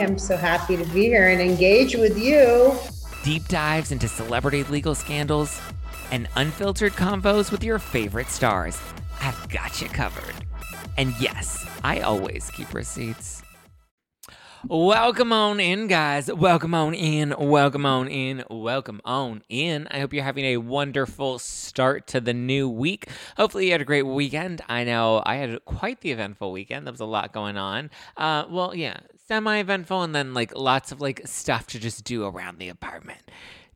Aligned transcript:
I'm 0.00 0.18
so 0.18 0.36
happy 0.36 0.76
to 0.76 0.84
be 0.86 1.04
here 1.04 1.28
and 1.28 1.40
engage 1.40 1.94
with 1.94 2.18
you. 2.18 2.76
deep 3.22 3.46
dives 3.46 3.92
into 3.92 4.08
celebrity 4.08 4.64
legal 4.64 4.94
scandals, 4.94 5.60
and 6.10 6.28
unfiltered 6.34 6.92
convos 6.94 7.52
with 7.52 7.62
your 7.62 7.78
favorite 7.78 8.28
stars. 8.28 8.78
I've 9.20 9.48
got 9.48 9.80
you 9.80 9.88
covered. 9.88 10.34
And 10.96 11.14
yes, 11.20 11.64
I 11.84 12.00
always 12.00 12.50
keep 12.50 12.74
receipts. 12.74 13.42
Welcome 14.66 15.32
on 15.32 15.60
in, 15.60 15.88
guys. 15.88 16.32
Welcome 16.32 16.74
on 16.74 16.94
in. 16.94 17.34
Welcome 17.38 17.84
on 17.84 18.08
in. 18.08 18.42
Welcome 18.48 19.00
on 19.04 19.42
in. 19.50 19.86
I 19.90 20.00
hope 20.00 20.14
you're 20.14 20.24
having 20.24 20.46
a 20.46 20.56
wonderful 20.56 21.38
start 21.38 22.06
to 22.08 22.20
the 22.20 22.32
new 22.32 22.68
week. 22.68 23.08
Hopefully, 23.36 23.66
you 23.66 23.72
had 23.72 23.82
a 23.82 23.84
great 23.84 24.06
weekend. 24.06 24.62
I 24.68 24.84
know 24.84 25.22
I 25.26 25.36
had 25.36 25.64
quite 25.66 26.00
the 26.00 26.12
eventful 26.12 26.50
weekend. 26.50 26.86
There 26.86 26.92
was 26.92 27.00
a 27.00 27.06
lot 27.06 27.32
going 27.32 27.58
on. 27.58 27.90
Uh, 28.16 28.44
well, 28.48 28.74
yeah, 28.74 28.96
semi 29.26 29.58
eventful, 29.58 30.02
and 30.02 30.14
then 30.14 30.34
like 30.34 30.56
lots 30.56 30.92
of 30.92 31.00
like 31.00 31.22
stuff 31.24 31.66
to 31.68 31.78
just 31.78 32.04
do 32.04 32.24
around 32.24 32.58
the 32.58 32.68
apartment. 32.68 33.20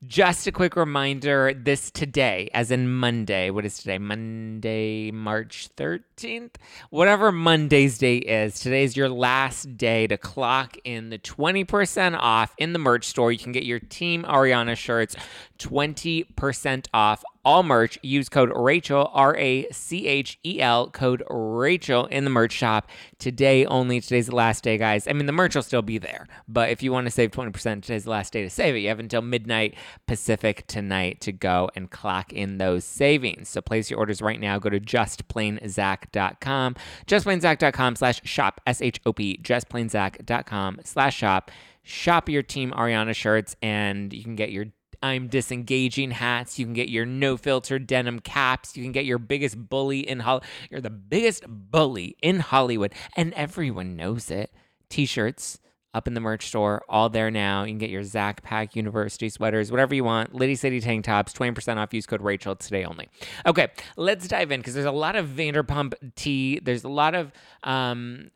Just 0.06 0.46
a 0.46 0.52
quick 0.52 0.76
reminder 0.76 1.52
this 1.52 1.90
today, 1.90 2.50
as 2.54 2.70
in 2.70 2.88
Monday. 2.88 3.50
What 3.50 3.64
is 3.64 3.78
today? 3.78 3.98
Monday, 3.98 5.10
March 5.10 5.70
13th? 5.76 6.52
Whatever 6.90 7.32
Monday's 7.32 7.98
date 7.98 8.24
is, 8.24 8.60
today's 8.60 8.96
your 8.96 9.08
last 9.08 9.76
day 9.76 10.06
to 10.06 10.16
clock 10.16 10.76
in 10.84 11.10
the 11.10 11.18
20% 11.18 12.16
off 12.16 12.54
in 12.58 12.74
the 12.74 12.78
merch 12.78 13.06
store. 13.06 13.32
You 13.32 13.40
can 13.40 13.50
get 13.50 13.64
your 13.64 13.80
Team 13.80 14.22
Ariana 14.22 14.76
shirts 14.76 15.16
20% 15.58 16.86
off 16.94 17.24
all 17.48 17.62
merch. 17.62 17.98
Use 18.02 18.28
code 18.28 18.52
Rachel, 18.54 19.10
R 19.14 19.34
A 19.36 19.66
C 19.70 20.06
H 20.06 20.38
E 20.44 20.60
L, 20.60 20.90
code 20.90 21.22
Rachel 21.30 22.04
in 22.04 22.24
the 22.24 22.30
merch 22.30 22.52
shop 22.52 22.90
today 23.18 23.64
only. 23.64 24.02
Today's 24.02 24.26
the 24.26 24.36
last 24.36 24.62
day, 24.62 24.76
guys. 24.76 25.08
I 25.08 25.14
mean, 25.14 25.24
the 25.24 25.32
merch 25.32 25.54
will 25.54 25.62
still 25.62 25.80
be 25.80 25.96
there, 25.96 26.26
but 26.46 26.68
if 26.68 26.82
you 26.82 26.92
want 26.92 27.06
to 27.06 27.10
save 27.10 27.30
20%, 27.30 27.82
today's 27.82 28.04
the 28.04 28.10
last 28.10 28.34
day 28.34 28.42
to 28.42 28.50
save 28.50 28.74
it. 28.74 28.80
You 28.80 28.88
have 28.88 29.00
until 29.00 29.22
midnight 29.22 29.74
Pacific 30.06 30.66
tonight 30.66 31.22
to 31.22 31.32
go 31.32 31.70
and 31.74 31.90
clock 31.90 32.34
in 32.34 32.58
those 32.58 32.84
savings. 32.84 33.48
So 33.48 33.62
place 33.62 33.88
your 33.90 33.98
orders 33.98 34.20
right 34.20 34.38
now. 34.38 34.58
Go 34.58 34.68
to 34.68 34.78
justplainzack.com, 34.78 36.76
justplainzack.com 37.06 37.96
slash 37.96 38.20
shop, 38.24 38.60
S 38.66 38.82
H 38.82 39.00
O 39.06 39.14
P, 39.14 39.40
justplainzack.com 39.42 40.80
slash 40.84 41.16
shop. 41.16 41.50
Shop 41.82 42.28
your 42.28 42.42
Team 42.42 42.72
Ariana 42.72 43.14
shirts, 43.14 43.56
and 43.62 44.12
you 44.12 44.22
can 44.22 44.36
get 44.36 44.50
your 44.52 44.66
I'm 45.02 45.28
disengaging 45.28 46.12
hats. 46.12 46.58
You 46.58 46.66
can 46.66 46.74
get 46.74 46.88
your 46.88 47.06
no 47.06 47.36
filter 47.36 47.78
denim 47.78 48.20
caps. 48.20 48.76
You 48.76 48.82
can 48.82 48.92
get 48.92 49.04
your 49.04 49.18
biggest 49.18 49.68
bully 49.68 50.00
in 50.00 50.20
Hollywood. 50.20 50.48
You're 50.70 50.80
the 50.80 50.90
biggest 50.90 51.44
bully 51.48 52.16
in 52.22 52.40
Hollywood, 52.40 52.92
and 53.16 53.32
everyone 53.34 53.96
knows 53.96 54.30
it. 54.30 54.52
T 54.88 55.06
shirts 55.06 55.60
up 55.94 56.06
in 56.06 56.14
the 56.14 56.20
merch 56.20 56.46
store, 56.46 56.82
all 56.88 57.08
there 57.08 57.30
now. 57.30 57.62
You 57.62 57.70
can 57.70 57.78
get 57.78 57.90
your 57.90 58.04
Zack 58.04 58.42
Pack 58.42 58.76
University 58.76 59.28
sweaters, 59.28 59.70
whatever 59.70 59.94
you 59.94 60.04
want. 60.04 60.34
Liddy 60.34 60.54
City 60.54 60.80
tank 60.80 61.04
tops, 61.04 61.32
20% 61.32 61.76
off. 61.76 61.94
Use 61.94 62.06
code 62.06 62.22
Rachel 62.22 62.54
today 62.56 62.84
only. 62.84 63.08
Okay, 63.46 63.68
let's 63.96 64.28
dive 64.28 64.52
in 64.52 64.60
because 64.60 64.74
there's 64.74 64.86
a 64.86 64.92
lot 64.92 65.16
of 65.16 65.26
Vanderpump 65.26 65.94
tea. 66.14 66.60
There's 66.60 66.84
a 66.84 66.88
lot 66.88 67.14
of 67.14 67.32
um, 67.64 68.30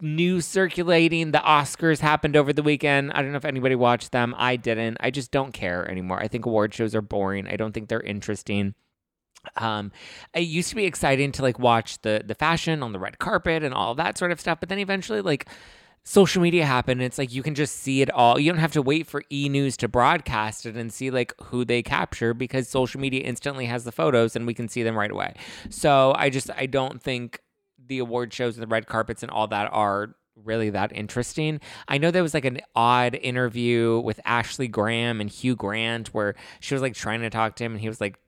news 0.00 0.46
circulating. 0.46 1.32
The 1.32 1.38
Oscars 1.38 2.00
happened 2.00 2.36
over 2.36 2.52
the 2.52 2.62
weekend. 2.62 3.12
I 3.12 3.22
don't 3.22 3.32
know 3.32 3.36
if 3.36 3.44
anybody 3.44 3.74
watched 3.74 4.12
them. 4.12 4.34
I 4.36 4.56
didn't. 4.56 4.98
I 5.00 5.10
just 5.10 5.30
don't 5.30 5.52
care 5.52 5.88
anymore. 5.90 6.20
I 6.20 6.28
think 6.28 6.46
award 6.46 6.74
shows 6.74 6.94
are 6.94 7.02
boring. 7.02 7.46
I 7.46 7.56
don't 7.56 7.72
think 7.72 7.88
they're 7.88 8.00
interesting. 8.00 8.74
Um, 9.56 9.92
it 10.34 10.40
used 10.40 10.70
to 10.70 10.76
be 10.76 10.84
exciting 10.84 11.32
to 11.32 11.42
like 11.42 11.58
watch 11.58 12.00
the 12.02 12.22
the 12.24 12.34
fashion 12.34 12.82
on 12.82 12.92
the 12.92 12.98
red 12.98 13.18
carpet 13.18 13.62
and 13.62 13.74
all 13.74 13.94
that 13.96 14.18
sort 14.18 14.32
of 14.32 14.40
stuff, 14.40 14.58
but 14.60 14.68
then 14.68 14.78
eventually 14.78 15.20
like 15.20 15.46
social 16.04 16.42
media 16.42 16.64
happened. 16.66 17.02
It's 17.02 17.18
like 17.18 17.32
you 17.32 17.42
can 17.42 17.54
just 17.54 17.76
see 17.76 18.02
it 18.02 18.10
all. 18.10 18.38
You 18.38 18.50
don't 18.52 18.60
have 18.60 18.72
to 18.72 18.82
wait 18.82 19.06
for 19.06 19.22
e 19.30 19.48
news 19.48 19.76
to 19.78 19.88
broadcast 19.88 20.66
it 20.66 20.76
and 20.76 20.92
see 20.92 21.10
like 21.10 21.32
who 21.44 21.64
they 21.64 21.82
capture 21.82 22.34
because 22.34 22.68
social 22.68 23.00
media 23.00 23.22
instantly 23.22 23.66
has 23.66 23.84
the 23.84 23.92
photos 23.92 24.36
and 24.36 24.46
we 24.46 24.54
can 24.54 24.68
see 24.68 24.82
them 24.82 24.96
right 24.96 25.10
away. 25.10 25.34
So 25.70 26.14
I 26.16 26.30
just 26.30 26.50
I 26.56 26.66
don't 26.66 27.02
think 27.02 27.40
the 27.86 27.98
award 27.98 28.32
shows 28.32 28.56
and 28.56 28.62
the 28.62 28.68
red 28.68 28.86
carpets 28.86 29.22
and 29.22 29.30
all 29.30 29.46
that 29.48 29.68
are 29.72 30.14
really 30.42 30.70
that 30.70 30.92
interesting. 30.94 31.60
I 31.88 31.98
know 31.98 32.10
there 32.10 32.22
was 32.22 32.34
like 32.34 32.44
an 32.44 32.60
odd 32.74 33.14
interview 33.14 34.00
with 34.00 34.20
Ashley 34.24 34.68
Graham 34.68 35.20
and 35.20 35.30
Hugh 35.30 35.56
Grant 35.56 36.08
where 36.08 36.34
she 36.60 36.74
was 36.74 36.82
like 36.82 36.94
trying 36.94 37.20
to 37.20 37.30
talk 37.30 37.56
to 37.56 37.64
him 37.64 37.72
and 37.72 37.80
he 37.80 37.88
was 37.88 38.00
like 38.00 38.18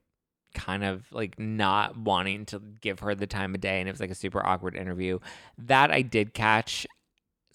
kind 0.54 0.84
of 0.84 1.04
like 1.12 1.38
not 1.38 1.96
wanting 1.98 2.46
to 2.46 2.60
give 2.80 3.00
her 3.00 3.14
the 3.14 3.26
time 3.26 3.54
of 3.54 3.60
day 3.60 3.78
and 3.80 3.88
it 3.88 3.92
was 3.92 4.00
like 4.00 4.10
a 4.10 4.14
super 4.14 4.44
awkward 4.44 4.74
interview. 4.76 5.18
That 5.58 5.90
I 5.90 6.02
did 6.02 6.32
catch. 6.32 6.86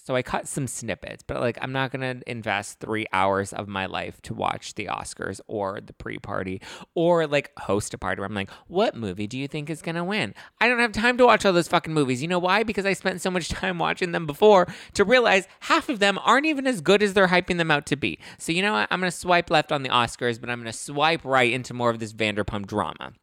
So 0.03 0.15
I 0.15 0.23
cut 0.23 0.47
some 0.47 0.67
snippets, 0.67 1.23
but 1.25 1.39
like 1.39 1.59
I'm 1.61 1.71
not 1.71 1.91
going 1.91 2.19
to 2.19 2.29
invest 2.29 2.79
3 2.79 3.05
hours 3.13 3.53
of 3.53 3.67
my 3.67 3.85
life 3.85 4.19
to 4.23 4.33
watch 4.33 4.73
the 4.73 4.85
Oscars 4.85 5.39
or 5.47 5.79
the 5.79 5.93
pre-party 5.93 6.61
or 6.95 7.27
like 7.27 7.51
host 7.59 7.93
a 7.93 7.97
party 7.97 8.19
where 8.19 8.27
I'm 8.27 8.33
like, 8.33 8.49
"What 8.67 8.95
movie 8.95 9.27
do 9.27 9.37
you 9.37 9.47
think 9.47 9.69
is 9.69 9.81
going 9.81 9.95
to 9.95 10.03
win?" 10.03 10.33
I 10.59 10.67
don't 10.67 10.79
have 10.79 10.91
time 10.91 11.17
to 11.17 11.25
watch 11.25 11.45
all 11.45 11.53
those 11.53 11.67
fucking 11.67 11.93
movies. 11.93 12.21
You 12.21 12.27
know 12.27 12.39
why? 12.39 12.63
Because 12.63 12.85
I 12.85 12.93
spent 12.93 13.21
so 13.21 13.29
much 13.29 13.49
time 13.61 13.77
watching 13.77 14.11
them 14.11 14.25
before 14.25 14.67
to 14.95 15.03
realize 15.03 15.47
half 15.61 15.87
of 15.87 15.99
them 15.99 16.17
aren't 16.23 16.47
even 16.47 16.65
as 16.65 16.81
good 16.81 17.03
as 17.03 17.13
they're 17.13 17.27
hyping 17.27 17.57
them 17.57 17.71
out 17.71 17.85
to 17.87 17.95
be. 17.95 18.17
So 18.39 18.51
you 18.51 18.61
know 18.61 18.73
what? 18.73 18.87
I'm 18.89 18.99
going 18.99 19.11
to 19.11 19.17
swipe 19.17 19.51
left 19.51 19.71
on 19.71 19.83
the 19.83 19.89
Oscars, 19.89 20.41
but 20.41 20.49
I'm 20.49 20.59
going 20.59 20.71
to 20.71 20.77
swipe 20.77 21.23
right 21.23 21.51
into 21.51 21.73
more 21.73 21.89
of 21.89 21.99
this 21.99 22.13
Vanderpump 22.13 22.65
drama. 22.65 23.13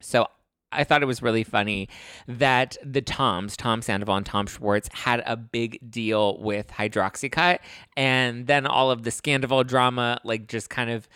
So 0.00 0.26
I 0.72 0.84
thought 0.84 1.02
it 1.02 1.06
was 1.06 1.22
really 1.22 1.44
funny 1.44 1.88
that 2.26 2.76
the 2.84 3.02
Toms, 3.02 3.56
Tom 3.56 3.82
Sandoval 3.82 4.16
and 4.16 4.26
Tom 4.26 4.46
Schwartz, 4.46 4.88
had 4.92 5.22
a 5.26 5.36
big 5.36 5.78
deal 5.90 6.38
with 6.38 6.68
Hydroxycut, 6.68 7.58
and 7.96 8.46
then 8.46 8.66
all 8.66 8.90
of 8.90 9.02
the 9.04 9.10
Scandival 9.10 9.66
drama, 9.66 10.20
like, 10.24 10.48
just 10.48 10.68
kind 10.70 10.90
of 10.90 11.08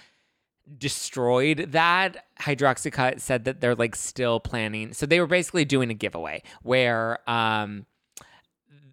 destroyed 0.78 1.72
that. 1.72 2.26
Hydroxycut 2.40 3.20
said 3.20 3.44
that 3.44 3.60
they're 3.60 3.74
like 3.74 3.96
still 3.96 4.40
planning. 4.40 4.92
So 4.92 5.04
they 5.04 5.20
were 5.20 5.26
basically 5.26 5.64
doing 5.64 5.90
a 5.90 5.94
giveaway 5.94 6.42
where 6.62 7.18
um 7.28 7.86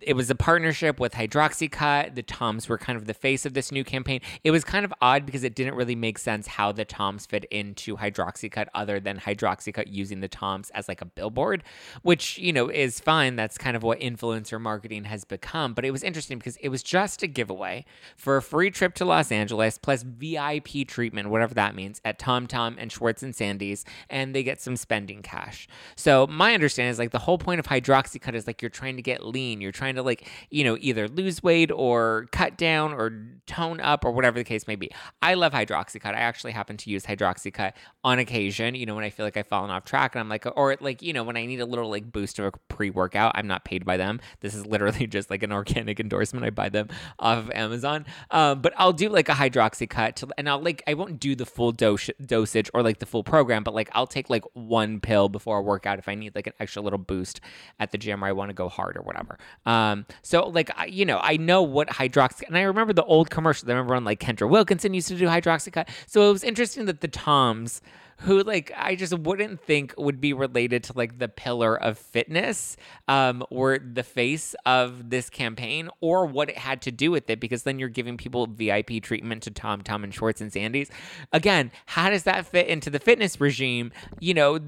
it 0.02 0.13
was 0.13 0.30
a 0.30 0.35
partnership 0.35 1.00
with 1.00 1.13
Hydroxycut. 1.13 2.16
The 2.16 2.24
Toms 2.24 2.69
were 2.69 2.78
kind 2.78 2.97
of 2.97 3.06
the 3.06 3.13
face 3.13 3.46
of 3.46 3.53
this 3.53 3.72
new 3.72 3.84
campaign. 3.84 4.22
It 4.44 4.52
was 4.52 4.63
kind 4.63 4.85
of 4.85 4.94
odd 5.02 5.25
because 5.25 5.44
it 5.44 5.56
didn't 5.56 5.75
really 5.75 5.96
make 5.96 6.18
sense 6.18 6.47
how 6.47 6.72
the 6.72 6.85
Toms 6.85 7.25
fit 7.25 7.46
into 7.46 7.97
Hydroxycut 7.97 8.68
other 8.74 9.00
than 9.00 9.19
Hydroxycut 9.19 9.86
using 9.88 10.22
the 10.22 10.28
Toms 10.28 10.69
as 10.72 10.88
like 10.88 11.02
a 11.02 11.06
billboard, 11.06 11.63
which, 12.02 12.38
you 12.38 12.53
know, 12.53 12.69
is 12.69 13.00
fine. 13.00 13.36
That's 13.36 13.57
kind 13.57 13.75
of 13.75 13.84
what 13.84 14.00
influencer 14.00 14.59
marketing 14.59 15.06
has 15.06 15.24
become. 15.24 15.74
But 15.74 15.86
it 15.86 15.91
was 15.91 16.03
interesting 16.03 16.38
because 16.38 16.57
it 16.57 16.69
was 16.69 16.84
just 16.84 17.24
a 17.24 17.28
giveaway 17.28 17.86
for 18.16 18.38
a 18.38 18.41
free 18.41 18.72
trip 18.72 18.94
to 18.96 19.06
Los 19.06 19.31
Angeles 19.31 19.78
plus 19.78 20.03
VIP 20.03 20.88
treatment, 20.88 21.30
whatever 21.30 21.53
that 21.53 21.75
means, 21.75 22.02
at 22.06 22.19
Tom 22.19 22.47
Tom 22.47 22.78
and 22.80 22.91
Schwartz 22.91 23.24
and 23.24 23.36
Sandy's, 23.36 23.86
and 24.09 24.36
they 24.36 24.44
get 24.44 24.62
some 24.62 24.75
spending 24.75 25.22
cash. 25.22 25.68
So 25.96 26.28
my 26.28 26.53
understanding 26.53 26.91
is 26.91 27.00
like 27.00 27.12
the 27.12 27.19
whole 27.19 27.38
point 27.38 27.59
of 27.59 27.68
Hydroxycut 27.68 28.34
is 28.34 28.47
like 28.47 28.62
you're 28.62 28.69
trying 28.69 28.96
to 28.96 29.02
get 29.02 29.25
lean, 29.25 29.62
you're 29.62 29.72
trying 29.72 29.87
to 29.96 30.03
like, 30.03 30.28
you 30.50 30.64
know, 30.64 30.78
either 30.80 31.08
lose 31.08 31.42
weight 31.42 31.72
or 31.72 32.28
cut 32.31 32.57
down 32.57 32.94
or 32.94 33.12
tone 33.48 33.80
up 33.80 34.06
or 34.06 34.12
whatever 34.12 34.38
the 34.38 34.44
case 34.44 34.68
may 34.68 34.75
be. 34.75 34.92
I 35.22 35.34
love 35.34 35.54
Hydroxycut. 35.54 36.13
I 36.13 36.19
actually 36.19 36.51
happen 36.51 36.78
to 36.78 36.89
use 36.89 37.06
Hydroxycut 37.06 37.74
on 38.04 38.19
occasion, 38.19 38.75
you 38.75 38.86
know, 38.86 38.95
when 38.95 39.04
I 39.04 39.10
feel 39.10 39.25
like 39.25 39.38
I've 39.38 39.48
fallen 39.48 39.72
off 39.72 39.86
track 39.86 40.16
and 40.16 40.19
I'm 40.19 40.30
like, 40.30 40.45
or 40.56 40.75
like, 40.80 41.01
you 41.01 41.13
know, 41.13 41.24
when 41.24 41.38
I 41.38 41.45
need 41.45 41.60
a 41.60 41.66
little 41.66 41.89
like 41.89 42.12
boost 42.12 42.39
of 42.39 42.45
a 42.45 42.51
pre 42.69 42.89
workout, 42.89 43.31
I'm 43.36 43.48
not 43.48 43.66
paid 43.66 43.86
by 43.86 43.98
them. 43.98 44.19
This 44.42 44.54
is 44.54 44.66
literally 44.66 45.07
just 45.07 45.30
like 45.30 45.44
an 45.44 45.51
organic 45.51 46.00
endorsement. 46.00 46.45
I 46.45 46.50
buy 46.50 46.69
them 46.69 46.90
off 47.19 47.40
of 47.40 47.51
Amazon. 47.51 48.06
Um, 48.31 48.62
but 48.62 48.74
I'll 48.78 48.94
do 48.94 49.10
like 49.10 49.30
a 49.30 49.33
Hydroxycut 49.33 50.16
to, 50.16 50.28
and 50.38 50.50
I'll 50.50 50.62
like, 50.62 50.83
I 50.88 50.94
won't 50.94 51.19
do 51.19 51.36
the 51.36 51.45
full 51.45 51.72
dose, 51.72 52.10
dosage 52.24 52.69
or 52.74 52.83
like 52.83 53.00
the 53.00 53.06
full 53.06 53.24
program, 53.24 53.63
but 53.63 53.74
like 53.74 53.90
I'll 53.94 54.07
take 54.07 54.30
like 54.30 54.44
one 54.54 55.00
pill 55.00 55.30
before 55.30 55.60
a 55.60 55.62
workout 55.62 56.00
if 56.00 56.07
I 56.07 56.16
need 56.16 56.36
like 56.36 56.48
an 56.48 56.54
extra 56.60 56.81
little 56.81 57.00
boost 57.00 57.42
at 57.80 57.92
the 57.92 57.98
gym 57.98 58.24
or 58.24 58.28
I 58.28 58.31
want 58.31 58.50
to 58.50 58.54
go 58.54 58.69
hard 58.69 58.98
or 58.98 59.01
whatever. 59.01 59.38
Um, 59.66 59.76
Um, 59.77 60.06
so 60.21 60.47
like 60.50 60.71
I, 60.77 60.85
you 60.85 61.06
know, 61.06 61.19
I 61.21 61.38
know 61.38 61.62
what 61.62 61.88
hydroxy, 61.89 62.47
and 62.47 62.57
I 62.57 62.62
remember 62.63 62.94
the 62.94 63.03
old 63.03 63.29
commercials. 63.29 63.69
I 63.69 63.74
remember 63.74 63.95
on 63.95 64.03
like 64.03 64.19
Kendra 64.19 64.50
Wilkinson 64.50 64.94
used 64.94 65.07
to 65.09 65.15
do 65.15 65.27
hydroxycut. 65.27 65.89
So 66.07 66.29
it 66.29 66.31
was 66.31 66.44
interesting 66.44 66.85
that 66.85 67.01
the 67.01 67.07
Toms 67.07 67.81
who 68.21 68.41
like 68.41 68.71
I 68.75 68.95
just 68.95 69.18
wouldn't 69.18 69.62
think 69.62 69.94
would 69.97 70.19
be 70.19 70.33
related 70.33 70.83
to 70.85 70.94
like 70.95 71.19
the 71.19 71.27
pillar 71.27 71.79
of 71.79 72.00
fitness 72.00 72.75
um 73.07 73.45
or 73.51 73.77
the 73.77 74.01
face 74.01 74.56
of 74.65 75.12
this 75.12 75.29
campaign 75.29 75.89
or 76.01 76.25
what 76.25 76.50
it 76.50 76.57
had 76.57 76.81
to 76.83 76.91
do 76.91 77.12
with 77.12 77.30
it 77.30 77.39
because 77.39 77.62
then 77.62 77.77
you're 77.77 77.89
giving 77.89 78.18
people 78.18 78.47
VIP 78.47 79.03
treatment 79.03 79.44
to 79.44 79.51
Tom 79.51 79.81
Tom 79.83 80.03
and 80.03 80.12
Schwartz 80.13 80.41
and 80.41 80.51
Sandy's. 80.51 80.89
Again, 81.31 81.71
how 81.85 82.09
does 82.09 82.23
that 82.23 82.47
fit 82.47 82.68
into 82.68 82.89
the 82.89 83.00
fitness 83.00 83.39
regime? 83.39 83.91
You 84.19 84.33
know, 84.33 84.59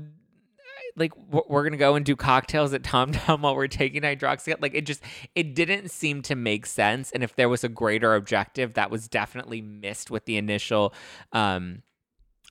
like 1.00 1.14
we're 1.30 1.64
gonna 1.64 1.78
go 1.78 1.96
and 1.96 2.06
do 2.06 2.16
cocktails 2.16 2.74
at 2.74 2.84
Tom 2.84 3.12
Tom 3.12 3.42
while 3.42 3.56
we're 3.56 3.68
taking 3.68 4.02
hydroxy. 4.04 4.56
Like 4.60 4.76
it 4.76 4.86
just 4.86 5.02
it 5.36 5.56
didn't 5.56 5.90
seem 5.90 6.22
to 6.24 6.36
make 6.36 6.66
sense. 6.66 7.12
And 7.12 7.24
if 7.24 7.36
there 7.36 7.50
was 7.50 7.64
a 7.64 7.70
greater 7.70 8.16
objective, 8.16 8.74
that 8.74 8.92
was 8.92 9.08
definitely 9.08 9.62
missed 9.62 10.12
with 10.12 10.26
the 10.26 10.38
initial 10.38 10.94
um 11.32 11.84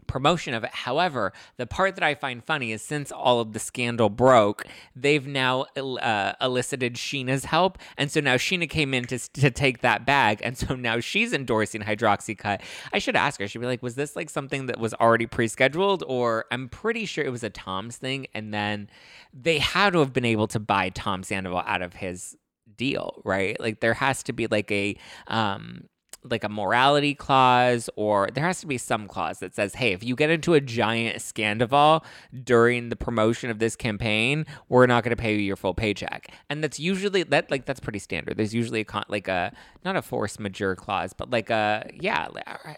promotion 0.08 0.54
of 0.54 0.64
it. 0.64 0.70
However, 0.72 1.32
the 1.56 1.66
part 1.66 1.94
that 1.94 2.02
I 2.02 2.14
find 2.16 2.42
funny 2.42 2.72
is 2.72 2.82
since 2.82 3.12
all 3.12 3.40
of 3.40 3.52
the 3.52 3.60
scandal 3.60 4.08
broke, 4.08 4.66
they've 4.96 5.26
now 5.26 5.66
uh, 5.76 6.32
elicited 6.40 6.94
Scheana's 6.94 7.44
help. 7.44 7.78
And 7.96 8.10
so 8.10 8.20
now 8.20 8.34
Scheana 8.34 8.68
came 8.68 8.92
in 8.92 9.04
to, 9.04 9.18
to 9.34 9.50
take 9.50 9.82
that 9.82 10.04
bag. 10.04 10.40
And 10.42 10.58
so 10.58 10.74
now 10.74 10.98
she's 10.98 11.32
endorsing 11.32 11.82
Hydroxycut. 11.82 12.62
I 12.92 12.98
should 12.98 13.14
ask 13.14 13.38
her, 13.38 13.46
she'd 13.46 13.58
be 13.58 13.66
like, 13.66 13.82
was 13.82 13.94
this 13.94 14.16
like 14.16 14.30
something 14.30 14.66
that 14.66 14.80
was 14.80 14.94
already 14.94 15.26
pre 15.26 15.46
scheduled? 15.46 16.02
Or 16.08 16.46
I'm 16.50 16.68
pretty 16.68 17.04
sure 17.04 17.24
it 17.24 17.30
was 17.30 17.44
a 17.44 17.50
Tom's 17.50 17.96
thing. 17.96 18.26
And 18.34 18.52
then 18.52 18.90
they 19.32 19.58
had 19.58 19.92
to 19.92 20.00
have 20.00 20.12
been 20.12 20.24
able 20.24 20.48
to 20.48 20.58
buy 20.58 20.88
Tom 20.88 21.22
Sandoval 21.22 21.62
out 21.66 21.82
of 21.82 21.94
his 21.94 22.36
deal, 22.76 23.20
right? 23.24 23.58
Like 23.60 23.80
there 23.80 23.94
has 23.94 24.22
to 24.24 24.32
be 24.32 24.46
like 24.46 24.70
a, 24.72 24.96
um, 25.26 25.84
like 26.30 26.44
a 26.44 26.48
morality 26.48 27.14
clause 27.14 27.90
or 27.96 28.28
there 28.32 28.44
has 28.44 28.60
to 28.60 28.66
be 28.66 28.78
some 28.78 29.06
clause 29.08 29.38
that 29.40 29.54
says, 29.54 29.74
hey, 29.74 29.92
if 29.92 30.02
you 30.02 30.14
get 30.14 30.30
into 30.30 30.54
a 30.54 30.60
giant 30.60 31.20
scandal 31.20 32.04
during 32.44 32.88
the 32.88 32.96
promotion 32.96 33.50
of 33.50 33.58
this 33.58 33.76
campaign, 33.76 34.46
we're 34.68 34.86
not 34.86 35.04
going 35.04 35.16
to 35.16 35.20
pay 35.20 35.34
you 35.34 35.40
your 35.40 35.56
full 35.56 35.74
paycheck. 35.74 36.30
And 36.48 36.62
that's 36.62 36.78
usually 36.78 37.22
that 37.24 37.50
like 37.50 37.66
that's 37.66 37.80
pretty 37.80 37.98
standard. 37.98 38.36
There's 38.36 38.54
usually 38.54 38.80
a 38.80 38.84
con- 38.84 39.04
like 39.08 39.28
a 39.28 39.52
not 39.84 39.96
a 39.96 40.02
force 40.02 40.38
majeure 40.38 40.76
clause, 40.76 41.12
but 41.12 41.30
like 41.30 41.50
a 41.50 41.90
yeah, 41.94 42.28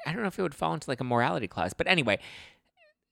I 0.07 0.13
don't 0.13 0.23
know 0.23 0.29
if 0.29 0.39
it 0.39 0.43
would 0.43 0.55
fall 0.55 0.75
into 0.75 0.91
like 0.91 1.01
a 1.01 1.05
morality 1.05 1.49
clause. 1.49 1.73
But 1.73 1.87
anyway, 1.87 2.19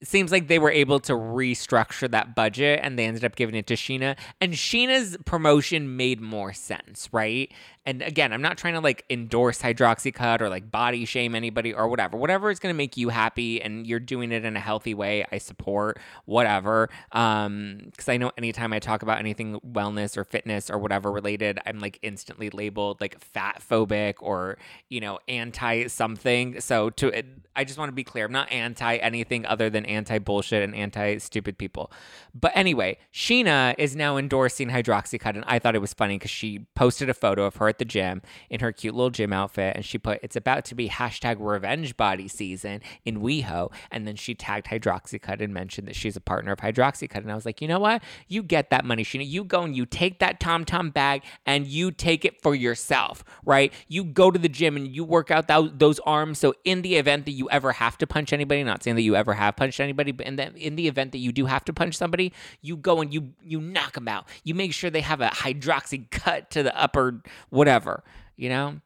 seems 0.02 0.30
like 0.30 0.46
they 0.46 0.58
were 0.58 0.70
able 0.70 1.00
to 1.00 1.12
restructure 1.12 2.10
that 2.10 2.34
budget 2.34 2.80
and 2.82 2.98
they 2.98 3.04
ended 3.04 3.24
up 3.24 3.34
giving 3.34 3.54
it 3.54 3.66
to 3.66 3.74
Scheana. 3.74 4.16
And 4.40 4.52
Scheana's 4.52 5.16
promotion 5.24 5.96
made 5.96 6.20
more 6.20 6.52
sense, 6.52 7.08
right? 7.12 7.52
And 7.88 8.02
again, 8.02 8.34
I'm 8.34 8.42
not 8.42 8.58
trying 8.58 8.74
to 8.74 8.80
like 8.80 9.06
endorse 9.08 9.62
hydroxycut 9.62 10.42
or 10.42 10.50
like 10.50 10.70
body 10.70 11.06
shame 11.06 11.34
anybody 11.34 11.72
or 11.72 11.88
whatever. 11.88 12.18
Whatever 12.18 12.50
is 12.50 12.58
going 12.58 12.70
to 12.70 12.76
make 12.76 12.98
you 12.98 13.08
happy 13.08 13.62
and 13.62 13.86
you're 13.86 13.98
doing 13.98 14.30
it 14.30 14.44
in 14.44 14.56
a 14.56 14.60
healthy 14.60 14.92
way, 14.92 15.24
I 15.32 15.38
support 15.38 15.98
whatever. 16.26 16.90
Um, 17.12 17.84
because 17.86 18.10
I 18.10 18.18
know 18.18 18.30
anytime 18.36 18.74
I 18.74 18.78
talk 18.78 19.02
about 19.02 19.20
anything 19.20 19.58
wellness 19.60 20.18
or 20.18 20.24
fitness 20.24 20.68
or 20.68 20.76
whatever 20.76 21.10
related, 21.10 21.60
I'm 21.64 21.78
like 21.78 21.98
instantly 22.02 22.50
labeled 22.50 23.00
like 23.00 23.18
fat 23.20 23.62
phobic 23.66 24.16
or 24.20 24.58
you 24.90 25.00
know 25.00 25.18
anti 25.26 25.86
something. 25.86 26.60
So 26.60 26.90
to 26.90 27.22
I 27.56 27.64
just 27.64 27.78
want 27.78 27.88
to 27.88 27.94
be 27.94 28.04
clear, 28.04 28.26
I'm 28.26 28.32
not 28.32 28.52
anti 28.52 28.96
anything 28.96 29.46
other 29.46 29.70
than 29.70 29.86
anti 29.86 30.18
bullshit 30.18 30.62
and 30.62 30.74
anti 30.74 31.16
stupid 31.16 31.56
people. 31.56 31.90
But 32.34 32.52
anyway, 32.54 32.98
Scheana 33.14 33.74
is 33.78 33.96
now 33.96 34.18
endorsing 34.18 34.68
hydroxycut, 34.68 35.36
and 35.36 35.44
I 35.46 35.58
thought 35.58 35.74
it 35.74 35.80
was 35.80 35.94
funny 35.94 36.16
because 36.18 36.30
she 36.30 36.66
posted 36.74 37.08
a 37.08 37.14
photo 37.14 37.44
of 37.44 37.56
her 37.56 37.77
at 37.78 37.84
the 37.84 37.84
gym 37.84 38.22
in 38.50 38.60
her 38.60 38.72
cute 38.72 38.94
little 38.94 39.10
gym 39.10 39.32
outfit, 39.32 39.76
and 39.76 39.84
she 39.84 39.98
put, 39.98 40.20
"It's 40.22 40.36
about 40.36 40.64
to 40.66 40.74
be 40.74 40.88
hashtag 40.88 41.36
revenge 41.38 41.96
body 41.96 42.28
season 42.28 42.80
in 43.04 43.20
WeHo," 43.20 43.72
and 43.90 44.06
then 44.06 44.16
she 44.16 44.34
tagged 44.34 44.66
Hydroxycut 44.66 45.40
and 45.40 45.54
mentioned 45.54 45.88
that 45.88 45.96
she's 45.96 46.16
a 46.16 46.20
partner 46.20 46.52
of 46.52 46.58
Hydroxycut, 46.58 47.16
and 47.18 47.30
I 47.30 47.34
was 47.34 47.46
like, 47.46 47.60
you 47.60 47.68
know 47.68 47.78
what? 47.78 48.02
You 48.26 48.42
get 48.42 48.70
that 48.70 48.84
money, 48.84 49.04
Scheana. 49.04 49.28
You 49.28 49.44
go 49.44 49.62
and 49.62 49.76
you 49.76 49.86
take 49.86 50.18
that 50.18 50.40
Tom 50.40 50.64
Tom 50.64 50.90
bag 50.90 51.22
and 51.46 51.66
you 51.66 51.90
take 51.90 52.24
it 52.24 52.40
for 52.42 52.54
yourself, 52.54 53.24
right? 53.44 53.72
You 53.86 54.04
go 54.04 54.30
to 54.30 54.38
the 54.38 54.48
gym 54.48 54.76
and 54.76 54.88
you 54.88 55.04
work 55.04 55.30
out 55.30 55.48
that, 55.48 55.78
those 55.78 55.98
arms. 56.00 56.38
So 56.38 56.54
in 56.64 56.82
the 56.82 56.96
event 56.96 57.24
that 57.26 57.32
you 57.32 57.48
ever 57.50 57.72
have 57.72 57.98
to 57.98 58.06
punch 58.06 58.32
anybody, 58.32 58.64
not 58.64 58.82
saying 58.82 58.96
that 58.96 59.02
you 59.02 59.16
ever 59.16 59.34
have 59.34 59.56
punched 59.56 59.80
anybody, 59.80 60.12
but 60.12 60.26
in 60.26 60.36
the 60.36 60.54
in 60.56 60.76
the 60.76 60.88
event 60.88 61.12
that 61.12 61.18
you 61.18 61.32
do 61.32 61.46
have 61.46 61.64
to 61.66 61.72
punch 61.72 61.94
somebody, 61.96 62.32
you 62.60 62.76
go 62.76 63.00
and 63.00 63.12
you 63.12 63.32
you 63.44 63.60
knock 63.60 63.94
them 63.94 64.08
out. 64.08 64.26
You 64.44 64.54
make 64.54 64.72
sure 64.72 64.90
they 64.90 65.00
have 65.00 65.20
a 65.20 65.28
hydroxy 65.28 66.10
cut 66.10 66.50
to 66.50 66.62
the 66.62 66.78
upper 66.80 67.22
whatever 67.50 67.67
whatever, 67.68 68.02
you 68.36 68.48
know? 68.48 68.80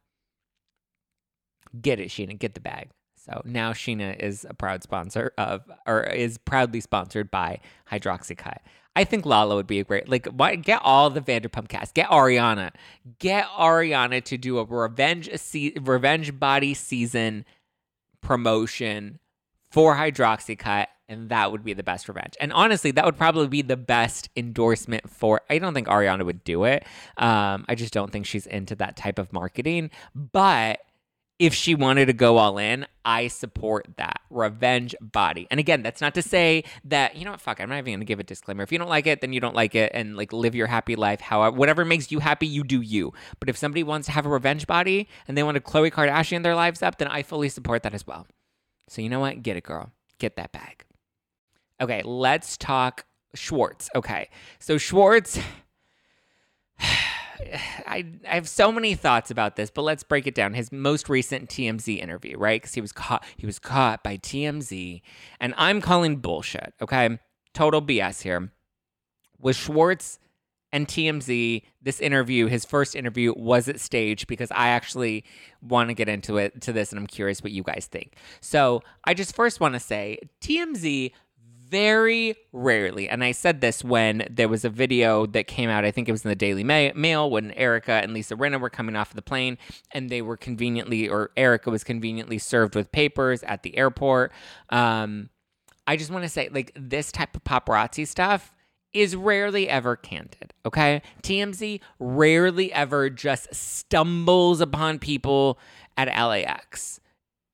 Get 1.80 2.00
it, 2.00 2.08
Scheana. 2.08 2.38
get 2.38 2.54
the 2.54 2.60
bag. 2.60 2.90
So 3.16 3.40
now 3.44 3.72
Scheana 3.72 4.18
is 4.18 4.44
a 4.48 4.54
proud 4.54 4.82
sponsor 4.82 5.32
of, 5.38 5.62
or 5.86 6.02
is 6.02 6.36
proudly 6.38 6.80
sponsored 6.80 7.30
by 7.30 7.60
Hydroxycut. 7.90 8.58
I 8.96 9.04
think 9.04 9.24
Lala 9.24 9.54
would 9.54 9.68
be 9.68 9.78
a 9.78 9.84
great, 9.84 10.08
like, 10.08 10.26
why, 10.26 10.56
get 10.56 10.80
all 10.82 11.08
the 11.08 11.20
Vanderpump 11.20 11.68
cast. 11.68 11.94
Get 11.94 12.08
Ariana. 12.10 12.72
Get 13.20 13.46
Ariana 13.46 14.22
to 14.24 14.36
do 14.36 14.58
a 14.58 14.64
revenge, 14.64 15.30
se- 15.36 15.74
revenge 15.80 16.38
body 16.38 16.74
season 16.74 17.44
promotion 18.20 19.20
for 19.70 19.94
Hydroxycut 19.94 20.86
and 21.08 21.28
that 21.28 21.52
would 21.52 21.64
be 21.64 21.74
the 21.74 21.82
best 21.82 22.08
revenge. 22.08 22.34
And 22.40 22.52
honestly, 22.52 22.90
that 22.92 23.04
would 23.04 23.16
probably 23.16 23.48
be 23.48 23.62
the 23.62 23.76
best 23.76 24.30
endorsement 24.36 25.10
for. 25.10 25.42
I 25.50 25.58
don't 25.58 25.74
think 25.74 25.88
Ariana 25.88 26.24
would 26.24 26.44
do 26.44 26.64
it. 26.64 26.84
Um, 27.16 27.64
I 27.68 27.74
just 27.74 27.92
don't 27.92 28.10
think 28.10 28.26
she's 28.26 28.46
into 28.46 28.74
that 28.76 28.96
type 28.96 29.18
of 29.18 29.32
marketing. 29.32 29.90
But 30.14 30.80
if 31.38 31.54
she 31.54 31.74
wanted 31.74 32.06
to 32.06 32.12
go 32.12 32.36
all 32.38 32.56
in, 32.56 32.86
I 33.04 33.26
support 33.26 33.88
that 33.96 34.20
revenge 34.30 34.94
body. 35.00 35.48
And 35.50 35.58
again, 35.58 35.82
that's 35.82 36.00
not 36.00 36.14
to 36.14 36.22
say 36.22 36.62
that 36.84 37.16
you 37.16 37.24
know 37.24 37.32
what, 37.32 37.40
fuck. 37.40 37.60
I'm 37.60 37.68
not 37.68 37.78
even 37.78 37.94
gonna 37.94 38.04
give 38.04 38.20
a 38.20 38.22
disclaimer. 38.22 38.62
If 38.62 38.70
you 38.70 38.78
don't 38.78 38.88
like 38.88 39.08
it, 39.08 39.20
then 39.20 39.32
you 39.32 39.40
don't 39.40 39.56
like 39.56 39.74
it, 39.74 39.90
and 39.92 40.16
like 40.16 40.32
live 40.32 40.54
your 40.54 40.68
happy 40.68 40.94
life. 40.94 41.20
However, 41.20 41.56
whatever 41.56 41.84
makes 41.84 42.12
you 42.12 42.20
happy, 42.20 42.46
you 42.46 42.62
do 42.62 42.80
you. 42.80 43.12
But 43.40 43.48
if 43.48 43.56
somebody 43.56 43.82
wants 43.82 44.06
to 44.06 44.12
have 44.12 44.24
a 44.24 44.28
revenge 44.28 44.68
body 44.68 45.08
and 45.26 45.36
they 45.36 45.42
want 45.42 45.56
to 45.56 45.60
Khloe 45.60 45.90
Kardashian 45.90 46.44
their 46.44 46.54
lives 46.54 46.80
up, 46.80 46.98
then 46.98 47.08
I 47.08 47.24
fully 47.24 47.48
support 47.48 47.82
that 47.82 47.92
as 47.94 48.06
well. 48.06 48.28
So 48.88 49.02
you 49.02 49.08
know 49.08 49.20
what, 49.20 49.42
get 49.42 49.56
it, 49.56 49.64
girl. 49.64 49.90
Get 50.18 50.36
that 50.36 50.52
bag. 50.52 50.84
Okay, 51.82 52.00
let's 52.04 52.56
talk 52.56 53.04
Schwartz. 53.34 53.90
Okay, 53.96 54.28
so 54.60 54.78
Schwartz. 54.78 55.38
I, 56.80 58.06
I 58.28 58.34
have 58.34 58.48
so 58.48 58.70
many 58.70 58.94
thoughts 58.94 59.32
about 59.32 59.56
this, 59.56 59.68
but 59.68 59.82
let's 59.82 60.04
break 60.04 60.28
it 60.28 60.34
down. 60.34 60.54
His 60.54 60.70
most 60.70 61.08
recent 61.08 61.50
TMZ 61.50 61.98
interview, 61.98 62.38
right? 62.38 62.62
Because 62.62 62.74
he 62.74 62.80
was 62.80 62.92
caught. 62.92 63.24
He 63.36 63.46
was 63.46 63.58
caught 63.58 64.04
by 64.04 64.16
TMZ, 64.16 65.02
and 65.40 65.54
I'm 65.56 65.80
calling 65.80 66.18
bullshit. 66.18 66.72
Okay, 66.80 67.18
total 67.52 67.82
BS 67.82 68.22
here. 68.22 68.52
Was 69.40 69.56
Schwartz 69.56 70.20
and 70.72 70.86
TMZ, 70.86 71.62
this 71.82 72.00
interview, 72.00 72.46
his 72.46 72.64
first 72.64 72.94
interview, 72.94 73.34
was 73.36 73.66
it 73.66 73.80
staged 73.80 74.28
because 74.28 74.50
I 74.52 74.68
actually 74.68 75.24
want 75.60 75.90
to 75.90 75.94
get 75.94 76.08
into 76.08 76.38
it 76.38 76.62
to 76.62 76.72
this, 76.72 76.92
and 76.92 76.98
I'm 77.00 77.08
curious 77.08 77.42
what 77.42 77.52
you 77.52 77.64
guys 77.64 77.88
think. 77.90 78.14
So 78.40 78.82
I 79.04 79.14
just 79.14 79.34
first 79.34 79.58
want 79.58 79.74
to 79.74 79.80
say 79.80 80.18
TMZ 80.40 81.10
very 81.72 82.36
rarely, 82.52 83.08
and 83.08 83.24
I 83.24 83.32
said 83.32 83.62
this 83.62 83.82
when 83.82 84.28
there 84.30 84.48
was 84.48 84.62
a 84.62 84.68
video 84.68 85.24
that 85.24 85.46
came 85.46 85.70
out, 85.70 85.86
I 85.86 85.90
think 85.90 86.06
it 86.06 86.12
was 86.12 86.22
in 86.22 86.28
the 86.28 86.36
Daily 86.36 86.62
Mail, 86.62 87.30
when 87.30 87.50
Erika 87.52 87.92
and 87.92 88.12
Lisa 88.12 88.36
Rinna 88.36 88.60
were 88.60 88.68
coming 88.68 88.94
off 88.94 89.10
of 89.10 89.16
the 89.16 89.22
plane 89.22 89.56
and 89.90 90.10
they 90.10 90.20
were 90.20 90.36
conveniently, 90.36 91.08
or 91.08 91.30
Erika 91.34 91.70
was 91.70 91.82
conveniently 91.82 92.36
served 92.36 92.74
with 92.74 92.92
papers 92.92 93.42
at 93.44 93.62
the 93.62 93.74
airport. 93.78 94.32
Um, 94.68 95.30
I 95.86 95.96
just 95.96 96.10
want 96.10 96.24
to 96.24 96.28
say, 96.28 96.50
like, 96.52 96.72
this 96.76 97.10
type 97.10 97.34
of 97.34 97.42
paparazzi 97.42 98.06
stuff 98.06 98.52
is 98.92 99.16
rarely 99.16 99.66
ever 99.66 99.96
candid, 99.96 100.52
okay? 100.66 101.00
TMZ 101.22 101.80
rarely 101.98 102.70
ever 102.74 103.08
just 103.08 103.52
stumbles 103.54 104.60
upon 104.60 104.98
people 104.98 105.58
at 105.96 106.08
LAX. 106.08 107.00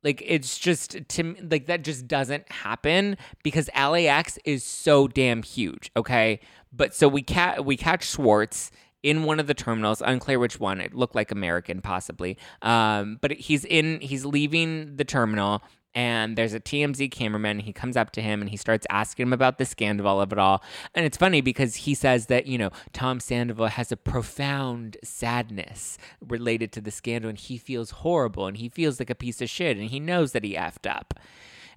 Like 0.05 0.23
it's 0.25 0.59
just 0.59 0.97
to 1.09 1.35
like 1.51 1.67
that 1.67 1.83
just 1.83 2.07
doesn't 2.07 2.51
happen 2.51 3.17
because 3.43 3.69
LAX 3.77 4.39
is 4.45 4.65
so 4.65 5.09
damn 5.09 5.43
huge, 5.43 5.91
okay? 5.97 6.41
But 6.73 6.95
so 6.95 7.09
we 7.09 7.23
cat 7.23 7.65
we 7.65 7.77
catch 7.77 8.05
Schwartz 8.05 8.71
in 9.03 9.25
one 9.25 9.41
of 9.41 9.47
the 9.47 9.55
terminals, 9.55 10.03
unclear 10.05 10.39
which 10.39 10.61
one. 10.61 10.81
It 10.81 10.95
looked 10.95 11.15
like 11.15 11.31
American 11.31 11.81
possibly. 11.81 12.39
Um, 12.63 13.19
but 13.21 13.33
he's 13.33 13.65
in 13.65 14.01
he's 14.01 14.25
leaving 14.25 14.97
the 14.97 15.05
terminal 15.05 15.63
and 15.99 16.39
there's 16.39 16.55
a 16.55 16.61
TMZ 16.61 17.11
cameraman. 17.11 17.59
He 17.59 17.73
comes 17.73 17.97
up 17.97 18.13
to 18.13 18.23
him 18.23 18.41
and 18.41 18.49
he 18.49 18.57
starts 18.57 18.87
asking 18.89 19.25
him 19.25 19.33
about 19.33 19.59
the 19.59 19.65
scandal 19.65 20.21
of 20.21 20.31
it 20.31 20.39
all. 20.39 20.63
And 20.95 21.05
it's 21.05 21.17
funny 21.17 21.41
because 21.41 21.75
he 21.75 21.93
says 21.93 22.27
that, 22.27 22.47
you 22.47 22.57
know, 22.57 22.71
Tom 22.93 23.19
Sandoval 23.19 23.67
has 23.67 23.91
a 23.91 23.97
profound 23.97 24.97
sadness 25.03 25.99
related 26.25 26.71
to 26.71 26.81
the 26.81 26.93
scandal 26.93 27.29
and 27.29 27.37
he 27.37 27.59
feels 27.59 27.91
horrible 27.91 28.47
and 28.47 28.59
he 28.59 28.69
feels 28.69 29.01
like 29.01 29.11
a 29.11 29.17
piece 29.17 29.43
of 29.43 29.51
shit 29.51 29.77
and 29.77 29.91
he 29.91 29.99
knows 29.99 30.31
that 30.31 30.45
he 30.45 30.55
effed 30.55 30.89
up. 30.89 31.15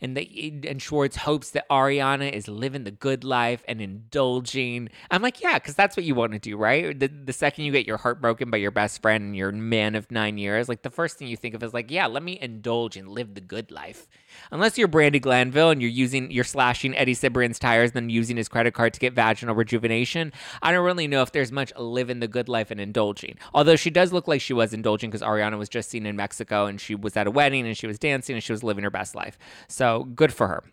And 0.02 0.18
the 0.18 0.62
and 0.68 0.82
Schwartz 0.82 1.18
hopes 1.18 1.52
that 1.52 1.70
Ariana 1.70 2.32
is 2.32 2.48
living 2.48 2.84
the 2.84 2.92
good 2.92 3.24
life 3.24 3.64
and 3.68 3.80
indulging. 3.80 4.90
I'm 5.12 5.22
like, 5.22 5.42
yeah, 5.42 5.60
because 5.60 5.76
that's 5.76 5.96
what 5.96 6.06
you 6.06 6.16
want 6.16 6.34
to 6.34 6.40
do, 6.40 6.58
right? 6.58 7.00
The 7.00 7.08
the 7.08 7.34
second 7.34 7.66
you 7.66 7.72
get 7.72 7.86
your 7.86 7.98
heart 7.98 8.20
broken 8.20 8.50
by 8.50 8.58
your 8.58 8.72
best 8.72 9.02
friend 9.02 9.24
and 9.24 9.36
your 9.36 9.52
man 9.52 9.96
of 9.96 10.10
nine 10.10 10.38
years, 10.38 10.68
like 10.68 10.82
the 10.82 10.90
first 10.90 11.18
thing 11.18 11.28
you 11.28 11.38
think 11.38 11.54
of 11.54 11.62
is 11.62 11.74
like, 11.74 11.92
yeah, 11.92 12.08
let 12.08 12.24
me 12.24 12.40
indulge 12.42 12.98
and 12.98 13.10
live 13.10 13.36
the 13.36 13.42
good 13.42 13.70
life. 13.70 14.08
Unless 14.52 14.78
you're 14.78 14.88
Brandi 14.88 15.22
Glanville 15.22 15.70
and 15.70 15.82
you're 15.82 15.92
using 15.92 16.32
you're 16.32 16.44
slashing 16.44 16.96
Eddie 16.96 17.16
Cibrian's 17.16 17.60
tires, 17.60 17.92
and 17.92 17.96
then 17.96 18.10
using 18.10 18.38
his 18.38 18.48
credit 18.48 18.74
card 18.74 18.94
to 18.94 19.00
get 19.00 19.14
vaginal 19.14 19.56
rejuvenation. 19.56 20.34
I 20.62 20.72
don't 20.72 20.86
really 20.86 21.08
know 21.08 21.22
if 21.22 21.32
there's 21.32 21.52
much 21.52 21.72
living 21.78 22.20
the 22.22 22.28
good 22.28 22.50
life 22.50 22.72
and 22.72 22.80
indulging. 22.80 23.38
Although 23.54 23.76
she 23.76 23.90
does 23.90 24.12
look 24.12 24.28
like 24.28 24.42
she 24.42 24.54
was 24.54 24.74
indulging 24.74 25.10
because 25.10 25.22
Ariana 25.22 25.58
was 25.58 25.70
just 25.70 25.90
seen 25.90 26.06
in 26.06 26.16
Mexico 26.16 26.66
and 26.66 26.82
she 26.82 26.96
was 26.96 27.16
at 27.16 27.28
a 27.28 27.32
wedding 27.32 27.68
and 27.68 27.78
she 27.78 27.88
was 27.88 28.00
dancing 28.00 28.36
and 28.36 28.44
she 28.44 28.52
was 28.52 28.64
living 28.64 28.84
her 28.84 28.90
best 28.90 29.16
life. 29.16 29.38
So 29.68 29.91
good 30.00 30.34
for 30.34 30.48
her. 30.48 30.64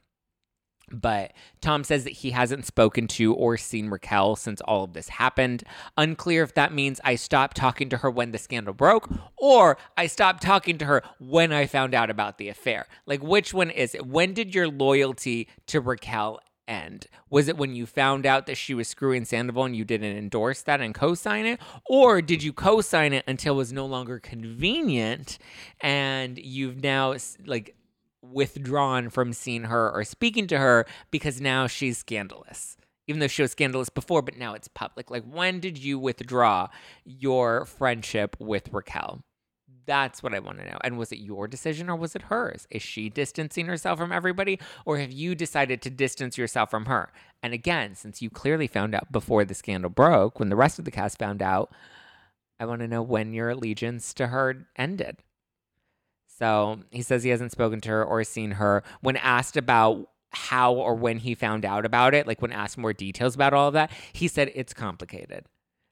But 0.91 1.33
Tom 1.61 1.85
says 1.85 2.05
that 2.05 2.15
he 2.15 2.31
hasn't 2.31 2.65
spoken 2.65 3.07
to 3.09 3.35
or 3.35 3.57
seen 3.57 3.91
Raquel 3.91 4.37
since 4.37 4.61
all 4.63 4.85
of 4.85 4.95
this 4.95 5.09
happened. 5.09 5.65
Unclear 5.97 6.43
if 6.43 6.55
that 6.55 6.73
means 6.73 7.01
I 7.05 7.17
stopped 7.17 7.57
talking 7.57 7.89
to 7.91 7.99
her 7.99 8.11
when 8.11 8.33
the 8.33 8.39
scandal 8.39 8.75
broke 8.75 9.11
or 9.37 9.77
I 9.97 10.07
stopped 10.07 10.43
talking 10.43 10.79
to 10.79 10.87
her 10.87 11.03
when 11.19 11.53
I 11.53 11.67
found 11.67 11.95
out 11.95 12.11
about 12.11 12.39
the 12.39 12.49
affair. 12.49 12.87
Like, 13.07 13.23
which 13.23 13.53
one 13.53 13.71
is 13.71 13.95
it? 13.95 14.07
When 14.07 14.33
did 14.33 14.55
your 14.55 14.69
loyalty 14.69 15.49
to 15.67 15.81
Raquel 15.81 16.41
end? 16.67 17.07
Was 17.31 17.49
it 17.49 17.59
when 17.59 17.75
you 17.75 17.87
found 17.87 18.25
out 18.25 18.47
that 18.47 18.57
she 18.57 18.75
was 18.75 18.89
screwing 18.89 19.25
Sandoval 19.25 19.65
and 19.65 19.77
you 19.77 19.85
didn't 19.85 20.17
endorse 20.17 20.63
that 20.63 20.81
and 20.81 20.95
co 20.95 21.15
sign 21.15 21.45
it? 21.47 21.61
Or 21.87 22.23
did 22.23 22.43
you 22.43 22.53
co 22.53 22.81
sign 22.81 23.13
it 23.13 23.25
until 23.27 23.55
it 23.55 23.59
was 23.59 23.73
no 23.73 23.87
longer 23.87 24.19
convenient 24.19 25.39
and 25.81 26.39
you've 26.39 26.83
now, 26.83 27.15
like, 27.45 27.75
withdrawn 28.23 29.11
from 29.11 29.33
seeing 29.33 29.65
her 29.65 29.91
or 29.91 30.05
speaking 30.05 30.47
to 30.49 30.59
her 30.59 30.87
because 31.11 31.41
now 31.41 31.67
she's 31.67 31.99
scandalous. 31.99 32.77
Even 33.07 33.21
though 33.21 33.27
she 33.29 33.43
was 33.43 33.53
scandalous 33.53 33.89
before, 33.89 34.21
but 34.21 34.37
now 34.37 34.53
it's 34.53 34.69
public. 34.69 35.11
Like, 35.11 35.25
when 35.25 35.61
did 35.61 35.79
you 35.79 35.99
withdraw 35.99 36.69
your 37.05 37.65
friendship 37.65 38.37
with 38.39 38.69
Raquel? 38.71 39.21
That's 39.87 40.23
what 40.23 40.35
I 40.35 40.39
want 40.39 40.59
to 40.59 40.67
know. 40.67 40.77
And 40.85 40.99
was 40.99 41.13
it 41.13 41.19
your 41.19 41.49
decision 41.49 41.89
or 41.89 41.97
was 41.97 42.15
it 42.15 42.23
hers? 42.23 42.67
Is 42.71 42.83
she 42.83 43.09
distancing 43.09 43.65
herself 43.65 43.99
from 43.99 44.13
everybody 44.13 44.59
or 44.85 44.99
have 44.99 45.11
you 45.11 45.35
decided 45.35 45.81
to 45.83 45.91
distance 45.91 46.37
yourself 46.37 46.71
from 46.71 46.85
her? 46.85 47.11
And 47.43 47.55
again, 47.55 47.95
since 47.95 48.21
you 48.21 48.29
clearly 48.29 48.67
found 48.67 48.95
out 48.95 49.11
before 49.11 49.47
the 49.47 49.55
scandal 49.55 49.89
broke, 49.89 50.39
when 50.39 50.51
the 50.51 50.57
rest 50.57 50.79
of 50.79 50.85
the 50.85 50.91
cast 50.91 51.19
found 51.19 51.41
out, 51.41 51.73
I 52.61 52.67
want 52.67 52.81
to 52.83 52.89
know 52.89 53.03
when 53.03 53.33
your 53.33 53.49
allegiance 53.49 54.13
to 54.15 54.27
her 54.27 54.67
ended. 54.77 55.23
So 56.39 56.81
he 56.91 57.03
says 57.03 57.25
he 57.25 57.31
hasn't 57.31 57.51
spoken 57.53 57.81
to 57.81 57.89
her 57.89 58.05
or 58.05 58.23
seen 58.23 58.53
her. 58.53 58.85
When 59.01 59.17
asked 59.17 59.57
about 59.57 60.09
how 60.31 60.75
or 60.75 60.95
when 60.95 61.19
he 61.19 61.35
found 61.35 61.65
out 61.65 61.85
about 61.85 62.15
it, 62.15 62.27
like 62.27 62.41
when 62.41 62.53
asked 62.53 62.79
more 62.79 62.93
details 62.93 63.35
about 63.35 63.55
all 63.55 63.69
of 63.69 63.75
that, 63.75 63.91
he 64.13 64.29
said 64.29 64.53
it's 64.55 64.73
complicated. 64.73 65.47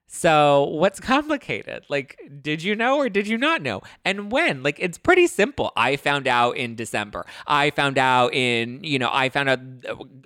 So, 0.09 0.63
what's 0.71 1.01
complicated? 1.01 1.83
Like, 1.89 2.17
did 2.41 2.63
you 2.63 2.75
know 2.75 2.97
or 2.97 3.09
did 3.09 3.27
you 3.27 3.37
not 3.37 3.61
know? 3.61 3.81
And 4.05 4.31
when? 4.31 4.63
Like, 4.63 4.77
it's 4.79 4.97
pretty 4.97 5.27
simple. 5.27 5.73
I 5.75 5.97
found 5.97 6.29
out 6.29 6.55
in 6.55 6.75
December. 6.75 7.25
I 7.45 7.71
found 7.71 7.97
out 7.97 8.33
in, 8.33 8.81
you 8.85 8.99
know, 8.99 9.09
I 9.11 9.27
found 9.27 9.49
out 9.49 9.59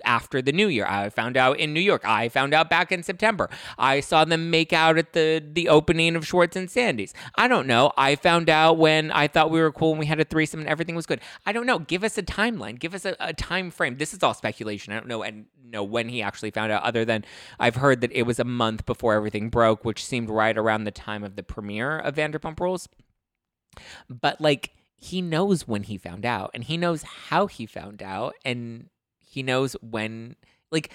after 0.04 0.40
the 0.40 0.52
new 0.52 0.68
year. 0.68 0.86
I 0.86 1.10
found 1.10 1.36
out 1.36 1.58
in 1.58 1.74
New 1.74 1.80
York. 1.80 2.02
I 2.04 2.28
found 2.28 2.54
out 2.54 2.70
back 2.70 2.92
in 2.92 3.02
September. 3.02 3.50
I 3.76 3.98
saw 3.98 4.24
them 4.24 4.50
make 4.50 4.72
out 4.72 4.98
at 4.98 5.14
the 5.14 5.42
the 5.52 5.68
opening 5.68 6.14
of 6.14 6.24
Schwartz 6.24 6.54
and 6.54 6.70
Sandy's. 6.70 7.12
I 7.34 7.48
don't 7.48 7.66
know. 7.66 7.92
I 7.96 8.14
found 8.14 8.48
out 8.48 8.78
when 8.78 9.10
I 9.10 9.26
thought 9.26 9.50
we 9.50 9.60
were 9.60 9.72
cool 9.72 9.90
and 9.90 9.98
we 9.98 10.06
had 10.06 10.20
a 10.20 10.24
threesome 10.24 10.60
and 10.60 10.68
everything 10.68 10.94
was 10.94 11.06
good. 11.06 11.20
I 11.44 11.50
don't 11.50 11.66
know. 11.66 11.80
Give 11.80 12.04
us 12.04 12.16
a 12.16 12.22
timeline. 12.22 12.78
Give 12.78 12.94
us 12.94 13.04
a, 13.04 13.16
a 13.18 13.32
time 13.32 13.72
frame. 13.72 13.96
This 13.96 14.14
is 14.14 14.22
all 14.22 14.32
speculation. 14.32 14.92
I 14.92 14.96
don't 14.96 15.08
know 15.08 15.24
and 15.24 15.46
know 15.72 15.82
when 15.82 16.08
he 16.08 16.22
actually 16.22 16.50
found 16.50 16.70
out, 16.70 16.82
other 16.84 17.04
than 17.04 17.24
I've 17.58 17.76
heard 17.76 18.02
that 18.02 18.12
it 18.12 18.22
was 18.22 18.38
a 18.38 18.44
month 18.44 18.86
before 18.86 19.14
everything 19.14 19.48
broke 19.50 19.71
broke, 19.72 19.84
which 19.84 20.04
seemed 20.04 20.28
right 20.28 20.56
around 20.56 20.84
the 20.84 20.90
time 20.90 21.24
of 21.24 21.36
the 21.36 21.42
premiere 21.42 21.98
of 21.98 22.16
Vanderpump 22.16 22.60
Rules. 22.60 22.88
But 24.08 24.40
like 24.40 24.72
he 24.96 25.22
knows 25.22 25.66
when 25.66 25.84
he 25.84 25.96
found 25.96 26.26
out 26.26 26.50
and 26.52 26.62
he 26.62 26.76
knows 26.76 27.02
how 27.02 27.46
he 27.46 27.64
found 27.66 28.02
out 28.02 28.34
and 28.44 28.90
he 29.18 29.42
knows 29.42 29.74
when 29.80 30.36
like 30.70 30.92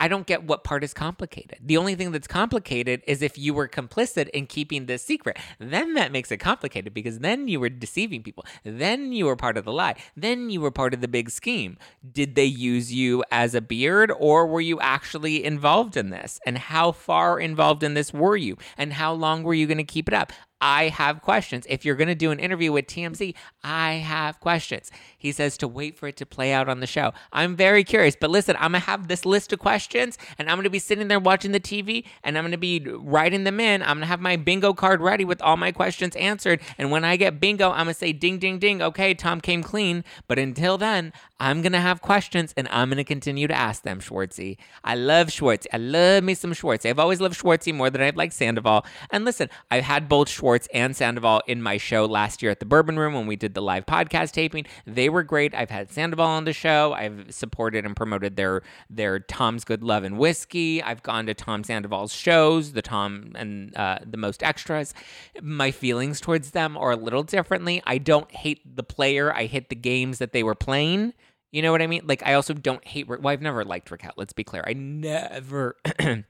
I 0.00 0.08
don't 0.08 0.26
get 0.26 0.44
what 0.44 0.64
part 0.64 0.82
is 0.82 0.94
complicated. 0.94 1.58
The 1.62 1.76
only 1.76 1.94
thing 1.94 2.10
that's 2.10 2.26
complicated 2.26 3.02
is 3.06 3.20
if 3.20 3.36
you 3.36 3.52
were 3.52 3.68
complicit 3.68 4.30
in 4.30 4.46
keeping 4.46 4.86
this 4.86 5.04
secret. 5.04 5.38
Then 5.58 5.92
that 5.94 6.10
makes 6.10 6.32
it 6.32 6.38
complicated 6.38 6.94
because 6.94 7.18
then 7.18 7.48
you 7.48 7.60
were 7.60 7.68
deceiving 7.68 8.22
people. 8.22 8.46
Then 8.64 9.12
you 9.12 9.26
were 9.26 9.36
part 9.36 9.58
of 9.58 9.64
the 9.64 9.72
lie. 9.72 9.96
Then 10.16 10.48
you 10.48 10.62
were 10.62 10.70
part 10.70 10.94
of 10.94 11.02
the 11.02 11.08
big 11.08 11.28
scheme. 11.30 11.76
Did 12.10 12.34
they 12.34 12.46
use 12.46 12.92
you 12.92 13.22
as 13.30 13.54
a 13.54 13.60
beard 13.60 14.10
or 14.18 14.46
were 14.46 14.62
you 14.62 14.80
actually 14.80 15.44
involved 15.44 15.98
in 15.98 16.08
this? 16.08 16.40
And 16.46 16.56
how 16.56 16.92
far 16.92 17.38
involved 17.38 17.82
in 17.82 17.92
this 17.92 18.12
were 18.12 18.36
you? 18.36 18.56
And 18.78 18.94
how 18.94 19.12
long 19.12 19.42
were 19.42 19.54
you 19.54 19.66
going 19.66 19.78
to 19.78 19.84
keep 19.84 20.08
it 20.08 20.14
up? 20.14 20.32
I 20.60 20.88
have 20.88 21.22
questions. 21.22 21.66
If 21.68 21.84
you're 21.84 21.96
going 21.96 22.08
to 22.08 22.14
do 22.14 22.30
an 22.30 22.38
interview 22.38 22.72
with 22.72 22.86
TMZ, 22.86 23.34
I 23.64 23.94
have 23.94 24.40
questions. 24.40 24.90
He 25.16 25.32
says 25.32 25.56
to 25.58 25.68
wait 25.68 25.96
for 25.96 26.08
it 26.08 26.16
to 26.18 26.26
play 26.26 26.52
out 26.52 26.68
on 26.68 26.80
the 26.80 26.86
show. 26.86 27.12
I'm 27.32 27.56
very 27.56 27.84
curious, 27.84 28.16
but 28.18 28.30
listen, 28.30 28.56
I'm 28.56 28.72
going 28.72 28.82
to 28.82 28.86
have 28.86 29.08
this 29.08 29.24
list 29.24 29.52
of 29.52 29.58
questions 29.58 30.18
and 30.38 30.48
I'm 30.48 30.56
going 30.56 30.64
to 30.64 30.70
be 30.70 30.78
sitting 30.78 31.08
there 31.08 31.20
watching 31.20 31.52
the 31.52 31.60
TV 31.60 32.04
and 32.22 32.36
I'm 32.36 32.44
going 32.44 32.52
to 32.52 32.58
be 32.58 32.80
writing 32.86 33.44
them 33.44 33.60
in. 33.60 33.82
I'm 33.82 33.88
going 33.88 34.00
to 34.00 34.06
have 34.06 34.20
my 34.20 34.36
bingo 34.36 34.72
card 34.72 35.00
ready 35.00 35.24
with 35.24 35.40
all 35.42 35.56
my 35.56 35.72
questions 35.72 36.16
answered. 36.16 36.60
And 36.78 36.90
when 36.90 37.04
I 37.04 37.16
get 37.16 37.40
bingo, 37.40 37.70
I'm 37.70 37.86
going 37.86 37.88
to 37.88 37.94
say 37.94 38.12
ding, 38.12 38.38
ding, 38.38 38.58
ding. 38.58 38.82
Okay, 38.82 39.14
Tom 39.14 39.40
came 39.40 39.62
clean. 39.62 40.04
But 40.28 40.38
until 40.38 40.76
then, 40.76 41.12
I'm 41.40 41.62
going 41.62 41.72
to 41.72 41.80
have 41.80 42.02
questions 42.02 42.52
and 42.56 42.68
I'm 42.70 42.90
going 42.90 42.98
to 42.98 43.04
continue 43.04 43.48
to 43.48 43.54
ask 43.54 43.82
them, 43.82 43.98
Schwartzy. 43.98 44.58
I 44.84 44.94
love 44.94 45.28
Schwartzy. 45.28 45.66
I 45.72 45.78
love 45.78 46.22
me 46.22 46.34
some 46.34 46.52
Schwartzy. 46.52 46.90
I've 46.90 46.98
always 46.98 47.20
loved 47.20 47.40
Schwartzy 47.40 47.74
more 47.74 47.88
than 47.88 48.02
I've 48.02 48.16
liked 48.16 48.34
Sandoval. 48.34 48.84
And 49.10 49.24
listen, 49.24 49.48
I've 49.70 49.84
had 49.84 50.06
both 50.06 50.28
Schwartz 50.28 50.68
and 50.74 50.94
Sandoval 50.94 51.40
in 51.46 51.62
my 51.62 51.78
show 51.78 52.04
last 52.04 52.42
year 52.42 52.50
at 52.50 52.60
the 52.60 52.66
Bourbon 52.66 52.98
Room 52.98 53.14
when 53.14 53.26
we 53.26 53.36
did 53.36 53.54
the 53.54 53.62
live 53.62 53.86
podcast 53.86 54.32
taping. 54.32 54.66
They 54.86 55.08
were 55.08 55.22
great. 55.22 55.54
I've 55.54 55.70
had 55.70 55.90
Sandoval 55.90 56.26
on 56.26 56.44
the 56.44 56.52
show. 56.52 56.92
I've 56.92 57.32
supported 57.34 57.86
and 57.86 57.96
promoted 57.96 58.36
their 58.36 58.62
their 58.90 59.18
Tom's 59.18 59.64
Good 59.64 59.82
Love 59.82 60.04
and 60.04 60.18
Whiskey. 60.18 60.82
I've 60.82 61.02
gone 61.02 61.24
to 61.26 61.34
Tom 61.34 61.64
Sandoval's 61.64 62.12
shows, 62.12 62.72
the 62.72 62.82
Tom 62.82 63.32
and 63.34 63.74
uh, 63.76 64.00
the 64.04 64.18
Most 64.18 64.42
Extras. 64.42 64.92
My 65.40 65.70
feelings 65.70 66.20
towards 66.20 66.50
them 66.50 66.76
are 66.76 66.90
a 66.90 66.96
little 66.96 67.22
differently. 67.22 67.82
I 67.86 67.96
don't 67.96 68.30
hate 68.30 68.76
the 68.76 68.82
player. 68.82 69.34
I 69.34 69.46
hate 69.46 69.70
the 69.70 69.76
games 69.76 70.18
that 70.18 70.32
they 70.32 70.42
were 70.42 70.54
playing. 70.54 71.14
You 71.52 71.62
know 71.62 71.72
what 71.72 71.82
I 71.82 71.86
mean? 71.86 72.02
Like, 72.04 72.22
I 72.24 72.34
also 72.34 72.54
don't 72.54 72.84
hate. 72.86 73.08
Well, 73.08 73.26
I've 73.26 73.42
never 73.42 73.64
liked 73.64 73.90
Raquel. 73.90 74.12
Let's 74.16 74.32
be 74.32 74.44
clear. 74.44 74.64
I 74.66 74.72
never, 74.72 75.76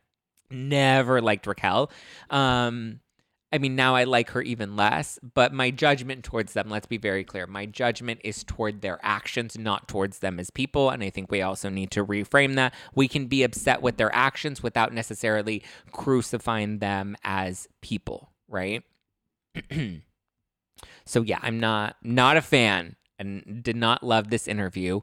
never 0.51 1.21
liked 1.21 1.47
Raquel. 1.47 1.91
Um, 2.31 3.01
I 3.53 3.59
mean, 3.59 3.75
now 3.75 3.97
I 3.97 4.05
like 4.05 4.31
her 4.31 4.43
even 4.43 4.77
less, 4.77 5.19
but 5.35 5.53
my 5.53 5.73
judgment 5.73 6.25
towards 6.25 6.53
them, 6.53 6.71
let's 6.71 6.87
be 6.87 6.99
very 6.99 7.25
clear, 7.25 7.49
my 7.49 7.67
judgment 7.67 8.21
is 8.23 8.45
toward 8.45 8.81
their 8.81 9.01
actions, 9.03 9.59
not 9.59 9.89
towards 9.89 10.21
them 10.21 10.39
as 10.39 10.51
people. 10.51 10.91
And 10.91 11.03
I 11.03 11.11
think 11.11 11.31
we 11.31 11.43
also 11.43 11.69
need 11.69 11.91
to 11.93 12.07
reframe 12.07 12.55
that. 12.55 12.75
We 12.95 13.09
can 13.09 13.27
be 13.27 13.43
upset 13.43 13.83
with 13.83 13.97
their 13.97 14.15
actions 14.15 14.63
without 14.63 14.95
necessarily 14.95 15.65
crucifying 15.91 16.79
them 16.79 17.17
as 17.25 17.69
people, 17.83 18.31
right? 18.47 18.85
so 21.05 21.23
yeah, 21.23 21.41
I'm 21.43 21.59
not 21.59 21.97
not 22.03 22.37
a 22.37 22.43
fan 22.43 22.95
and 23.21 23.63
did 23.63 23.77
not 23.77 24.03
love 24.03 24.31
this 24.31 24.49
interview. 24.49 25.01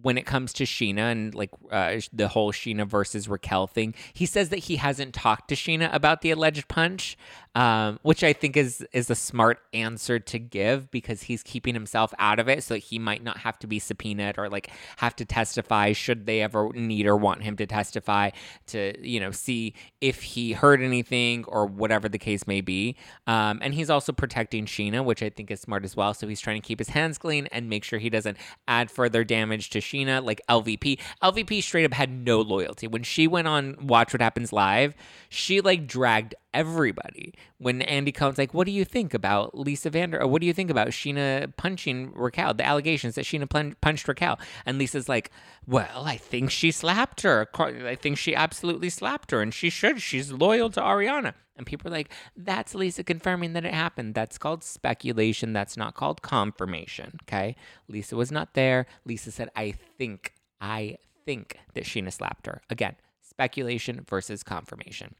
When 0.00 0.18
it 0.18 0.26
comes 0.26 0.52
to 0.52 0.64
Scheana 0.64 1.10
and 1.10 1.34
like 1.34 1.50
uh, 1.70 2.00
the 2.12 2.28
whole 2.28 2.52
Scheana 2.52 2.86
versus 2.86 3.28
Raquel 3.28 3.66
thing, 3.66 3.94
he 4.12 4.26
says 4.26 4.50
that 4.50 4.58
he 4.58 4.76
hasn't 4.76 5.14
talked 5.14 5.48
to 5.48 5.54
Scheana 5.54 5.92
about 5.92 6.20
the 6.20 6.30
alleged 6.30 6.68
punch, 6.68 7.16
um, 7.56 7.98
which 8.02 8.22
I 8.22 8.34
think 8.34 8.54
is 8.54 8.86
is 8.92 9.08
a 9.08 9.14
smart 9.14 9.60
answer 9.72 10.18
to 10.18 10.38
give 10.38 10.90
because 10.90 11.22
he's 11.22 11.42
keeping 11.42 11.72
himself 11.72 12.12
out 12.18 12.38
of 12.38 12.50
it, 12.50 12.62
so 12.62 12.74
that 12.74 12.80
he 12.80 12.98
might 12.98 13.24
not 13.24 13.38
have 13.38 13.58
to 13.60 13.66
be 13.66 13.78
subpoenaed 13.78 14.36
or 14.36 14.50
like 14.50 14.70
have 14.98 15.16
to 15.16 15.24
testify 15.24 15.92
should 15.92 16.26
they 16.26 16.42
ever 16.42 16.70
need 16.74 17.06
or 17.06 17.16
want 17.16 17.42
him 17.42 17.56
to 17.56 17.66
testify 17.66 18.28
to 18.66 18.92
you 19.00 19.18
know 19.18 19.30
see 19.30 19.72
if 20.02 20.20
he 20.20 20.52
heard 20.52 20.82
anything 20.82 21.46
or 21.48 21.64
whatever 21.64 22.10
the 22.10 22.18
case 22.18 22.46
may 22.46 22.60
be. 22.60 22.94
Um, 23.26 23.58
and 23.62 23.72
he's 23.72 23.88
also 23.88 24.12
protecting 24.12 24.66
Scheana, 24.66 25.02
which 25.02 25.22
I 25.22 25.30
think 25.30 25.50
is 25.50 25.60
smart 25.62 25.82
as 25.82 25.96
well. 25.96 26.12
So 26.12 26.28
he's 26.28 26.42
trying 26.42 26.60
to 26.60 26.66
keep 26.66 26.78
his 26.78 26.90
hands 26.90 27.16
clean 27.16 27.46
and 27.46 27.70
make 27.70 27.84
sure 27.84 27.98
he 27.98 28.10
doesn't 28.10 28.36
add 28.68 28.90
further 28.90 29.24
damage 29.24 29.70
to 29.70 29.78
Scheana. 29.78 30.22
like 30.22 30.42
LVP. 30.50 30.98
LVP 31.22 31.62
straight 31.62 31.86
up 31.86 31.94
had 31.94 32.10
no 32.10 32.42
loyalty 32.42 32.86
when 32.86 33.02
she 33.02 33.26
went 33.26 33.48
on 33.48 33.76
Watch 33.86 34.12
What 34.12 34.20
Happens 34.20 34.52
Live. 34.52 34.94
She 35.30 35.62
like 35.62 35.86
dragged 35.86 36.34
everybody. 36.54 37.34
When 37.58 37.82
Andy 37.82 38.12
Cohen's 38.12 38.38
like, 38.38 38.54
"What 38.54 38.66
do 38.66 38.72
you 38.72 38.84
think 38.84 39.14
about 39.14 39.56
Lisa 39.56 39.90
Vander? 39.90 40.20
Or 40.20 40.26
what 40.26 40.40
do 40.40 40.46
you 40.46 40.52
think 40.52 40.70
about 40.70 40.88
Scheana 40.88 41.54
punching 41.56 42.12
Raquel? 42.14 42.54
The 42.54 42.66
allegations 42.66 43.14
that 43.14 43.24
Scheana 43.24 43.48
pun- 43.48 43.76
punched 43.80 44.08
Raquel?" 44.08 44.38
And 44.64 44.78
Lisa's 44.78 45.08
like, 45.08 45.30
"Well, 45.66 46.04
I 46.04 46.16
think 46.16 46.50
she 46.50 46.70
slapped 46.70 47.22
her. 47.22 47.48
I 47.58 47.94
think 47.94 48.18
she 48.18 48.34
absolutely 48.34 48.90
slapped 48.90 49.30
her, 49.30 49.42
and 49.42 49.52
she 49.52 49.70
should. 49.70 50.00
She's 50.00 50.32
loyal 50.32 50.70
to 50.70 50.80
Ariana." 50.80 51.34
And 51.56 51.66
people 51.66 51.88
are 51.88 51.94
like, 51.94 52.12
"That's 52.36 52.74
Lisa 52.74 53.02
confirming 53.02 53.54
that 53.54 53.64
it 53.64 53.72
happened. 53.74 54.14
That's 54.14 54.38
called 54.38 54.62
speculation. 54.62 55.52
That's 55.52 55.76
not 55.76 55.94
called 55.94 56.22
confirmation." 56.22 57.18
Okay, 57.24 57.56
Lisa 57.88 58.16
was 58.16 58.30
not 58.30 58.54
there. 58.54 58.86
Lisa 59.04 59.30
said, 59.30 59.50
"I 59.56 59.72
think." 59.72 60.32
I 60.58 60.96
think 61.26 61.58
that 61.74 61.84
Scheana 61.84 62.10
slapped 62.10 62.46
her. 62.46 62.62
Again, 62.70 62.96
speculation 63.20 64.06
versus 64.08 64.42
confirmation. 64.42 65.14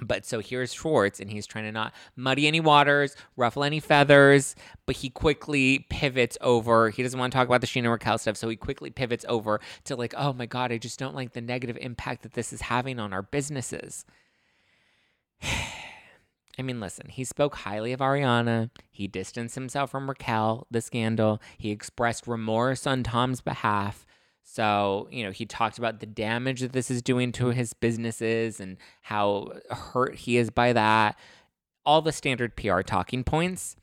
But 0.00 0.24
so 0.24 0.40
here's 0.40 0.72
Schwartz, 0.72 1.20
and 1.20 1.30
he's 1.30 1.46
trying 1.46 1.64
to 1.64 1.72
not 1.72 1.92
muddy 2.16 2.46
any 2.46 2.60
waters, 2.60 3.14
ruffle 3.36 3.64
any 3.64 3.80
feathers, 3.80 4.54
but 4.86 4.96
he 4.96 5.10
quickly 5.10 5.86
pivots 5.90 6.38
over. 6.40 6.90
He 6.90 7.02
doesn't 7.02 7.18
want 7.18 7.32
to 7.32 7.36
talk 7.36 7.46
about 7.46 7.60
the 7.60 7.66
Scheana 7.66 7.90
Raquel 7.90 8.18
stuff, 8.18 8.36
so 8.36 8.48
he 8.48 8.56
quickly 8.56 8.90
pivots 8.90 9.24
over 9.28 9.60
to 9.84 9.96
like, 9.96 10.14
oh 10.16 10.32
my 10.32 10.46
God, 10.46 10.72
I 10.72 10.78
just 10.78 10.98
don't 10.98 11.14
like 11.14 11.32
the 11.32 11.40
negative 11.40 11.76
impact 11.80 12.22
that 12.22 12.32
this 12.32 12.52
is 12.52 12.62
having 12.62 12.98
on 12.98 13.12
our 13.12 13.22
businesses. 13.22 14.04
I 16.58 16.62
mean, 16.62 16.80
listen, 16.80 17.08
he 17.08 17.24
spoke 17.24 17.56
highly 17.56 17.92
of 17.92 18.00
Ariana. 18.00 18.70
He 18.90 19.08
distanced 19.08 19.54
himself 19.54 19.90
from 19.90 20.08
Raquel, 20.08 20.66
the 20.70 20.82
scandal. 20.82 21.40
He 21.56 21.70
expressed 21.70 22.26
remorse 22.26 22.86
on 22.86 23.02
Tom's 23.02 23.40
behalf. 23.40 24.04
So, 24.42 25.08
you 25.10 25.24
know, 25.24 25.30
he 25.30 25.46
talked 25.46 25.78
about 25.78 26.00
the 26.00 26.06
damage 26.06 26.60
that 26.60 26.72
this 26.72 26.90
is 26.90 27.00
doing 27.00 27.32
to 27.32 27.48
his 27.48 27.72
businesses 27.72 28.60
and 28.60 28.76
how 29.02 29.52
hurt 29.70 30.16
he 30.16 30.36
is 30.36 30.50
by 30.50 30.72
that. 30.72 31.16
All 31.86 32.02
the 32.02 32.12
standard 32.12 32.56
PR 32.56 32.80
talking 32.82 33.24
points. 33.24 33.76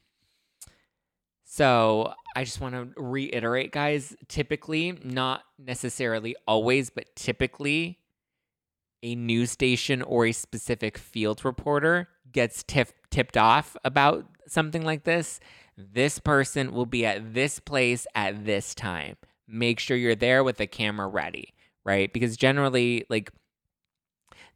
So, 1.43 2.13
I 2.35 2.43
just 2.43 2.61
want 2.61 2.75
to 2.75 3.01
reiterate, 3.01 3.71
guys 3.71 4.15
typically, 4.27 4.99
not 5.03 5.41
necessarily 5.57 6.35
always, 6.47 6.91
but 6.91 7.15
typically, 7.15 7.97
a 9.01 9.15
news 9.15 9.49
station 9.49 10.01
or 10.03 10.27
a 10.27 10.31
specific 10.31 10.97
field 10.97 11.43
reporter 11.43 12.09
gets 12.31 12.63
tip- 12.63 12.93
tipped 13.09 13.37
off 13.37 13.75
about 13.83 14.25
something 14.45 14.83
like 14.83 15.05
this. 15.05 15.39
This 15.75 16.19
person 16.19 16.71
will 16.73 16.85
be 16.85 17.05
at 17.05 17.33
this 17.33 17.59
place 17.59 18.05
at 18.13 18.45
this 18.45 18.75
time 18.75 19.15
make 19.49 19.79
sure 19.79 19.97
you're 19.97 20.15
there 20.15 20.43
with 20.43 20.57
the 20.57 20.67
camera 20.67 21.07
ready, 21.07 21.53
right? 21.85 22.11
Because 22.11 22.37
generally, 22.37 23.05
like, 23.09 23.31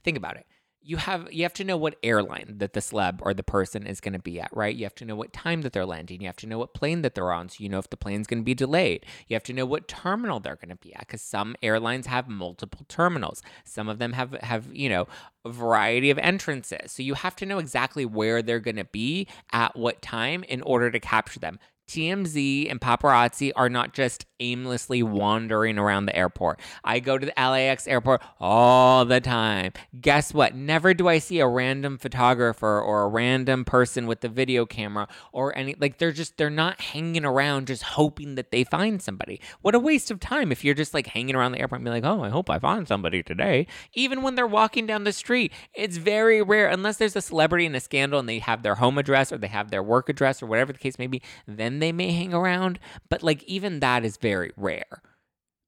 think 0.04 0.18
about 0.18 0.38
it. 0.38 0.46
You 0.86 0.98
have 0.98 1.32
you 1.32 1.44
have 1.44 1.54
to 1.54 1.64
know 1.64 1.78
what 1.78 1.96
airline 2.04 2.56
that 2.58 2.74
the 2.74 2.82
celeb 2.82 3.20
or 3.22 3.34
the 3.34 3.42
person 3.42 3.88
is 3.88 4.02
going 4.02 4.12
to 4.12 4.20
be 4.20 4.42
at, 4.42 4.50
right? 4.54 4.76
You 4.76 4.84
have 4.84 4.96
to 4.96 5.06
know 5.06 5.16
what 5.16 5.32
time 5.32 5.62
that 5.62 5.72
they're 5.72 5.86
landing. 5.86 6.20
You 6.20 6.28
have 6.28 6.36
to 6.38 6.48
know 6.48 6.60
what 6.60 6.74
plane 6.74 7.04
that 7.04 7.16
they're 7.16 7.32
on, 7.32 7.48
so 7.48 7.56
you 7.60 7.70
know 7.70 7.80
if 7.80 7.90
the 7.90 7.96
plane's 7.96 8.28
going 8.28 8.42
to 8.42 8.44
be 8.44 8.54
delayed. 8.54 9.06
You 9.30 9.36
have 9.36 9.44
to 9.44 9.54
know 9.54 9.66
what 9.66 9.88
terminal 9.88 10.42
they're 10.42 10.58
going 10.58 10.76
to 10.76 10.76
be 10.76 10.94
at, 10.94 11.08
because 11.08 11.22
some 11.22 11.56
airlines 11.64 12.08
have 12.08 12.28
multiple 12.28 12.86
terminals. 12.90 13.42
Some 13.64 13.88
of 13.88 13.98
them 13.98 14.12
have 14.12 14.34
have 14.42 14.76
you 14.76 14.90
know 14.90 15.08
a 15.46 15.52
variety 15.52 16.10
of 16.10 16.18
entrances, 16.18 16.92
so 16.92 17.02
you 17.02 17.14
have 17.14 17.38
to 17.38 17.46
know 17.46 17.60
exactly 17.60 18.06
where 18.06 18.42
they're 18.42 18.60
going 18.60 18.76
to 18.76 18.84
be 18.84 19.30
at 19.54 19.78
what 19.78 20.02
time 20.02 20.44
in 20.44 20.62
order 20.64 20.92
to 20.92 21.00
capture 21.00 21.40
them. 21.40 21.60
TMZ 21.88 22.70
and 22.70 22.82
paparazzi 22.82 23.52
are 23.56 23.70
not 23.70 23.94
just 23.94 24.26
aimlessly 24.44 25.02
wandering 25.02 25.78
around 25.78 26.06
the 26.06 26.16
airport. 26.16 26.60
I 26.84 27.00
go 27.00 27.18
to 27.18 27.26
the 27.26 27.34
LAX 27.38 27.88
airport 27.88 28.22
all 28.40 29.06
the 29.06 29.22
time. 29.22 29.74
Guess 30.00 30.34
what? 30.34 30.56
Never 30.56 30.94
do 30.94 31.08
I 31.08 31.20
see 31.20 31.40
a 31.40 31.48
random 31.48 31.98
photographer 31.98 32.82
or 32.82 33.04
a 33.04 33.08
random 33.08 33.66
person 33.66 34.06
with 34.08 34.22
the 34.22 34.30
video 34.30 34.66
camera 34.66 35.08
or 35.32 35.58
any 35.58 35.76
like 35.80 35.98
they're 35.98 36.12
just 36.12 36.38
they're 36.38 36.50
not 36.50 36.82
hanging 36.82 37.26
around 37.26 37.68
just 37.68 37.84
hoping 37.84 38.36
that 38.36 38.52
they 38.52 38.64
find 38.64 39.02
somebody. 39.02 39.40
What 39.62 39.76
a 39.76 39.80
waste 39.80 40.12
of 40.12 40.20
time 40.20 40.52
if 40.52 40.64
you're 40.64 40.74
just 40.74 40.94
like 40.94 41.08
hanging 41.08 41.36
around 41.36 41.54
the 41.54 41.60
airport 41.60 41.80
and 41.80 41.86
be 41.86 41.92
like, 41.92 42.04
"Oh, 42.04 42.24
I 42.24 42.30
hope 42.30 42.50
I 42.50 42.60
find 42.60 42.88
somebody 42.88 43.24
today." 43.24 43.68
Even 43.94 44.22
when 44.22 44.36
they're 44.36 44.48
walking 44.48 44.86
down 44.86 45.04
the 45.04 45.14
street, 45.14 45.54
it's 45.74 45.98
very 45.98 46.42
rare 46.42 46.68
unless 46.68 46.98
there's 46.98 47.16
a 47.16 47.22
celebrity 47.22 47.66
in 47.66 47.76
a 47.76 47.80
scandal 47.80 48.20
and 48.20 48.28
they 48.28 48.40
have 48.40 48.64
their 48.64 48.76
home 48.76 48.98
address 48.98 49.32
or 49.32 49.38
they 49.38 49.48
have 49.48 49.72
their 49.72 49.84
work 49.84 50.10
address 50.10 50.42
or 50.42 50.48
whatever 50.48 50.74
the 50.74 50.80
case 50.80 51.00
may 51.00 51.08
be, 51.08 51.22
then 51.48 51.80
they 51.80 51.92
may 51.92 52.12
hang 52.12 52.34
around, 52.34 52.80
but 53.10 53.24
like 53.24 53.44
even 53.44 53.80
that 53.80 54.04
is 54.04 54.18
very 54.18 54.33
rare. 54.56 55.02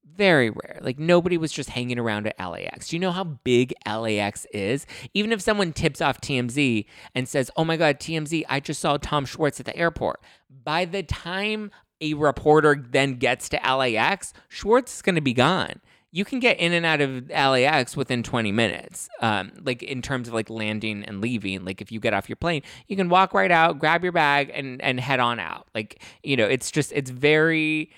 Very 0.04 0.50
rare. 0.50 0.78
Like 0.80 0.98
nobody 0.98 1.36
was 1.36 1.52
just 1.52 1.70
hanging 1.70 1.98
around 1.98 2.26
at 2.26 2.38
LAX. 2.38 2.88
Do 2.88 2.96
you 2.96 3.00
know 3.00 3.10
how 3.10 3.24
big 3.24 3.74
LAX 3.86 4.46
is? 4.52 4.86
Even 5.14 5.32
if 5.32 5.40
someone 5.40 5.72
tips 5.72 6.00
off 6.00 6.20
TMZ 6.20 6.86
and 7.14 7.28
says, 7.28 7.50
"Oh 7.56 7.64
my 7.64 7.76
god, 7.76 7.98
TMZ, 7.98 8.44
I 8.48 8.60
just 8.60 8.80
saw 8.80 8.96
Tom 8.96 9.26
Schwartz 9.26 9.60
at 9.60 9.66
the 9.66 9.76
airport." 9.76 10.22
By 10.48 10.84
the 10.84 11.02
time 11.02 11.70
a 12.00 12.14
reporter 12.14 12.76
then 12.76 13.14
gets 13.14 13.48
to 13.50 13.56
LAX, 13.56 14.32
Schwartz 14.48 14.96
is 14.96 15.02
going 15.02 15.16
to 15.16 15.20
be 15.20 15.34
gone 15.34 15.80
you 16.16 16.24
can 16.24 16.40
get 16.40 16.58
in 16.58 16.72
and 16.72 16.86
out 16.86 17.02
of 17.02 17.28
LAX 17.28 17.94
within 17.94 18.22
20 18.22 18.50
minutes. 18.50 19.06
Um, 19.20 19.52
like 19.62 19.82
in 19.82 20.00
terms 20.00 20.28
of 20.28 20.34
like 20.34 20.48
landing 20.48 21.04
and 21.04 21.20
leaving. 21.20 21.62
Like 21.62 21.82
if 21.82 21.92
you 21.92 22.00
get 22.00 22.14
off 22.14 22.26
your 22.26 22.36
plane, 22.36 22.62
you 22.88 22.96
can 22.96 23.10
walk 23.10 23.34
right 23.34 23.50
out, 23.50 23.78
grab 23.78 24.02
your 24.02 24.12
bag, 24.12 24.50
and 24.54 24.80
and 24.80 24.98
head 24.98 25.20
on 25.20 25.38
out. 25.38 25.68
Like 25.74 26.02
you 26.22 26.36
know, 26.36 26.46
it's 26.46 26.70
just 26.70 26.90
it's 26.92 27.10
very. 27.10 27.90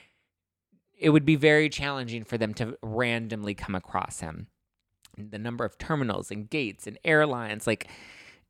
It 0.99 1.11
would 1.11 1.25
be 1.25 1.37
very 1.37 1.69
challenging 1.69 2.25
for 2.25 2.37
them 2.37 2.55
to 2.55 2.77
randomly 2.83 3.55
come 3.55 3.75
across 3.75 4.21
him. 4.21 4.49
The 5.17 5.39
number 5.39 5.65
of 5.65 5.79
terminals 5.79 6.31
and 6.31 6.49
gates 6.49 6.87
and 6.87 6.99
airlines, 7.05 7.67
like 7.67 7.89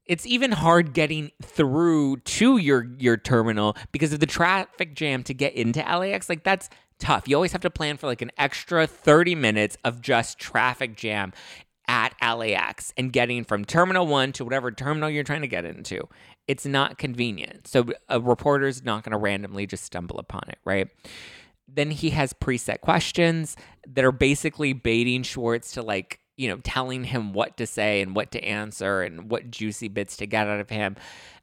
it's 0.07 0.27
even 0.27 0.53
hard 0.53 0.95
getting 0.95 1.31
through 1.43 2.17
to 2.17 2.57
your 2.57 2.89
your 2.99 3.17
terminal 3.17 3.77
because 3.93 4.13
of 4.13 4.21
the 4.21 4.27
traffic 4.27 4.95
jam 4.95 5.23
to 5.25 5.35
get 5.35 5.55
into 5.55 5.81
LAX. 5.81 6.29
Like 6.29 6.45
that's 6.45 6.69
tough. 6.99 7.29
You 7.29 7.37
always 7.37 7.53
have 7.53 7.61
to 7.63 7.71
plan 7.71 7.97
for 7.97 8.07
like 8.07 8.23
an 8.23 8.33
extra 8.39 8.87
30 8.87 9.35
minutes 9.35 9.77
of 9.85 10.01
just 10.01 10.39
traffic 10.39 10.97
jam 10.97 11.33
at 11.87 12.15
LAX 12.23 12.93
and 12.97 13.13
getting 13.13 13.45
from 13.45 13.65
terminal 13.65 14.07
1 14.07 14.33
to 14.33 14.45
whatever 14.45 14.71
terminal 14.71 15.09
you're 15.09 15.25
trying 15.25 15.41
to 15.41 15.49
get 15.49 15.65
into. 15.65 16.07
It's 16.47 16.67
not 16.67 16.99
convenient. 16.99 17.67
So 17.67 17.87
a 18.09 18.21
reporter's 18.21 18.85
not 18.85 19.05
going 19.05 19.13
to 19.13 19.19
randomly 19.19 19.67
just 19.67 19.85
stumble 19.85 20.19
upon 20.19 20.43
it, 20.49 20.59
right? 20.65 20.89
Then 21.69 21.91
he 21.91 22.11
has 22.11 22.33
preset 22.33 22.81
questions 22.81 23.57
that 23.87 24.05
are 24.05 24.13
basically 24.13 24.73
baiting 24.73 25.23
Schwartz 25.23 25.73
to 25.73 25.83
like 25.83 26.21
you 26.39 26.49
know, 26.49 26.59
telling 26.63 27.03
him 27.03 27.33
what 27.33 27.57
to 27.57 27.67
say 27.67 28.01
and 28.01 28.15
what 28.15 28.31
to 28.31 28.43
answer 28.45 29.03
and 29.03 29.29
what 29.29 29.51
juicy 29.51 29.89
bits 29.89 30.17
to 30.17 30.27
get 30.27 30.47
out 30.47 30.61
of 30.61 30.71
him. 30.71 30.95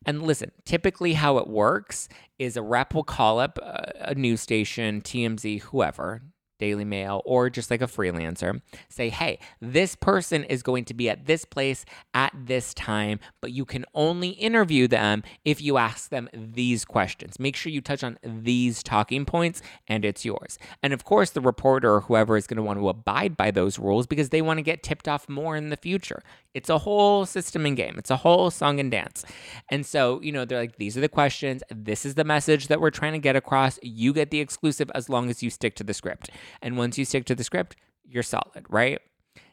And 0.05 0.21
listen, 0.21 0.51
typically 0.63 1.13
how 1.13 1.37
it 1.37 1.47
works 1.47 2.07
is 2.39 2.55
a 2.55 2.61
rep 2.61 2.93
will 2.93 3.03
call 3.03 3.39
up 3.39 3.59
a, 3.61 4.11
a 4.11 4.15
news 4.15 4.39
station, 4.39 5.01
TMZ, 5.01 5.63
whoever, 5.63 6.21
Daily 6.57 6.85
Mail, 6.85 7.21
or 7.25 7.49
just 7.49 7.69
like 7.71 7.81
a 7.81 7.87
freelancer, 7.87 8.61
say, 8.89 9.09
hey, 9.09 9.39
this 9.61 9.95
person 9.95 10.43
is 10.45 10.63
going 10.63 10.85
to 10.85 10.93
be 10.93 11.09
at 11.09 11.25
this 11.25 11.45
place 11.45 11.85
at 12.13 12.33
this 12.35 12.73
time, 12.73 13.19
but 13.41 13.51
you 13.51 13.65
can 13.65 13.85
only 13.93 14.29
interview 14.29 14.87
them 14.87 15.23
if 15.43 15.61
you 15.61 15.77
ask 15.77 16.09
them 16.09 16.29
these 16.33 16.85
questions. 16.85 17.39
Make 17.39 17.55
sure 17.55 17.71
you 17.71 17.81
touch 17.81 18.03
on 18.03 18.17
these 18.23 18.83
talking 18.83 19.25
points 19.25 19.61
and 19.87 20.05
it's 20.05 20.25
yours. 20.25 20.57
And 20.81 20.93
of 20.93 21.03
course, 21.03 21.31
the 21.31 21.41
reporter 21.41 21.95
or 21.95 22.01
whoever 22.01 22.37
is 22.37 22.47
going 22.47 22.57
to 22.57 22.63
want 22.63 22.79
to 22.79 22.89
abide 22.89 23.37
by 23.37 23.51
those 23.51 23.79
rules 23.79 24.07
because 24.07 24.29
they 24.29 24.41
want 24.41 24.57
to 24.57 24.63
get 24.63 24.83
tipped 24.83 25.07
off 25.07 25.27
more 25.29 25.55
in 25.55 25.69
the 25.69 25.77
future. 25.77 26.21
It's 26.53 26.69
a 26.69 26.77
whole 26.77 27.25
system 27.25 27.65
and 27.65 27.75
game, 27.75 27.95
it's 27.97 28.09
a 28.11 28.15
whole 28.15 28.49
song 28.49 28.79
and 28.79 28.89
dance. 28.89 29.25
And 29.69 29.85
so, 29.85 30.21
you 30.21 30.31
know, 30.31 30.45
they're 30.45 30.59
like, 30.59 30.77
these 30.77 30.97
are 30.97 31.01
the 31.01 31.09
questions. 31.09 31.63
This 31.69 32.05
is 32.05 32.15
the 32.15 32.23
message 32.23 32.67
that 32.67 32.79
we're 32.79 32.91
trying 32.91 33.13
to 33.13 33.19
get 33.19 33.35
across. 33.35 33.77
You 33.83 34.13
get 34.13 34.31
the 34.31 34.39
exclusive 34.39 34.89
as 34.95 35.09
long 35.09 35.29
as 35.29 35.43
you 35.43 35.49
stick 35.49 35.75
to 35.75 35.83
the 35.83 35.93
script. 35.93 36.29
And 36.61 36.77
once 36.77 36.97
you 36.97 37.05
stick 37.05 37.25
to 37.25 37.35
the 37.35 37.43
script, 37.43 37.75
you're 38.03 38.23
solid, 38.23 38.65
right? 38.69 38.99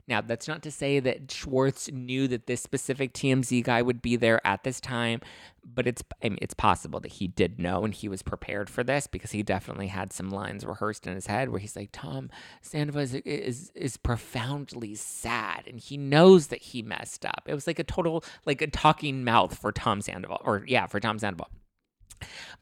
Now, 0.08 0.20
that's 0.20 0.48
not 0.48 0.62
to 0.64 0.70
say 0.70 0.98
that 0.98 1.30
Schwartz 1.30 1.90
knew 1.90 2.26
that 2.28 2.46
this 2.46 2.60
specific 2.60 3.12
TMZ 3.14 3.62
guy 3.62 3.82
would 3.82 4.02
be 4.02 4.16
there 4.16 4.44
at 4.44 4.64
this 4.64 4.80
time, 4.80 5.20
but 5.64 5.86
it's 5.86 6.02
I 6.24 6.28
mean, 6.28 6.38
it's 6.42 6.54
possible 6.54 6.98
that 7.00 7.12
he 7.12 7.28
did 7.28 7.60
know 7.60 7.84
and 7.84 7.94
he 7.94 8.08
was 8.08 8.20
prepared 8.20 8.68
for 8.68 8.82
this 8.82 9.06
because 9.06 9.30
he 9.30 9.44
definitely 9.44 9.86
had 9.86 10.12
some 10.12 10.28
lines 10.28 10.66
rehearsed 10.66 11.06
in 11.06 11.14
his 11.14 11.28
head 11.28 11.50
where 11.50 11.60
he's 11.60 11.76
like, 11.76 11.90
"Tom 11.92 12.30
Sandoval 12.62 13.02
is, 13.02 13.14
is 13.14 13.70
is 13.76 13.96
profoundly 13.96 14.96
sad 14.96 15.68
and 15.68 15.78
he 15.78 15.96
knows 15.96 16.48
that 16.48 16.62
he 16.62 16.82
messed 16.82 17.24
up." 17.24 17.44
It 17.46 17.54
was 17.54 17.68
like 17.68 17.78
a 17.78 17.84
total 17.84 18.24
like 18.44 18.60
a 18.60 18.66
talking 18.66 19.22
mouth 19.22 19.56
for 19.56 19.70
Tom 19.70 20.02
Sandoval, 20.02 20.42
or 20.44 20.64
yeah, 20.66 20.86
for 20.86 20.98
Tom 20.98 21.20
Sandoval. 21.20 21.48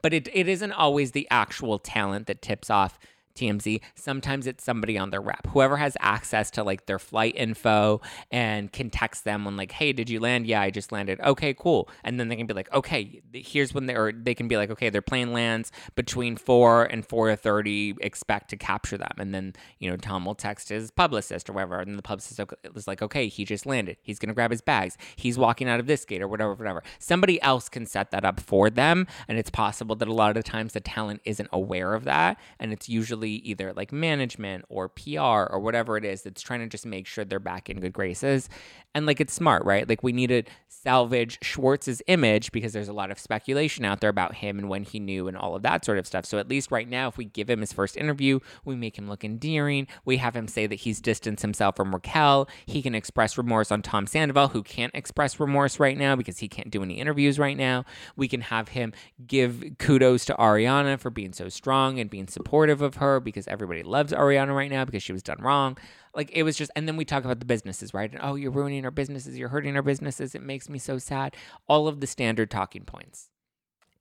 But 0.03 0.13
it, 0.13 0.29
it 0.33 0.49
isn't 0.49 0.73
always 0.73 1.13
the 1.13 1.27
actual 1.31 1.79
talent 1.79 2.27
that 2.27 2.43
tips 2.43 2.71
off 2.71 2.99
TMZ. 3.35 3.81
Sometimes 3.95 4.47
it's 4.47 4.65
somebody 4.65 4.99
on 4.99 5.11
their 5.11 5.21
rep, 5.21 5.47
whoever 5.49 5.77
has 5.77 5.97
access 6.01 6.51
to 6.53 6.65
like 6.65 6.87
their 6.87 6.99
flight 6.99 7.35
info 7.37 8.01
and 8.31 8.73
can 8.73 8.91
text 8.91 9.25
them 9.25 9.45
when 9.45 9.57
like, 9.57 9.73
hey, 9.73 9.93
did 9.93 10.11
you 10.11 10.21
land? 10.21 10.47
Yeah, 10.47 10.61
I 10.61 10.71
just 10.71 10.93
landed. 10.93 11.21
Okay, 11.21 11.55
cool. 11.55 11.89
And 12.05 12.19
then 12.19 12.29
they 12.29 12.37
can 12.37 12.47
be 12.47 12.55
like, 12.55 12.73
okay, 12.73 13.23
here's 13.33 13.75
when 13.75 13.87
they're. 13.87 14.13
They 14.13 14.35
can 14.35 14.49
be 14.49 14.57
like, 14.57 14.71
okay, 14.71 14.91
their 14.91 15.03
plane 15.03 15.33
lands 15.33 15.73
between 15.95 16.37
four 16.37 16.85
and 16.85 17.07
four 17.07 17.35
thirty. 17.37 17.95
Expect 18.01 18.51
to 18.51 18.57
capture 18.57 18.99
them. 18.99 19.13
And 19.19 19.35
then 19.35 19.55
you 19.79 19.91
know 19.91 19.97
Tom 19.97 20.25
will 20.25 20.35
text 20.35 20.69
his 20.69 20.91
publicist 20.91 21.49
or 21.49 21.53
whatever, 21.53 21.81
and 21.81 21.99
the 21.99 22.03
publicist 22.03 22.41
is 22.75 22.89
like, 22.89 23.03
okay, 23.03 23.29
he 23.29 23.45
just 23.45 23.67
landed. 23.67 23.97
He's 24.03 24.19
gonna 24.19 24.35
grab 24.35 24.51
his 24.51 24.61
bags. 24.61 24.97
He's 25.17 25.39
walking 25.39 25.69
out 25.69 25.81
of 25.81 25.87
this 25.87 26.05
gate 26.05 26.23
or 26.23 26.29
whatever, 26.29 26.55
whatever. 26.55 26.83
Somebody 26.99 27.41
else 27.43 27.69
can 27.69 27.87
set 27.87 28.11
that 28.11 28.25
up 28.25 28.41
for 28.41 28.71
them, 28.71 29.07
and 29.29 29.39
it's 29.39 29.51
possible 29.51 29.97
that 29.97 30.09
a 30.09 30.13
lot 30.13 30.31
of 30.31 30.43
the 30.43 30.49
times 30.49 30.73
the 30.73 30.81
talent 30.81 31.21
isn't 31.25 31.49
aware 31.53 31.95
of 31.95 32.05
that, 32.05 32.39
and 32.59 32.73
it's 32.73 32.89
usually 32.89 33.20
either 33.29 33.73
like 33.75 33.93
management 33.93 34.65
or 34.69 34.89
PR 34.89 35.47
or 35.51 35.61
whatever 35.61 35.97
it 35.97 36.05
is 36.05 36.23
that's 36.23 36.41
trying 36.41 36.61
to 36.61 36.67
just 36.67 36.87
make 36.87 37.07
sure 37.07 37.25
they're 37.25 37.39
back 37.39 37.69
in 37.69 37.81
good 37.81 37.93
graces. 37.93 38.49
And 38.95 39.07
like 39.07 39.21
it's 39.21 39.35
smart, 39.35 39.65
right? 39.65 39.89
Like 39.89 40.03
we 40.03 40.13
need 40.13 40.29
to 40.29 40.43
salvage 40.69 41.39
Schwartz's 41.43 42.03
image 42.07 42.53
because 42.53 42.73
there's 42.73 42.89
a 42.89 42.93
lot 42.93 43.11
of 43.11 43.19
speculation 43.19 43.85
out 43.85 44.01
there 44.01 44.11
about 44.11 44.37
him 44.37 44.59
and 44.59 44.69
when 44.69 44.83
he 44.85 44.99
knew 44.99 45.29
and 45.29 45.37
all 45.37 45.55
of 45.55 45.63
that 45.63 45.85
sort 45.85 45.99
of 45.99 46.07
stuff. 46.07 46.25
So 46.25 46.39
at 46.39 46.49
least 46.49 46.71
right 46.71 46.89
now, 46.89 47.09
if 47.09 47.17
we 47.17 47.27
give 47.27 47.51
him 47.51 47.61
his 47.61 47.73
first 47.73 47.97
interview, 47.97 48.41
we 48.65 48.75
make 48.77 48.99
him 48.99 49.09
look 49.09 49.25
endearing. 49.25 49.87
We 50.05 50.17
have 50.17 50.35
him 50.35 50.49
say 50.49 50.67
that 50.67 50.77
he's 50.77 51.01
distanced 51.01 51.43
himself 51.43 51.77
from 51.77 51.95
Raquel. 51.95 52.49
He 52.67 52.83
can 52.83 52.95
express 52.95 53.37
remorse 53.37 53.71
on 53.71 53.83
Tom 53.83 54.07
Sandoval, 54.07 54.49
who 54.49 54.63
can't 54.63 54.95
express 54.95 55.39
remorse 55.39 55.79
right 55.79 55.99
now 55.99 56.17
because 56.17 56.39
he 56.39 56.49
can't 56.49 56.71
do 56.71 56.83
any 56.83 56.95
interviews 56.95 57.39
right 57.39 57.57
now. 57.57 57.85
We 58.17 58.29
can 58.29 58.41
have 58.43 58.69
him 58.69 58.93
give 59.27 59.63
kudos 59.79 60.25
to 60.27 60.35
Ariana 60.35 60.99
for 60.99 61.11
being 61.11 61.33
so 61.33 61.49
strong 61.49 61.99
and 61.99 62.09
being 62.09 62.29
supportive 62.29 62.83
of 62.83 62.97
her 62.97 63.10
because 63.19 63.49
everybody 63.49 63.83
loves 63.83 64.13
Ariana 64.13 64.55
right 64.55 64.71
now 64.71 64.85
because 64.85 65.03
she 65.03 65.13
was 65.13 65.23
done 65.23 65.39
wrong. 65.41 65.77
Like 66.15 66.31
it 66.33 66.45
was 66.45 66.57
just, 66.57 66.71
and 66.77 66.87
then 66.87 66.97
we 66.97 67.05
talk 67.05 67.25
about 67.25 67.41
the 67.41 67.47
businesses, 67.47 67.93
right? 67.93 68.11
And 68.13 68.21
oh, 68.23 68.37
you're 68.37 68.51
ruining 68.51 68.85
our 68.85 68.91
businesses, 68.91 69.37
you're 69.37 69.49
hurting 69.49 69.75
our 69.77 69.83
businesses. 69.83 70.35
It 70.35 70.43
makes 70.43 70.69
me 70.69 70.79
so 70.79 70.99
sad. 70.99 71.35
All 71.67 71.89
of 71.89 72.01
the 72.01 72.07
standard 72.07 72.51
talking 72.51 72.85
points. 72.85 73.31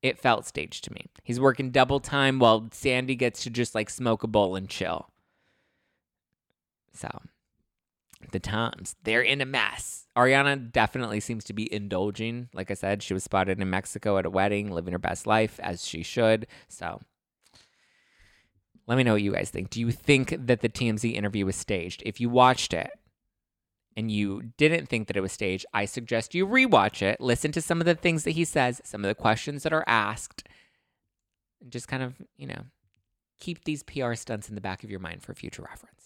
It 0.01 0.19
felt 0.19 0.45
staged 0.45 0.83
to 0.85 0.93
me. 0.93 1.07
He's 1.23 1.39
working 1.39 1.71
double 1.71 1.99
time 1.99 2.39
while 2.39 2.69
Sandy 2.71 3.15
gets 3.15 3.43
to 3.43 3.49
just 3.49 3.75
like 3.75 3.89
smoke 3.89 4.23
a 4.23 4.27
bowl 4.27 4.55
and 4.55 4.69
chill. 4.69 5.09
So 6.93 7.09
the 8.31 8.39
Toms, 8.39 8.95
they're 9.03 9.21
in 9.21 9.41
a 9.41 9.45
mess. 9.45 10.05
Ariana 10.15 10.71
definitely 10.71 11.19
seems 11.19 11.43
to 11.45 11.53
be 11.53 11.71
indulging. 11.71 12.49
Like 12.53 12.71
I 12.71 12.73
said, 12.73 13.01
she 13.01 13.13
was 13.13 13.23
spotted 13.23 13.59
in 13.61 13.69
Mexico 13.69 14.17
at 14.17 14.25
a 14.25 14.29
wedding, 14.29 14.71
living 14.71 14.91
her 14.91 14.99
best 14.99 15.25
life 15.25 15.59
as 15.61 15.85
she 15.85 16.03
should. 16.03 16.47
So 16.67 16.99
let 18.89 18.97
me 18.97 19.03
know 19.03 19.13
what 19.13 19.21
you 19.21 19.33
guys 19.33 19.51
think. 19.51 19.69
Do 19.69 19.79
you 19.79 19.91
think 19.91 20.35
that 20.47 20.61
the 20.61 20.67
TMZ 20.67 21.13
interview 21.13 21.45
was 21.45 21.55
staged? 21.55 22.01
If 22.07 22.19
you 22.19 22.27
watched 22.27 22.73
it 22.73 22.89
and 23.95 24.09
you 24.09 24.51
didn't 24.57 24.87
think 24.87 25.07
that 25.07 25.15
it 25.15 25.21
was 25.21 25.31
staged, 25.31 25.67
I 25.75 25.85
suggest 25.85 26.33
you 26.33 26.47
rewatch 26.47 27.03
it, 27.03 27.21
listen 27.21 27.51
to 27.51 27.61
some 27.61 27.79
of 27.79 27.85
the 27.85 27.93
things 27.93 28.23
that 28.23 28.31
he 28.31 28.43
says, 28.43 28.81
some 28.83 29.05
of 29.05 29.07
the 29.07 29.13
questions 29.13 29.61
that 29.61 29.73
are 29.73 29.83
asked, 29.85 30.43
and 31.61 31.71
just 31.71 31.87
kind 31.87 32.01
of, 32.01 32.15
you 32.35 32.47
know, 32.47 32.63
keep 33.39 33.63
these 33.63 33.83
PR 33.83 34.15
stunts 34.15 34.49
in 34.49 34.55
the 34.55 34.61
back 34.61 34.83
of 34.83 34.89
your 34.89 34.99
mind 34.99 35.21
for 35.21 35.35
future 35.35 35.61
reference. 35.61 35.98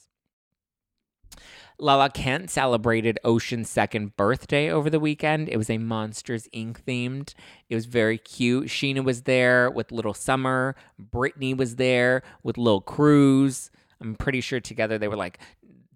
Lala 1.79 2.09
Kent 2.09 2.49
celebrated 2.49 3.19
Ocean's 3.23 3.69
second 3.69 4.15
birthday 4.15 4.69
over 4.69 4.89
the 4.89 4.99
weekend. 4.99 5.49
It 5.49 5.57
was 5.57 5.69
a 5.69 5.77
Monsters 5.77 6.47
Inc. 6.53 6.83
themed. 6.83 7.33
It 7.69 7.75
was 7.75 7.85
very 7.85 8.17
cute. 8.17 8.67
Scheana 8.67 9.03
was 9.03 9.23
there 9.23 9.69
with 9.71 9.91
Little 9.91 10.13
Summer. 10.13 10.75
Brittany 10.99 11.53
was 11.53 11.75
there 11.77 12.21
with 12.43 12.57
Lil 12.57 12.81
Cruz. 12.81 13.71
I'm 13.99 14.15
pretty 14.15 14.41
sure 14.41 14.59
together 14.59 14.97
they 14.97 15.07
were 15.07 15.15
like, 15.15 15.39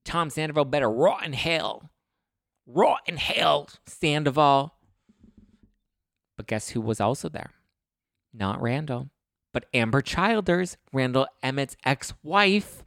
Tom 0.03 0.29
Sandoval 0.29 0.65
better 0.65 0.89
rot 0.89 1.25
in 1.25 1.33
hell. 1.33 1.89
Rot 2.65 3.01
in 3.05 3.17
hell, 3.17 3.69
Sandoval. 3.85 4.73
But 6.35 6.47
guess 6.47 6.69
who 6.69 6.81
was 6.81 6.99
also 6.99 7.29
there? 7.29 7.51
Not 8.33 8.61
Randall, 8.61 9.09
but 9.53 9.71
Ambyr 9.73 10.03
Childers, 10.03 10.77
Randall 10.93 11.27
Emmett's 11.41 11.77
ex 11.85 12.13
wife 12.23 12.83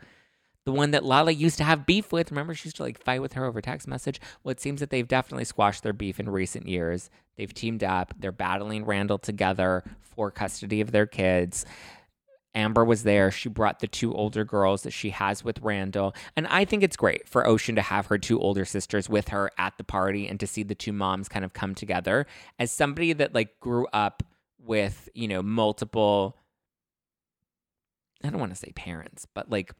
the 0.65 0.73
one 0.73 0.91
that 0.91 1.05
Lala 1.05 1.33
used 1.33 1.59
to 1.59 1.65
have 1.65 1.87
beef 1.87 2.13
with. 2.13 2.31
Remember, 2.31 2.55
she 2.55 2.67
used 2.67 2.77
to 2.77 2.83
like 2.83 3.03
fight 3.03 3.23
with 3.23 3.33
her 3.35 3.45
over 3.45 3.61
text 3.61 3.89
message. 3.89 4.21
Well, 4.43 4.53
it 4.53 4.61
seems 4.61 4.81
that 4.81 4.91
they've 4.91 5.09
definitely 5.09 5.45
squashed 5.45 5.83
their 5.83 5.93
beef 5.93 6.21
in 6.21 6.29
recent 6.29 6.69
years. 6.69 7.11
They've 7.37 7.53
teamed 7.53 7.83
up. 7.83 8.15
They're 8.19 8.33
battling 8.33 8.85
Randall 8.85 9.19
together 9.19 9.85
for 10.01 10.31
custody 10.31 10.81
of 10.81 10.93
their 10.93 11.07
kids. 11.07 11.65
Ambyr 12.55 12.85
was 12.85 13.05
there. 13.05 13.31
She 13.31 13.49
brought 13.49 13.79
the 13.79 13.87
two 13.87 14.13
older 14.13 14.45
girls 14.45 14.83
that 14.83 14.91
she 14.91 15.11
has 15.11 15.45
with 15.45 15.61
Randall. 15.61 16.15
And 16.37 16.47
I 16.49 16.65
think 16.65 16.83
it's 16.83 16.97
great 16.97 17.29
for 17.29 17.47
Ocean 17.47 17.77
to 17.77 17.83
have 17.83 18.07
her 18.07 18.19
two 18.19 18.41
older 18.41 18.65
sisters 18.65 19.09
with 19.09 19.29
her 19.29 19.53
at 19.57 19.79
the 19.79 19.85
party 19.85 20.27
and 20.27 20.39
to 20.41 20.47
see 20.47 20.65
the 20.65 20.75
two 20.75 20.93
moms 20.93 21.29
kind 21.29 21.45
of 21.45 21.53
come 21.53 21.75
together. 21.75 22.27
As 22.59 22.73
somebody 22.73 23.13
that 23.13 23.35
like 23.35 23.59
grew 23.61 23.87
up 23.93 24.25
with, 24.59 25.09
you 25.15 25.29
know, 25.29 25.43
multiple 25.43 26.37
I 28.23 28.29
don't 28.29 28.41
want 28.41 28.53
to 28.53 28.59
say 28.59 28.73
parents, 28.73 29.27
but 29.33 29.51
like 29.51 29.73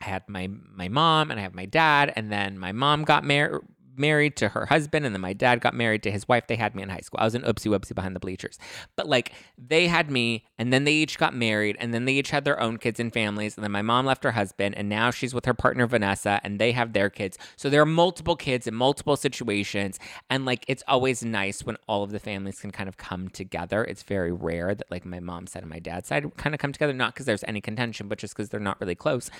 I 0.00 0.04
had 0.06 0.28
my 0.28 0.48
my 0.74 0.88
mom 0.88 1.30
and 1.30 1.38
I 1.38 1.42
have 1.42 1.54
my 1.54 1.66
dad, 1.66 2.12
and 2.16 2.32
then 2.32 2.58
my 2.58 2.72
mom 2.72 3.04
got 3.04 3.24
married 3.24 3.62
married 3.96 4.36
to 4.36 4.48
her 4.48 4.66
husband, 4.66 5.06
and 5.06 5.14
then 5.14 5.20
my 5.20 5.32
dad 5.32 5.60
got 5.60 5.74
married 5.74 6.02
to 6.04 6.10
his 6.10 6.28
wife. 6.28 6.46
They 6.46 6.56
had 6.56 6.74
me 6.74 6.82
in 6.82 6.88
high 6.88 7.00
school. 7.00 7.18
I 7.20 7.24
was 7.24 7.34
an 7.34 7.42
oopsie 7.42 7.66
whoopsie 7.66 7.94
behind 7.94 8.14
the 8.16 8.20
bleachers. 8.20 8.58
But 8.96 9.08
like 9.08 9.32
they 9.58 9.88
had 9.88 10.10
me, 10.10 10.44
and 10.58 10.72
then 10.72 10.84
they 10.84 10.92
each 10.92 11.18
got 11.18 11.34
married, 11.34 11.76
and 11.78 11.92
then 11.92 12.04
they 12.04 12.14
each 12.14 12.30
had 12.30 12.44
their 12.44 12.60
own 12.60 12.78
kids 12.78 13.00
and 13.00 13.12
families. 13.12 13.56
And 13.56 13.64
then 13.64 13.72
my 13.72 13.82
mom 13.82 14.06
left 14.06 14.24
her 14.24 14.32
husband, 14.32 14.74
and 14.76 14.88
now 14.88 15.10
she's 15.10 15.34
with 15.34 15.44
her 15.44 15.54
partner 15.54 15.86
Vanessa, 15.86 16.40
and 16.44 16.58
they 16.58 16.72
have 16.72 16.92
their 16.92 17.10
kids. 17.10 17.38
So 17.56 17.68
there 17.68 17.82
are 17.82 17.86
multiple 17.86 18.36
kids 18.36 18.66
in 18.66 18.74
multiple 18.74 19.16
situations. 19.16 19.98
And 20.28 20.44
like 20.44 20.64
it's 20.68 20.82
always 20.88 21.24
nice 21.24 21.64
when 21.64 21.76
all 21.86 22.02
of 22.02 22.10
the 22.10 22.18
families 22.18 22.60
can 22.60 22.70
kind 22.70 22.88
of 22.88 22.96
come 22.96 23.28
together. 23.28 23.84
It's 23.84 24.02
very 24.02 24.32
rare 24.32 24.74
that 24.74 24.90
like 24.90 25.04
my 25.04 25.20
mom's 25.20 25.52
side 25.52 25.62
and 25.62 25.70
my 25.70 25.78
dad's 25.78 26.08
side 26.08 26.24
kind 26.36 26.54
of 26.54 26.60
come 26.60 26.72
together, 26.72 26.92
not 26.92 27.14
because 27.14 27.26
there's 27.26 27.44
any 27.44 27.60
contention, 27.60 28.08
but 28.08 28.18
just 28.18 28.34
because 28.34 28.48
they're 28.48 28.60
not 28.60 28.80
really 28.80 28.94
close. 28.94 29.30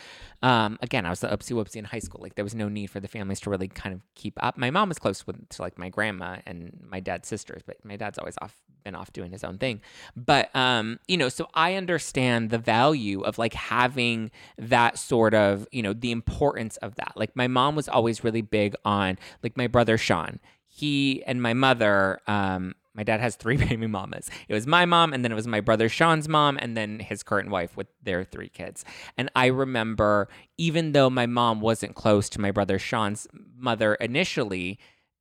Um, 0.43 0.79
again, 0.81 1.07
I 1.07 1.11
was 1.11 1.21
the 1.21 1.29
oopsie 1.29 1.53
whoopsie 1.53 1.77
in 1.77 1.85
high 1.85 1.99
school. 1.99 2.21
Like 2.23 2.35
there 2.35 2.45
was 2.45 2.55
no 2.55 2.69
need 2.69 2.89
for 2.89 3.01
the 3.01 3.09
families 3.09 3.41
to 3.41 3.51
really 3.51 3.69
kind 3.69 3.95
of 3.95 4.01
keep 4.15 4.40
up. 4.41 4.59
My 4.59 4.71
mom 4.71 4.89
was 4.89 4.99
close 4.99 5.27
with 5.27 5.49
to 5.51 5.63
like 5.63 5.79
my 5.79 5.89
grandma 5.89 6.39
and 6.47 6.79
my 6.89 7.01
dad's 7.01 7.29
sisters, 7.29 7.63
but 7.65 7.85
my 7.85 7.97
dad's 7.97 8.19
always 8.19 8.37
off 8.41 8.55
been 8.83 8.95
off 8.95 9.13
doing 9.13 9.31
his 9.31 9.45
own 9.45 9.59
thing. 9.59 9.81
But 10.17 10.55
um, 10.57 10.99
you 11.07 11.17
know, 11.17 11.29
so 11.29 11.49
I 11.55 11.75
understand 11.75 12.51
the 12.51 12.59
value 12.59 13.21
of 13.21 13.39
like 13.39 13.55
having 13.55 14.31
that 14.59 14.99
sort 14.99 15.35
of, 15.35 15.69
you 15.71 15.83
know, 15.83 15.93
the 15.93 16.11
importance 16.11 16.77
of 16.79 16.95
that. 16.97 17.13
Like 17.17 17.37
my 17.37 17.47
mom 17.47 17.77
was 17.77 17.89
always 17.89 18.25
really 18.25 18.43
big 18.43 18.75
on 18.85 19.19
like 19.43 19.57
my 19.57 19.67
brother 19.67 19.99
Sean. 19.99 20.41
He 20.67 21.23
and 21.25 21.43
my 21.43 21.55
mother 21.55 22.21
um 22.27 22.75
my 23.01 23.05
dad 23.05 23.21
has 23.21 23.35
three 23.35 23.57
baby 23.69 23.87
mamas. 23.87 24.29
It 24.47 24.53
was 24.53 24.67
my 24.67 24.85
mom, 24.85 25.15
and 25.15 25.25
then 25.25 25.33
it 25.33 25.35
was 25.35 25.47
my 25.47 25.63
brother 25.63 25.89
Sean's 25.89 26.29
mom, 26.29 26.59
and 26.61 26.77
then 26.77 26.99
his 26.99 27.23
current 27.23 27.49
wife 27.49 27.75
with 27.75 27.87
their 28.03 28.25
three 28.25 28.51
kids. 28.51 28.85
And 29.17 29.31
I 29.35 29.47
remember, 29.47 30.29
even 30.59 30.93
though 30.93 31.09
my 31.09 31.25
mom 31.25 31.63
wasn't 31.63 31.95
close 31.95 32.29
to 32.29 32.43
my 32.43 32.51
brother 32.51 32.79
Sean's 32.79 33.27
mother 33.57 33.95
initially, 33.95 34.79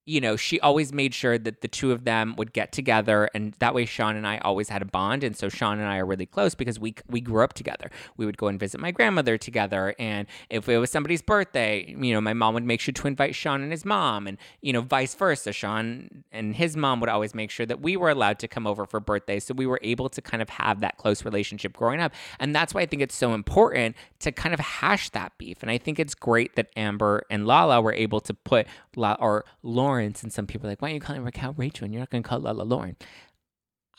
you 0.09 0.19
know, 0.19 0.35
she 0.35 0.59
always 0.61 0.91
made 0.91 1.13
sure 1.13 1.37
that 1.37 1.61
the 1.61 1.67
two 1.67 1.91
of 1.91 2.03
them 2.03 2.33
would 2.35 2.51
get 2.51 2.71
together, 2.71 3.29
and 3.35 3.53
that 3.59 3.75
way 3.75 3.85
Sean 3.85 4.15
and 4.15 4.25
I 4.25 4.39
always 4.39 4.67
had 4.67 4.81
a 4.81 4.85
bond. 4.85 5.23
And 5.23 5.37
so 5.37 5.49
Sean 5.49 5.77
and 5.77 5.87
I 5.87 5.97
are 5.99 6.05
really 6.05 6.25
close 6.25 6.55
because 6.55 6.79
we 6.79 6.95
we 7.07 7.21
grew 7.21 7.43
up 7.43 7.53
together. 7.53 7.91
We 8.17 8.25
would 8.25 8.35
go 8.37 8.47
and 8.47 8.59
visit 8.59 8.81
my 8.81 8.89
grandmother 8.89 9.37
together, 9.37 9.93
and 9.99 10.27
if 10.49 10.67
it 10.67 10.79
was 10.79 10.89
somebody's 10.89 11.21
birthday, 11.21 11.85
you 11.95 12.11
know, 12.11 12.21
my 12.21 12.33
mom 12.33 12.55
would 12.55 12.63
make 12.63 12.81
sure 12.81 12.91
to 12.91 13.07
invite 13.07 13.35
Sean 13.35 13.61
and 13.61 13.71
his 13.71 13.85
mom, 13.85 14.25
and 14.25 14.39
you 14.61 14.73
know, 14.73 14.81
vice 14.81 15.13
versa. 15.13 15.53
Sean 15.53 16.23
and 16.31 16.55
his 16.55 16.75
mom 16.75 16.99
would 17.01 17.09
always 17.09 17.35
make 17.35 17.51
sure 17.51 17.67
that 17.67 17.79
we 17.79 17.95
were 17.95 18.09
allowed 18.09 18.39
to 18.39 18.47
come 18.47 18.65
over 18.65 18.87
for 18.87 18.99
birthdays, 18.99 19.43
so 19.43 19.53
we 19.53 19.67
were 19.67 19.79
able 19.83 20.09
to 20.09 20.23
kind 20.23 20.41
of 20.41 20.49
have 20.49 20.79
that 20.79 20.97
close 20.97 21.23
relationship 21.23 21.77
growing 21.77 21.99
up. 21.99 22.13
And 22.39 22.55
that's 22.55 22.73
why 22.73 22.81
I 22.81 22.87
think 22.87 23.03
it's 23.03 23.15
so 23.15 23.35
important 23.35 23.95
to 24.21 24.31
kind 24.31 24.55
of 24.55 24.59
hash 24.59 25.11
that 25.11 25.37
beef. 25.37 25.59
And 25.61 25.69
I 25.69 25.77
think 25.77 25.99
it's 25.99 26.15
great 26.15 26.55
that 26.55 26.73
Ambyr 26.75 27.21
and 27.29 27.45
Lala 27.45 27.79
were 27.79 27.93
able 27.93 28.21
to 28.21 28.33
put 28.33 28.65
La- 28.95 29.17
or 29.19 29.45
Lauren 29.61 29.98
Lawrence, 29.99 30.23
and 30.23 30.31
some 30.31 30.47
people 30.47 30.67
are 30.67 30.71
like, 30.71 30.81
why 30.81 30.91
are 30.91 30.93
you 30.93 30.99
calling 30.99 31.23
Raquel 31.23 31.53
Rachel 31.57 31.85
and 31.85 31.93
you're 31.93 31.99
not 31.99 32.09
going 32.09 32.23
to 32.23 32.29
call 32.29 32.39
Lala 32.39 32.63
Lauren? 32.63 32.95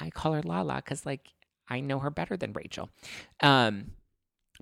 I 0.01 0.11
call 0.11 0.33
her 0.33 0.43
Lala 0.43 0.77
because, 0.77 1.05
like, 1.05 1.29
I 1.69 1.81
know 1.81 1.99
her 1.99 2.11
better 2.11 2.37
than 2.37 2.53
Rachel. 2.55 2.89
Um, 3.41 3.93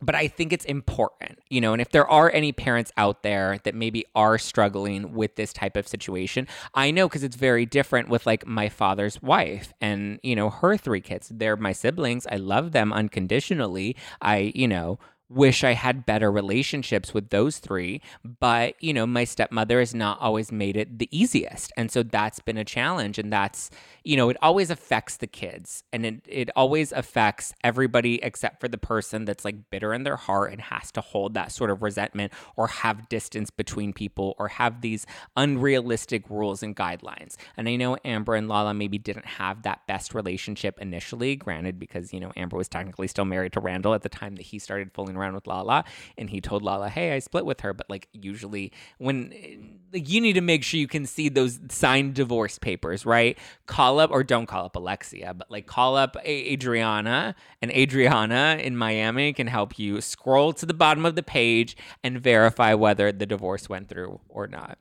but 0.01 0.15
I 0.15 0.29
think 0.29 0.53
it's 0.53 0.65
important, 0.65 1.39
you 1.49 1.61
know, 1.61 1.73
and 1.73 1.83
if 1.83 1.91
there 1.91 2.09
are 2.09 2.31
any 2.31 2.53
parents 2.53 2.93
out 2.97 3.23
there 3.25 3.59
that 3.65 3.75
maybe 3.75 4.05
are 4.15 4.39
struggling 4.39 5.13
with 5.13 5.35
this 5.35 5.53
type 5.53 5.77
of 5.77 5.89
situation, 5.89 6.47
I 6.75 6.93
know 6.93 7.09
because 7.09 7.25
it's 7.25 7.35
very 7.35 7.67
different 7.67 8.09
with 8.09 8.25
like 8.25 8.47
my 8.47 8.69
father's 8.69 9.21
wife 9.23 9.73
and, 9.81 10.21
you 10.23 10.37
know, 10.37 10.51
her 10.51 10.77
three 10.77 11.01
kids. 11.01 11.33
They're 11.35 11.57
my 11.57 11.73
siblings. 11.73 12.29
I 12.31 12.37
love 12.37 12.71
them 12.71 12.93
unconditionally. 12.93 13.97
I, 14.23 14.53
you 14.55 14.69
know, 14.69 15.01
wish 15.29 15.63
I 15.63 15.73
had 15.73 16.07
better 16.07 16.33
relationships 16.33 17.13
with 17.13 17.31
those 17.31 17.59
three. 17.59 18.01
But, 18.41 18.75
you 18.83 18.93
know, 18.93 19.07
my 19.07 19.25
stepmother 19.25 19.79
has 19.79 19.95
not 19.95 20.21
always 20.21 20.51
made 20.51 20.77
it 20.77 20.99
the 20.99 21.09
easiest. 21.11 21.73
And 21.77 21.91
so 21.91 22.03
that's 22.03 22.41
been 22.41 22.57
a 22.57 22.65
challenge. 22.65 23.19
And 23.19 23.33
that's, 23.33 23.71
you 24.05 24.17
know, 24.17 24.31
it 24.31 24.37
always 24.41 24.71
affects 24.71 25.19
the 25.19 25.27
kids 25.27 25.85
and 25.93 26.07
it, 26.07 26.23
it 26.27 26.51
always 26.57 26.93
affects 26.93 27.53
everybody 27.63 28.23
except 28.23 28.61
for 28.61 28.69
the 28.69 28.79
person 28.79 29.25
that's 29.25 29.45
like 29.45 29.71
bitter 29.71 29.93
in 29.93 30.05
their 30.05 30.17
heart 30.17 30.53
and 30.53 30.61
has 30.61 30.91
to 30.93 31.01
hold 31.01 31.35
that 31.35 31.53
sort 31.53 31.71
of 31.71 31.83
resentment 31.83 32.33
or 32.57 32.69
have 32.69 33.09
distance 33.09 33.51
between 33.51 33.93
people 33.93 34.35
or 34.39 34.49
have 34.49 34.81
these 34.81 35.05
unrealistic 35.37 36.29
rules 36.31 36.63
and 36.63 36.75
guidelines. 36.75 37.37
And 37.57 37.69
I 37.69 37.77
know 37.77 37.97
Ambyr 38.05 38.39
and 38.39 38.49
Lala 38.49 38.73
maybe 38.73 38.97
didn't 38.99 39.27
have 39.27 39.63
that 39.63 39.87
best 39.87 40.15
relationship 40.15 40.79
initially, 40.81 41.37
granted, 41.37 41.79
because, 41.79 42.13
you 42.13 42.21
know, 42.21 42.31
Ambyr 42.37 42.55
was 42.55 42.69
technically 42.69 43.09
still 43.09 43.25
married 43.25 43.53
to 43.53 43.61
Randall 43.61 43.95
at 43.95 44.03
the 44.03 44.09
time 44.09 44.37
that 44.37 44.43
he 44.43 44.59
started 44.59 44.93
fooling 44.93 45.18
around 45.19 45.35
with 45.35 45.47
Lala 45.47 45.85
and 46.17 46.31
he 46.31 46.41
told 46.41 46.63
Lala, 46.63 46.89
"Hey, 46.89 47.13
I 47.13 47.19
split 47.19 47.45
with 47.45 47.61
her." 47.61 47.73
But 47.73 47.91
like 47.91 48.09
usually 48.13 48.73
when 48.99 49.79
like 49.93 50.09
you 50.09 50.21
need 50.21 50.35
to 50.35 50.41
make 50.41 50.63
sure 50.63 50.79
you 50.79 50.89
can 50.89 51.07
see 51.07 51.29
those 51.29 51.59
signed 51.71 52.15
divorce 52.15 52.59
papers, 52.59 53.07
right? 53.07 53.39
Call 53.67 54.01
up 54.01 54.11
or 54.11 54.23
don't 54.23 54.47
call 54.47 54.67
up 54.67 54.77
Alexia, 54.77 55.35
but 55.35 55.51
like 55.51 55.67
call 55.67 55.97
up 55.97 56.17
Adriana 56.27 57.35
and 57.63 57.71
Adriana 57.71 58.59
in 58.61 58.77
Miami 58.77 59.33
can 59.33 59.47
help 59.47 59.79
you 59.79 60.01
scroll 60.01 60.53
to 60.53 60.67
the 60.67 60.75
bottom 60.75 61.07
of 61.07 61.15
the 61.15 61.23
page 61.23 61.77
and 62.05 62.21
verify 62.21 62.75
whether 62.75 63.13
the 63.13 63.27
divorce 63.27 63.69
went 63.69 63.89
through 63.89 64.21
or 64.29 64.47
not. 64.47 64.79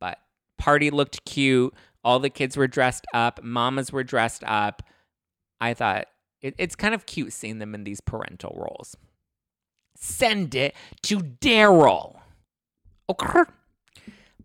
But 0.00 0.18
party 0.58 0.90
looked 0.90 1.24
cute. 1.24 1.74
All 2.04 2.18
the 2.18 2.30
kids 2.30 2.56
were 2.56 2.66
dressed 2.66 3.06
up. 3.14 3.42
Mamas 3.42 3.92
were 3.92 4.04
dressed 4.04 4.42
up. 4.44 4.82
I 5.60 5.74
thought 5.74 6.06
it, 6.40 6.54
it's 6.58 6.74
kind 6.74 6.94
of 6.94 7.06
cute 7.06 7.32
seeing 7.32 7.58
them 7.58 7.74
in 7.74 7.84
these 7.84 8.00
parental 8.00 8.54
roles 8.56 8.96
send 10.02 10.54
it 10.54 10.74
to 11.02 11.18
Daryl. 11.18 12.18
Okay. 13.08 13.42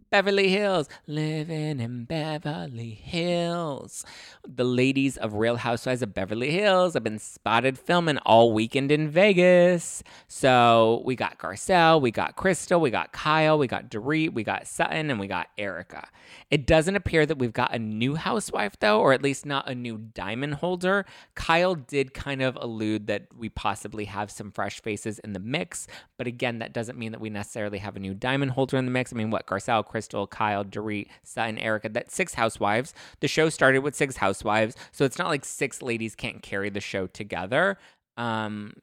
Beverly 0.10 0.48
Hills, 0.48 0.88
living 1.06 1.82
in 1.82 2.06
Beverly 2.06 2.91
Hills. 2.91 4.06
The 4.48 4.63
ladies 4.63 5.17
of 5.17 5.34
Real 5.34 5.58
Housewives 5.58 6.02
of 6.02 6.13
Beverly 6.13 6.52
Hills 6.52 6.93
have 6.93 7.04
been 7.04 7.20
spotted 7.20 7.78
filming 7.78 8.17
all 8.20 8.54
weekend 8.54 8.89
in 8.89 9.10
Vegas. 9.10 10.04
So 10.30 11.02
we 11.04 11.17
got 11.17 11.39
Garcelle, 11.39 12.00
we 12.00 12.12
got 12.12 12.38
Crystal, 12.38 12.80
we 12.80 12.89
got 12.89 13.12
Kyle, 13.12 13.58
we 13.58 13.67
got 13.67 13.89
Dorit, 13.89 14.34
we 14.34 14.46
got 14.46 14.65
Sutton, 14.65 15.12
and 15.12 15.20
we 15.20 15.28
got 15.28 15.48
Erika. 15.58 16.08
It 16.50 16.65
doesn't 16.65 16.96
appear 16.96 17.26
that 17.26 17.38
we've 17.38 17.52
got 17.52 17.76
a 17.76 17.80
new 17.80 18.15
housewife, 18.15 18.80
though, 18.80 19.02
or 19.02 19.12
at 19.12 19.22
least 19.22 19.46
not 19.46 19.70
a 19.70 19.76
new 19.76 19.98
diamond 19.98 20.56
holder. 20.56 21.06
Kyle 21.36 21.76
did 21.76 22.13
kind 22.13 22.41
of 22.41 22.58
allude 22.62 23.08
that 23.08 23.28
we 23.38 23.50
possibly 23.50 24.06
have 24.06 24.32
some 24.32 24.52
fresh 24.52 24.82
faces 24.82 25.20
in 25.20 25.34
the 25.34 25.39
mix. 25.39 25.86
But 26.17 26.28
again, 26.28 26.60
that 26.60 26.72
doesn't 26.72 26.98
mean 26.98 27.12
that 27.12 27.20
we 27.20 27.30
necessarily 27.30 27.80
have 27.80 27.98
a 27.98 28.00
new 28.00 28.13
diamond 28.13 28.52
holder 28.52 28.78
in 28.78 28.86
the 28.86 28.91
mix. 28.91 29.12
I 29.12 29.17
mean, 29.17 29.32
what, 29.32 29.46
Garcelle, 29.46 29.84
Crystal, 29.84 29.96
Kyle, 30.27 30.63
Dorit, 30.63 31.07
Sutton, 31.23 31.57
Erika, 31.57 31.89
that's 31.89 32.15
six 32.15 32.33
housewives. 32.33 32.93
The 33.19 33.27
show 33.27 33.49
started 33.49 33.79
with 33.79 33.95
six 33.95 34.17
housewives, 34.17 34.75
so 34.91 35.05
it's 35.05 35.17
not 35.17 35.27
like 35.27 35.45
six 35.45 35.81
ladies 35.81 36.15
can't 36.15 36.41
carry 36.41 36.69
the 36.69 36.81
show 36.81 37.07
together. 37.07 37.77
Um, 38.17 38.73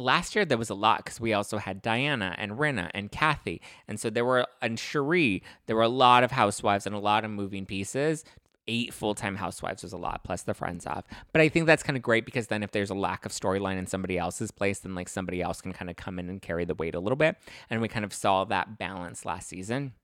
last 0.00 0.34
year 0.34 0.44
there 0.44 0.58
was 0.58 0.70
a 0.70 0.74
lot 0.74 1.04
because 1.04 1.20
we 1.20 1.32
also 1.32 1.58
had 1.58 1.82
Diana 1.82 2.34
and 2.38 2.52
Rinna 2.52 2.90
and 2.94 3.12
Kathy, 3.12 3.60
and 3.86 4.00
so 4.00 4.10
there 4.10 4.24
were 4.24 4.46
and 4.62 4.78
Sheree. 4.78 5.42
There 5.66 5.76
were 5.76 5.82
a 5.82 5.88
lot 5.88 6.24
of 6.24 6.32
housewives 6.32 6.86
and 6.86 6.94
a 6.94 6.98
lot 6.98 7.24
of 7.24 7.30
moving 7.30 7.66
pieces. 7.66 8.24
Eight 8.68 8.94
full 8.94 9.14
time 9.14 9.36
housewives 9.36 9.82
was 9.82 9.92
a 9.92 9.96
lot, 9.96 10.22
plus 10.22 10.42
the 10.42 10.54
friends 10.54 10.86
off. 10.86 11.04
But 11.32 11.40
I 11.40 11.48
think 11.48 11.66
that's 11.66 11.82
kind 11.82 11.96
of 11.96 12.02
great 12.02 12.24
because 12.24 12.46
then 12.46 12.62
if 12.62 12.70
there's 12.70 12.90
a 12.90 12.94
lack 12.94 13.26
of 13.26 13.32
storyline 13.32 13.78
in 13.78 13.86
somebody 13.86 14.16
else's 14.16 14.50
place, 14.50 14.80
then 14.80 14.94
like 14.94 15.08
somebody 15.08 15.42
else 15.42 15.60
can 15.60 15.72
kind 15.72 15.90
of 15.90 15.96
come 15.96 16.18
in 16.18 16.28
and 16.28 16.40
carry 16.40 16.64
the 16.64 16.74
weight 16.74 16.94
a 16.94 17.00
little 17.00 17.16
bit. 17.16 17.36
And 17.68 17.80
we 17.80 17.88
kind 17.88 18.04
of 18.04 18.12
saw 18.12 18.44
that 18.44 18.78
balance 18.78 19.24
last 19.24 19.48
season. 19.48 19.94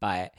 But 0.00 0.34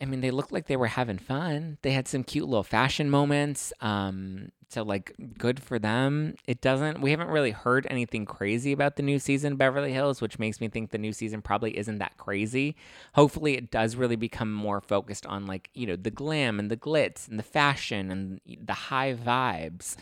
I 0.00 0.06
mean, 0.06 0.20
they 0.20 0.30
looked 0.30 0.52
like 0.52 0.66
they 0.66 0.76
were 0.76 0.86
having 0.86 1.18
fun. 1.18 1.78
They 1.82 1.92
had 1.92 2.08
some 2.08 2.24
cute 2.24 2.46
little 2.46 2.62
fashion 2.62 3.08
moments. 3.08 3.72
Um, 3.80 4.50
so 4.68 4.82
like 4.82 5.14
good 5.38 5.62
for 5.62 5.78
them. 5.78 6.34
It 6.46 6.60
doesn't 6.60 7.00
we 7.00 7.12
haven't 7.12 7.28
really 7.28 7.52
heard 7.52 7.86
anything 7.88 8.26
crazy 8.26 8.72
about 8.72 8.96
the 8.96 9.02
new 9.02 9.18
season 9.18 9.56
Beverly 9.56 9.92
Hills, 9.92 10.20
which 10.20 10.38
makes 10.38 10.60
me 10.60 10.68
think 10.68 10.90
the 10.90 10.98
new 10.98 11.12
season 11.12 11.42
probably 11.42 11.78
isn't 11.78 11.98
that 11.98 12.16
crazy. 12.16 12.76
Hopefully 13.14 13.56
it 13.56 13.70
does 13.70 13.94
really 13.94 14.16
become 14.16 14.52
more 14.52 14.80
focused 14.80 15.26
on 15.26 15.46
like, 15.46 15.70
you 15.74 15.86
know, 15.86 15.96
the 15.96 16.10
glam 16.10 16.58
and 16.58 16.70
the 16.70 16.76
glitz 16.76 17.28
and 17.28 17.38
the 17.38 17.44
fashion 17.44 18.10
and 18.10 18.40
the 18.60 18.74
high 18.74 19.14
vibes. 19.14 19.96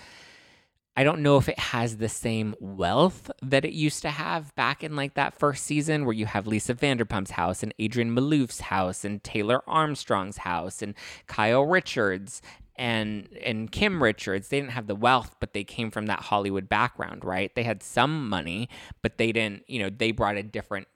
I 0.94 1.04
don't 1.04 1.22
know 1.22 1.38
if 1.38 1.48
it 1.48 1.58
has 1.58 1.96
the 1.96 2.08
same 2.08 2.54
wealth 2.60 3.30
that 3.40 3.64
it 3.64 3.72
used 3.72 4.02
to 4.02 4.10
have 4.10 4.54
back 4.54 4.84
in 4.84 4.94
like 4.94 5.14
that 5.14 5.38
first 5.38 5.64
season 5.64 6.04
where 6.04 6.14
you 6.14 6.26
have 6.26 6.46
Lisa 6.46 6.74
Vanderpump's 6.74 7.30
house 7.30 7.62
and 7.62 7.72
Adrienne 7.80 8.14
Maloof's 8.14 8.60
house 8.60 9.04
and 9.04 9.22
Taylor 9.24 9.62
Armstrong's 9.66 10.38
house 10.38 10.82
and 10.82 10.94
Kyle 11.26 11.64
Richards 11.64 12.42
and 12.76 13.28
and 13.42 13.72
Kim 13.72 14.02
Richards. 14.02 14.48
They 14.48 14.60
didn't 14.60 14.72
have 14.72 14.86
the 14.86 14.94
wealth, 14.94 15.36
but 15.40 15.54
they 15.54 15.64
came 15.64 15.90
from 15.90 16.06
that 16.06 16.20
Hollywood 16.20 16.68
background, 16.68 17.24
right? 17.24 17.54
They 17.54 17.62
had 17.62 17.82
some 17.82 18.28
money, 18.28 18.68
but 19.00 19.16
they 19.16 19.32
didn't, 19.32 19.64
you 19.68 19.78
know, 19.78 19.90
they 19.90 20.12
brought 20.12 20.36
a 20.36 20.42
different 20.42 20.88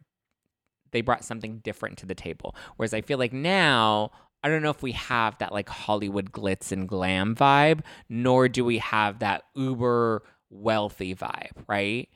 they 0.92 1.00
brought 1.00 1.24
something 1.24 1.58
different 1.58 1.98
to 1.98 2.06
the 2.06 2.14
table. 2.14 2.54
Whereas 2.76 2.94
I 2.94 3.00
feel 3.00 3.18
like 3.18 3.32
now 3.32 4.10
I 4.42 4.48
don't 4.48 4.62
know 4.62 4.70
if 4.70 4.82
we 4.82 4.92
have 4.92 5.38
that 5.38 5.52
like 5.52 5.68
Hollywood 5.68 6.32
glitz 6.32 6.72
and 6.72 6.88
glam 6.88 7.34
vibe, 7.34 7.80
nor 8.08 8.48
do 8.48 8.64
we 8.64 8.78
have 8.78 9.18
that 9.20 9.42
uber 9.54 10.22
wealthy 10.50 11.14
vibe, 11.14 11.64
right? 11.66 12.08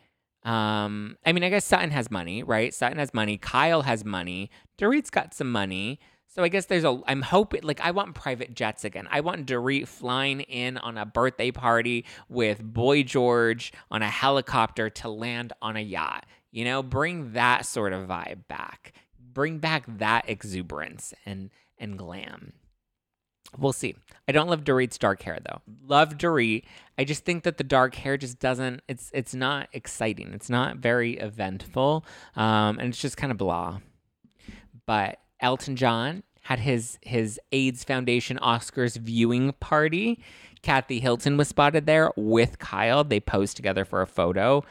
Um, 0.43 1.17
I 1.27 1.33
mean, 1.33 1.45
I 1.45 1.51
guess 1.51 1.65
Sutton 1.65 1.91
has 1.91 2.11
money, 2.11 2.43
right? 2.43 2.73
Sutton 2.73 2.99
has 2.99 3.13
money. 3.13 3.37
Kyle 3.37 3.83
has 3.83 4.05
money. 4.05 4.51
Dorit's 4.79 5.11
got 5.11 5.35
some 5.35 5.51
money. 5.51 6.01
So 6.29 6.45
I 6.45 6.49
guess 6.49 6.67
there's 6.67 6.85
a. 6.85 7.01
I'm 7.07 7.23
hoping 7.23 7.63
like 7.65 7.81
I 7.81 7.91
want 7.91 8.15
private 8.15 8.55
jets 8.55 8.85
again. 8.85 9.09
I 9.11 9.21
want 9.21 9.47
Dorit 9.47 9.89
flying 9.89 10.41
in 10.43 10.79
on 10.79 10.97
a 10.97 11.05
birthday 11.05 11.51
party 11.51 12.07
with 12.29 12.63
Boy 12.63 13.03
George 13.03 13.73
on 13.91 14.03
a 14.03 14.09
helicopter 14.09 14.89
to 14.91 15.09
land 15.09 15.53
on 15.61 15.77
a 15.77 15.81
yacht. 15.81 16.27
You 16.53 16.65
know, 16.65 16.85
bring 16.85 17.33
that 17.33 17.67
sort 17.67 17.93
of 17.93 18.07
vibe 18.07 18.47
back. 18.49 18.93
Bring 19.19 19.59
back 19.59 19.85
that 19.99 20.29
exuberance 20.29 21.13
and 21.27 21.51
and 21.81 21.99
glam. 21.99 22.53
We'll 23.59 23.73
see. 23.73 23.97
I 24.29 24.33
don't 24.33 24.49
love 24.49 24.63
Dorit's 24.63 24.99
dark 24.99 25.23
hair 25.23 25.39
though. 25.45 25.61
Love 25.85 26.17
Dorit. 26.17 26.63
I 26.97 27.05
just 27.05 27.25
think 27.25 27.43
that 27.43 27.57
the 27.57 27.65
dark 27.65 27.97
hair 27.97 28.17
just 28.17 28.39
doesn't. 28.39 28.83
It's 28.87 29.11
it's 29.13 29.35
not 29.35 29.69
exciting. 29.73 30.33
It's 30.35 30.49
not 30.49 30.77
very 30.77 31.15
eventful, 31.15 32.05
um, 32.37 32.79
and 32.79 32.91
it's 32.91 33.01
just 33.01 33.17
kind 33.17 33.33
of 33.33 33.39
blah. 33.39 33.81
But 34.87 35.19
Elton 35.41 35.75
John 35.75 36.23
had 36.43 36.61
his 36.61 36.99
his 37.03 37.41
AIDS 37.51 37.83
Foundation 37.83 38.39
Oscars 38.39 38.97
viewing 38.97 39.53
party. 39.59 40.23
Kathy 40.63 41.01
Hilton 41.01 41.37
was 41.37 41.49
spotted 41.49 41.87
there 41.87 42.13
with 42.17 42.59
Kyle. 42.59 43.03
They 43.03 43.19
posed 43.19 43.57
together 43.57 43.85
for 43.85 44.03
a 44.03 44.07
photo. 44.07 44.63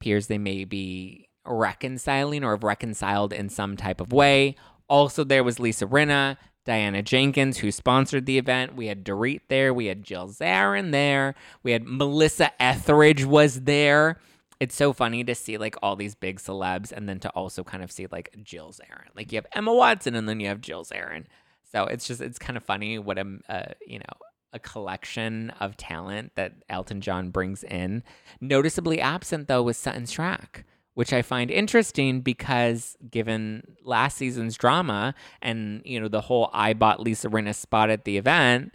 Appears 0.00 0.26
they 0.26 0.38
may 0.38 0.64
be 0.64 1.28
reconciling 1.46 2.44
or 2.44 2.52
have 2.52 2.64
reconciled 2.64 3.32
in 3.32 3.48
some 3.48 3.76
type 3.76 4.00
of 4.00 4.12
way. 4.12 4.56
Also, 4.92 5.24
there 5.24 5.42
was 5.42 5.58
Lisa 5.58 5.86
Rinna, 5.86 6.36
Diana 6.66 7.00
Jenkins, 7.02 7.56
who 7.56 7.72
sponsored 7.72 8.26
the 8.26 8.36
event. 8.36 8.76
We 8.76 8.88
had 8.88 9.06
Dorit 9.06 9.40
there. 9.48 9.72
We 9.72 9.86
had 9.86 10.02
Jill 10.02 10.28
Zarin 10.28 10.92
there. 10.92 11.34
We 11.62 11.72
had 11.72 11.84
Melissa 11.86 12.50
Etheridge 12.60 13.24
was 13.24 13.62
there. 13.62 14.18
It's 14.60 14.76
so 14.76 14.92
funny 14.92 15.24
to 15.24 15.34
see 15.34 15.56
like 15.56 15.76
all 15.82 15.96
these 15.96 16.14
big 16.14 16.38
celebs 16.38 16.92
and 16.92 17.08
then 17.08 17.20
to 17.20 17.30
also 17.30 17.64
kind 17.64 17.82
of 17.82 17.90
see 17.90 18.06
like 18.12 18.36
Jill 18.42 18.70
Zarin. 18.70 19.08
Like 19.16 19.32
you 19.32 19.38
have 19.38 19.46
Emma 19.54 19.72
Watson 19.72 20.14
and 20.14 20.28
then 20.28 20.40
you 20.40 20.48
have 20.48 20.60
Jill 20.60 20.84
Zarin. 20.84 21.24
So 21.72 21.84
it's 21.84 22.06
just, 22.06 22.20
it's 22.20 22.38
kind 22.38 22.58
of 22.58 22.62
funny 22.62 22.98
what 22.98 23.16
a, 23.16 23.38
uh, 23.48 23.72
you 23.86 23.98
know, 23.98 24.04
a 24.52 24.58
collection 24.58 25.54
of 25.58 25.78
talent 25.78 26.32
that 26.34 26.52
Elton 26.68 27.00
John 27.00 27.30
brings 27.30 27.64
in. 27.64 28.02
Noticeably 28.42 29.00
absent 29.00 29.48
though 29.48 29.62
was 29.62 29.78
Sutton 29.78 30.04
Stracke 30.04 30.64
which 30.94 31.12
I 31.12 31.22
find 31.22 31.50
interesting 31.50 32.20
because 32.20 32.96
given 33.10 33.76
last 33.82 34.16
season's 34.16 34.56
drama 34.56 35.14
and 35.40 35.82
you 35.84 35.98
know 36.00 36.08
the 36.08 36.22
whole 36.22 36.50
I 36.52 36.74
bought 36.74 37.00
Lisa 37.00 37.28
Rinna 37.28 37.54
spot 37.54 37.90
at 37.90 38.04
the 38.04 38.18
event, 38.18 38.74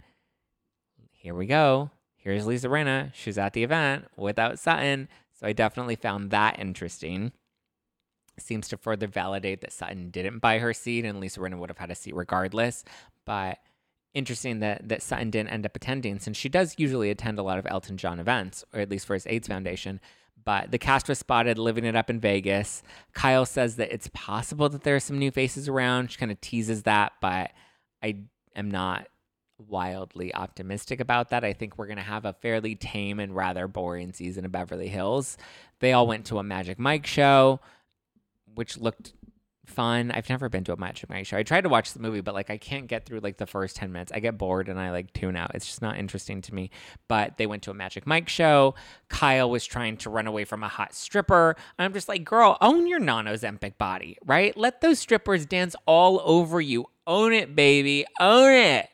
here 1.12 1.34
we 1.34 1.46
go. 1.46 1.90
Here's 2.16 2.46
Lisa 2.46 2.68
Rinna. 2.68 3.12
She's 3.14 3.38
at 3.38 3.52
the 3.52 3.62
event 3.62 4.06
without 4.16 4.58
Sutton. 4.58 5.08
So 5.32 5.46
I 5.46 5.52
definitely 5.52 5.96
found 5.96 6.30
that 6.30 6.58
interesting. 6.58 7.32
Seems 8.38 8.68
to 8.68 8.76
further 8.76 9.06
validate 9.06 9.60
that 9.60 9.72
Sutton 9.72 10.10
didn't 10.10 10.40
buy 10.40 10.58
her 10.58 10.72
seat 10.72 11.04
and 11.04 11.20
Lisa 11.20 11.40
Rinna 11.40 11.58
would 11.58 11.70
have 11.70 11.78
had 11.78 11.90
a 11.90 11.94
seat 11.94 12.14
regardless. 12.14 12.84
But 13.24 13.58
interesting 14.14 14.58
that, 14.60 14.88
that 14.88 15.02
Sutton 15.02 15.30
didn't 15.30 15.50
end 15.50 15.64
up 15.64 15.76
attending 15.76 16.18
since 16.18 16.36
she 16.36 16.48
does 16.48 16.74
usually 16.76 17.10
attend 17.10 17.38
a 17.38 17.42
lot 17.42 17.58
of 17.58 17.66
Elton 17.66 17.96
John 17.96 18.18
events, 18.18 18.64
or 18.72 18.80
at 18.80 18.90
least 18.90 19.06
for 19.06 19.14
his 19.14 19.26
AIDS 19.26 19.48
Foundation 19.48 20.00
but 20.44 20.70
the 20.70 20.78
cast 20.78 21.08
was 21.08 21.18
spotted 21.18 21.58
living 21.58 21.84
it 21.84 21.96
up 21.96 22.10
in 22.10 22.20
Vegas. 22.20 22.82
Kyle 23.12 23.46
says 23.46 23.76
that 23.76 23.92
it's 23.92 24.08
possible 24.12 24.68
that 24.68 24.82
there 24.82 24.96
are 24.96 25.00
some 25.00 25.18
new 25.18 25.30
faces 25.30 25.68
around. 25.68 26.10
She 26.10 26.18
kind 26.18 26.32
of 26.32 26.40
teases 26.40 26.84
that, 26.84 27.12
but 27.20 27.50
I 28.02 28.18
am 28.54 28.70
not 28.70 29.08
wildly 29.58 30.34
optimistic 30.34 31.00
about 31.00 31.30
that. 31.30 31.44
I 31.44 31.52
think 31.52 31.76
we're 31.76 31.86
going 31.86 31.98
to 31.98 32.02
have 32.02 32.24
a 32.24 32.32
fairly 32.32 32.74
tame 32.74 33.18
and 33.20 33.34
rather 33.34 33.66
boring 33.66 34.12
season 34.12 34.44
of 34.44 34.52
Beverly 34.52 34.88
Hills. 34.88 35.36
They 35.80 35.92
all 35.92 36.06
went 36.06 36.26
to 36.26 36.38
a 36.38 36.42
Magic 36.42 36.78
Mike 36.78 37.06
show, 37.06 37.60
which 38.54 38.78
looked 38.78 39.14
fun. 39.68 40.10
I've 40.10 40.28
never 40.28 40.48
been 40.48 40.64
to 40.64 40.72
a 40.72 40.76
Magic 40.76 41.08
Mike 41.08 41.26
show. 41.26 41.36
I 41.36 41.42
tried 41.42 41.62
to 41.62 41.68
watch 41.68 41.92
the 41.92 42.00
movie, 42.00 42.20
but 42.20 42.34
like 42.34 42.50
I 42.50 42.58
can't 42.58 42.86
get 42.86 43.06
through 43.06 43.20
like 43.20 43.36
the 43.36 43.46
first 43.46 43.76
10 43.76 43.92
minutes. 43.92 44.12
I 44.14 44.20
get 44.20 44.38
bored 44.38 44.68
and 44.68 44.78
I 44.78 44.90
like 44.90 45.12
tune 45.12 45.36
out. 45.36 45.52
It's 45.54 45.66
just 45.66 45.82
not 45.82 45.98
interesting 45.98 46.40
to 46.42 46.54
me. 46.54 46.70
But 47.08 47.36
they 47.36 47.46
went 47.46 47.62
to 47.64 47.70
a 47.70 47.74
Magic 47.74 48.06
Mike 48.06 48.28
show. 48.28 48.74
Kyle 49.08 49.50
was 49.50 49.64
trying 49.64 49.96
to 49.98 50.10
run 50.10 50.26
away 50.26 50.44
from 50.44 50.62
a 50.62 50.68
hot 50.68 50.94
stripper. 50.94 51.56
I'm 51.78 51.92
just 51.92 52.08
like, 52.08 52.24
girl, 52.24 52.58
own 52.60 52.86
your 52.86 53.00
non 53.00 53.26
Ozempic 53.26 53.78
body, 53.78 54.18
right? 54.24 54.56
Let 54.56 54.80
those 54.80 54.98
strippers 54.98 55.46
dance 55.46 55.76
all 55.86 56.20
over 56.24 56.60
you. 56.60 56.86
Own 57.06 57.32
it, 57.32 57.54
baby. 57.54 58.04
Own 58.20 58.52
it. 58.52 58.88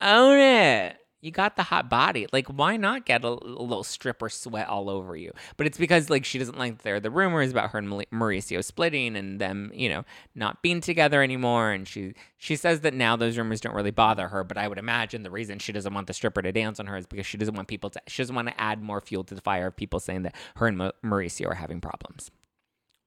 Own 0.00 0.38
it. 0.38 0.96
You 1.22 1.30
got 1.30 1.56
the 1.56 1.64
hot 1.64 1.88
body. 1.88 2.26
Like, 2.32 2.46
why 2.48 2.76
not 2.76 3.06
get 3.06 3.24
a, 3.24 3.28
a 3.28 3.62
little 3.62 3.82
stripper 3.82 4.28
sweat 4.28 4.68
all 4.68 4.90
over 4.90 5.16
you? 5.16 5.32
But 5.56 5.66
it's 5.66 5.78
because, 5.78 6.10
like, 6.10 6.24
she 6.24 6.38
doesn't 6.38 6.58
like 6.58 6.82
there 6.82 7.00
the 7.00 7.10
rumors 7.10 7.50
about 7.50 7.70
her 7.70 7.78
and 7.78 7.88
Mauricio 7.88 8.62
splitting 8.62 9.16
and 9.16 9.40
them, 9.40 9.72
you 9.74 9.88
know, 9.88 10.04
not 10.34 10.62
being 10.62 10.80
together 10.80 11.22
anymore. 11.22 11.72
And 11.72 11.88
she 11.88 12.14
she 12.36 12.54
says 12.54 12.82
that 12.82 12.94
now 12.94 13.16
those 13.16 13.38
rumors 13.38 13.60
don't 13.60 13.74
really 13.74 13.90
bother 13.90 14.28
her. 14.28 14.44
But 14.44 14.58
I 14.58 14.68
would 14.68 14.78
imagine 14.78 15.22
the 15.22 15.30
reason 15.30 15.58
she 15.58 15.72
doesn't 15.72 15.94
want 15.94 16.06
the 16.06 16.14
stripper 16.14 16.42
to 16.42 16.52
dance 16.52 16.78
on 16.78 16.86
her 16.86 16.96
is 16.96 17.06
because 17.06 17.26
she 17.26 17.38
doesn't 17.38 17.54
want 17.54 17.68
people 17.68 17.90
to. 17.90 18.00
She 18.06 18.22
doesn't 18.22 18.36
want 18.36 18.48
to 18.48 18.60
add 18.60 18.82
more 18.82 19.00
fuel 19.00 19.24
to 19.24 19.34
the 19.34 19.40
fire 19.40 19.68
of 19.68 19.76
people 19.76 20.00
saying 20.00 20.22
that 20.22 20.34
her 20.56 20.66
and 20.66 20.78
Mauricio 21.02 21.48
are 21.48 21.54
having 21.54 21.80
problems. 21.80 22.30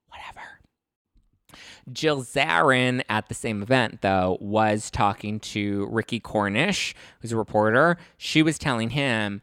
Whatever. 0.09 0.58
Jill 1.91 2.23
Zarin 2.23 3.01
at 3.09 3.27
the 3.27 3.33
same 3.33 3.61
event, 3.61 4.01
though, 4.01 4.37
was 4.41 4.89
talking 4.89 5.39
to 5.41 5.87
Ricky 5.91 6.19
Cornish, 6.19 6.93
who's 7.21 7.31
a 7.31 7.37
reporter. 7.37 7.97
She 8.17 8.41
was 8.41 8.57
telling 8.57 8.91
him, 8.91 9.41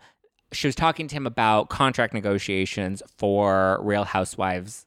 she 0.52 0.68
was 0.68 0.74
talking 0.74 1.08
to 1.08 1.14
him 1.14 1.26
about 1.26 1.68
contract 1.68 2.14
negotiations 2.14 3.02
for 3.16 3.78
Real 3.82 4.04
Housewives 4.04 4.86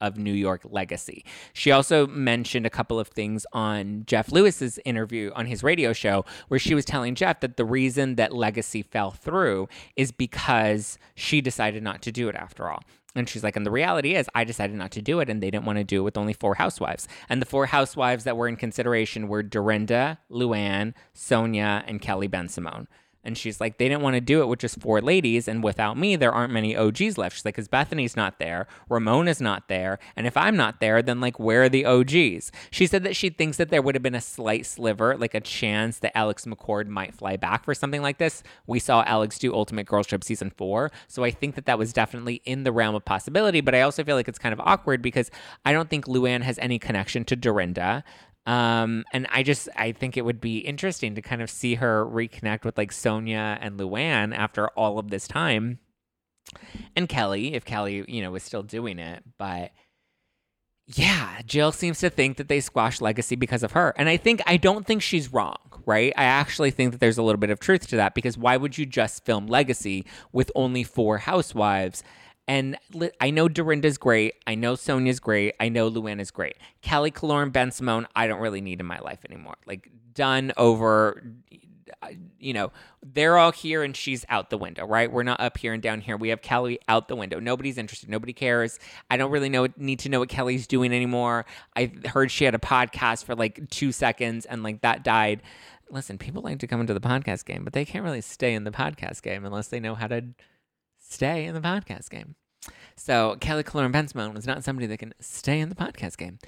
of 0.00 0.18
New 0.18 0.32
York 0.32 0.60
Legacy. 0.64 1.24
She 1.54 1.70
also 1.70 2.06
mentioned 2.06 2.66
a 2.66 2.70
couple 2.70 3.00
of 3.00 3.08
things 3.08 3.46
on 3.52 4.04
Jeff 4.06 4.30
Lewis's 4.30 4.78
interview 4.84 5.30
on 5.34 5.46
his 5.46 5.62
radio 5.62 5.92
show 5.92 6.24
where 6.48 6.60
she 6.60 6.74
was 6.74 6.84
telling 6.84 7.14
Jeff 7.14 7.40
that 7.40 7.56
the 7.56 7.64
reason 7.64 8.16
that 8.16 8.34
Legacy 8.34 8.82
fell 8.82 9.10
through 9.10 9.68
is 9.96 10.12
because 10.12 10.98
she 11.14 11.40
decided 11.40 11.82
not 11.82 12.02
to 12.02 12.12
do 12.12 12.28
it 12.28 12.34
after 12.36 12.68
all. 12.68 12.82
And 13.14 13.28
she's 13.28 13.44
like, 13.44 13.56
and 13.56 13.64
the 13.64 13.70
reality 13.70 14.14
is, 14.14 14.28
I 14.34 14.44
decided 14.44 14.76
not 14.76 14.90
to 14.92 15.02
do 15.02 15.20
it, 15.20 15.30
and 15.30 15.42
they 15.42 15.50
didn't 15.50 15.66
want 15.66 15.78
to 15.78 15.84
do 15.84 16.00
it 16.00 16.04
with 16.04 16.16
only 16.16 16.32
four 16.32 16.56
housewives. 16.56 17.06
And 17.28 17.40
the 17.40 17.46
four 17.46 17.66
housewives 17.66 18.24
that 18.24 18.36
were 18.36 18.48
in 18.48 18.56
consideration 18.56 19.28
were 19.28 19.42
Dorinda, 19.42 20.18
Luann, 20.30 20.94
Sonja, 21.14 21.84
and 21.86 22.00
Kelly 22.00 22.28
Bensimon. 22.28 22.86
And 23.24 23.36
she's 23.36 23.60
like, 23.60 23.78
they 23.78 23.88
didn't 23.88 24.02
want 24.02 24.14
to 24.14 24.20
do 24.20 24.42
it 24.42 24.46
with 24.46 24.58
just 24.58 24.80
four 24.80 25.00
ladies. 25.00 25.48
And 25.48 25.62
without 25.62 25.98
me, 25.98 26.16
there 26.16 26.32
aren't 26.32 26.52
many 26.52 26.76
OGs 26.76 27.18
left. 27.18 27.36
She's 27.36 27.44
like, 27.44 27.54
because 27.54 27.68
Bethenny's 27.68 28.16
not 28.16 28.38
there, 28.38 28.66
Ramona's 28.88 29.40
not 29.40 29.68
there. 29.68 29.98
And 30.16 30.26
if 30.26 30.36
I'm 30.36 30.56
not 30.56 30.80
there, 30.80 31.02
then 31.02 31.20
like, 31.20 31.38
where 31.38 31.64
are 31.64 31.68
the 31.68 31.86
OGs? 31.86 32.52
She 32.70 32.86
said 32.86 33.02
that 33.04 33.16
she 33.16 33.30
thinks 33.30 33.56
that 33.56 33.70
there 33.70 33.82
would 33.82 33.94
have 33.94 34.02
been 34.02 34.14
a 34.14 34.20
slight 34.20 34.66
sliver, 34.66 35.16
like 35.16 35.34
a 35.34 35.40
chance 35.40 35.98
that 35.98 36.16
Alex 36.16 36.44
McCord 36.44 36.88
might 36.88 37.14
fly 37.14 37.36
back 37.36 37.64
for 37.64 37.74
something 37.74 38.02
like 38.02 38.18
this. 38.18 38.42
We 38.66 38.78
saw 38.78 39.02
Alex 39.06 39.38
do 39.38 39.54
Ultimate 39.54 39.86
Girls 39.86 40.06
Trip 40.06 40.22
season 40.22 40.50
four. 40.50 40.90
So 41.08 41.24
I 41.24 41.30
think 41.30 41.54
that 41.54 41.66
that 41.66 41.78
was 41.78 41.92
definitely 41.92 42.42
in 42.44 42.64
the 42.64 42.72
realm 42.72 42.94
of 42.94 43.04
possibility. 43.04 43.60
But 43.60 43.74
I 43.74 43.80
also 43.82 44.04
feel 44.04 44.16
like 44.16 44.28
it's 44.28 44.38
kind 44.38 44.52
of 44.52 44.60
awkward 44.60 45.02
because 45.02 45.30
I 45.64 45.72
don't 45.72 45.88
think 45.88 46.06
Luann 46.06 46.42
has 46.42 46.58
any 46.58 46.78
connection 46.78 47.24
to 47.24 47.36
Dorinda. 47.36 48.04
Um, 48.46 49.04
and 49.12 49.26
I 49.30 49.42
just 49.42 49.68
I 49.74 49.92
think 49.92 50.16
it 50.16 50.24
would 50.24 50.40
be 50.40 50.58
interesting 50.58 51.14
to 51.14 51.22
kind 51.22 51.40
of 51.40 51.50
see 51.50 51.76
her 51.76 52.04
reconnect 52.04 52.64
with 52.64 52.76
like 52.76 52.90
Sonja 52.90 53.58
and 53.60 53.78
Luann 53.78 54.36
after 54.36 54.68
all 54.68 54.98
of 54.98 55.10
this 55.10 55.26
time. 55.26 55.78
And 56.94 57.08
Kelly, 57.08 57.54
if 57.54 57.64
Kelly, 57.64 58.04
you 58.06 58.20
know, 58.22 58.30
was 58.30 58.42
still 58.42 58.62
doing 58.62 58.98
it, 58.98 59.22
but 59.38 59.72
yeah, 60.86 61.40
Jill 61.46 61.72
seems 61.72 62.00
to 62.00 62.10
think 62.10 62.36
that 62.36 62.48
they 62.48 62.60
squashed 62.60 63.00
Legacy 63.00 63.36
because 63.36 63.62
of 63.62 63.72
her. 63.72 63.94
And 63.96 64.08
I 64.08 64.18
think, 64.18 64.42
I 64.46 64.58
don't 64.58 64.86
think 64.86 65.00
she's 65.00 65.32
wrong, 65.32 65.56
right? 65.86 66.12
I 66.16 66.24
actually 66.24 66.70
think 66.70 66.92
that 66.92 67.00
there's 67.00 67.16
a 67.16 67.22
little 67.22 67.38
bit 67.38 67.48
of 67.48 67.58
truth 67.58 67.88
to 67.88 67.96
that 67.96 68.14
because 68.14 68.36
why 68.36 68.58
would 68.58 68.76
you 68.76 68.84
just 68.84 69.24
film 69.24 69.46
Legacy 69.46 70.04
with 70.32 70.52
only 70.54 70.84
four 70.84 71.18
housewives? 71.18 72.02
And 72.46 72.76
I 73.20 73.30
know 73.30 73.48
Dorinda's 73.48 73.96
great. 73.96 74.34
I 74.46 74.54
know 74.54 74.74
Sonja's 74.74 75.18
great. 75.20 75.54
I 75.60 75.68
know 75.68 75.90
Luann 75.90 76.32
great. 76.32 76.56
Kelly 76.82 77.10
Killoren 77.10 77.50
Bensimon, 77.50 78.06
I 78.14 78.26
don't 78.26 78.40
really 78.40 78.60
need 78.60 78.80
in 78.80 78.86
my 78.86 78.98
life 78.98 79.20
anymore. 79.28 79.56
Like, 79.66 79.90
done 80.12 80.52
over. 80.56 81.22
Uh, 82.02 82.08
you 82.38 82.52
know, 82.52 82.70
they're 83.02 83.38
all 83.38 83.52
here 83.52 83.82
and 83.82 83.96
she's 83.96 84.24
out 84.28 84.50
the 84.50 84.58
window, 84.58 84.86
right? 84.86 85.10
We're 85.10 85.22
not 85.22 85.40
up 85.40 85.56
here 85.56 85.72
and 85.72 85.82
down 85.82 86.00
here. 86.00 86.16
We 86.16 86.30
have 86.30 86.42
Kelly 86.42 86.78
out 86.88 87.08
the 87.08 87.16
window. 87.16 87.38
Nobody's 87.40 87.78
interested. 87.78 88.10
Nobody 88.10 88.32
cares. 88.32 88.78
I 89.10 89.16
don't 89.16 89.30
really 89.30 89.48
know 89.48 89.68
need 89.76 90.00
to 90.00 90.08
know 90.08 90.20
what 90.20 90.28
Kelly's 90.28 90.66
doing 90.66 90.92
anymore. 90.92 91.46
I 91.76 91.92
heard 92.06 92.30
she 92.30 92.44
had 92.44 92.54
a 92.54 92.58
podcast 92.58 93.24
for 93.24 93.34
like 93.34 93.70
two 93.70 93.92
seconds 93.92 94.44
and 94.44 94.62
like 94.62 94.82
that 94.82 95.02
died. 95.02 95.42
Listen, 95.90 96.18
people 96.18 96.42
like 96.42 96.58
to 96.58 96.66
come 96.66 96.80
into 96.80 96.94
the 96.94 97.00
podcast 97.00 97.44
game, 97.44 97.64
but 97.64 97.72
they 97.72 97.84
can't 97.84 98.04
really 98.04 98.22
stay 98.22 98.54
in 98.54 98.64
the 98.64 98.70
podcast 98.70 99.22
game 99.22 99.44
unless 99.44 99.68
they 99.68 99.80
know 99.80 99.94
how 99.94 100.06
to 100.08 100.24
stay 101.14 101.44
in 101.44 101.54
the 101.54 101.60
podcast 101.60 102.10
game. 102.10 102.34
So 102.96 103.36
Kelly 103.40 103.62
Killoren 103.62 103.92
Bensimon 103.92 104.34
was 104.34 104.46
not 104.46 104.64
somebody 104.64 104.86
that 104.86 104.98
can 104.98 105.14
stay 105.20 105.60
in 105.60 105.68
the 105.68 105.74
podcast 105.74 106.16
game. 106.16 106.38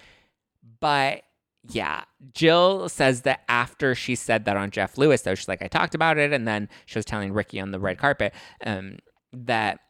But 0.81 1.23
yeah, 1.69 2.05
Jill 2.33 2.89
says 2.89 3.23
that 3.23 3.43
after 3.49 3.95
she 3.95 4.15
said 4.15 4.45
that 4.45 4.57
on 4.57 4.71
Jeff 4.71 4.99
Lewis, 4.99 5.23
though, 5.23 5.35
she's 5.35 5.49
like, 5.49 5.63
I 5.63 5.69
talked 5.69 5.95
about 5.95 6.19
it. 6.19 6.33
And 6.33 6.47
then 6.47 6.69
she 6.87 6.99
was 6.99 7.05
telling 7.05 7.33
Ricky 7.33 7.61
on 7.61 7.71
the 7.71 7.81
red 7.81 7.99
carpet 7.99 8.35
um, 8.65 8.99
that 9.33 9.81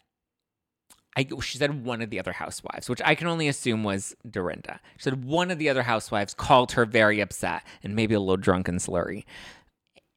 I, 1.16 1.26
she 1.40 1.58
said 1.58 1.84
one 1.84 2.02
of 2.02 2.10
the 2.10 2.18
other 2.18 2.32
housewives, 2.32 2.88
which 2.90 3.00
I 3.04 3.14
can 3.14 3.26
only 3.26 3.48
assume 3.48 3.84
was 3.84 4.14
Dorinda. 4.28 4.80
She 4.96 5.04
said 5.04 5.24
one 5.24 5.50
of 5.50 5.58
the 5.58 5.68
other 5.68 5.82
housewives 5.82 6.34
called 6.34 6.72
her 6.72 6.84
very 6.84 7.20
upset 7.20 7.62
and 7.82 7.94
maybe 7.94 8.14
a 8.14 8.20
little 8.20 8.36
drunk 8.36 8.68
and 8.68 8.78
slurry 8.80 9.24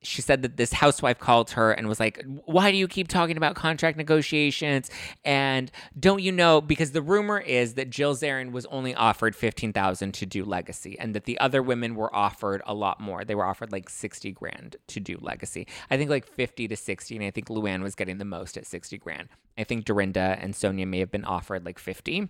she 0.01 0.21
said 0.21 0.41
that 0.43 0.55
this 0.55 0.71
housewife 0.71 1.19
called 1.19 1.51
her 1.51 1.71
and 1.71 1.87
was 1.87 1.99
like, 1.99 2.23
Why 2.45 2.71
do 2.71 2.77
you 2.77 2.87
keep 2.87 3.07
talking 3.07 3.35
about 3.35 3.55
contract 3.55 3.97
negotiations? 3.97 4.89
And 5.25 5.71
don't 5.99 6.21
you 6.21 6.31
know? 6.31 6.61
Because 6.61 6.91
the 6.91 7.01
rumor 7.01 7.39
is 7.39 7.73
that 7.73 7.89
Jill 7.89 8.15
Zarin 8.15 8.51
was 8.51 8.65
only 8.67 8.95
offered 8.95 9.35
15000 9.35 10.13
to 10.13 10.25
do 10.25 10.45
Legacy 10.45 10.97
and 10.99 11.13
that 11.13 11.25
the 11.25 11.37
other 11.39 11.61
women 11.61 11.95
were 11.95 12.13
offered 12.15 12.61
a 12.65 12.73
lot 12.73 13.01
more. 13.01 13.25
They 13.25 13.35
were 13.35 13.45
offered 13.45 13.71
like 13.71 13.89
60 13.89 14.31
grand 14.31 14.77
to 14.87 14.99
do 14.99 15.17
Legacy. 15.19 15.67
I 15.89 15.97
think 15.97 16.09
like 16.09 16.25
50 16.25 16.67
to 16.69 16.77
60. 16.77 17.15
And 17.17 17.25
I 17.25 17.31
think 17.31 17.47
Luann 17.47 17.83
was 17.83 17.95
getting 17.95 18.19
the 18.19 18.25
most 18.25 18.57
at 18.57 18.65
60 18.65 18.97
grand. 18.99 19.27
I 19.57 19.65
think 19.65 19.83
Dorinda 19.83 20.37
and 20.39 20.53
Sonja 20.53 20.87
may 20.87 20.99
have 20.99 21.11
been 21.11 21.25
offered 21.25 21.65
like 21.65 21.77
50. 21.77 22.29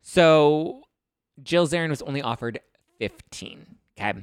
So 0.00 0.82
Jill 1.42 1.66
Zarin 1.66 1.90
was 1.90 2.00
only 2.02 2.22
offered 2.22 2.60
15. 2.98 3.66
Okay. 3.98 4.14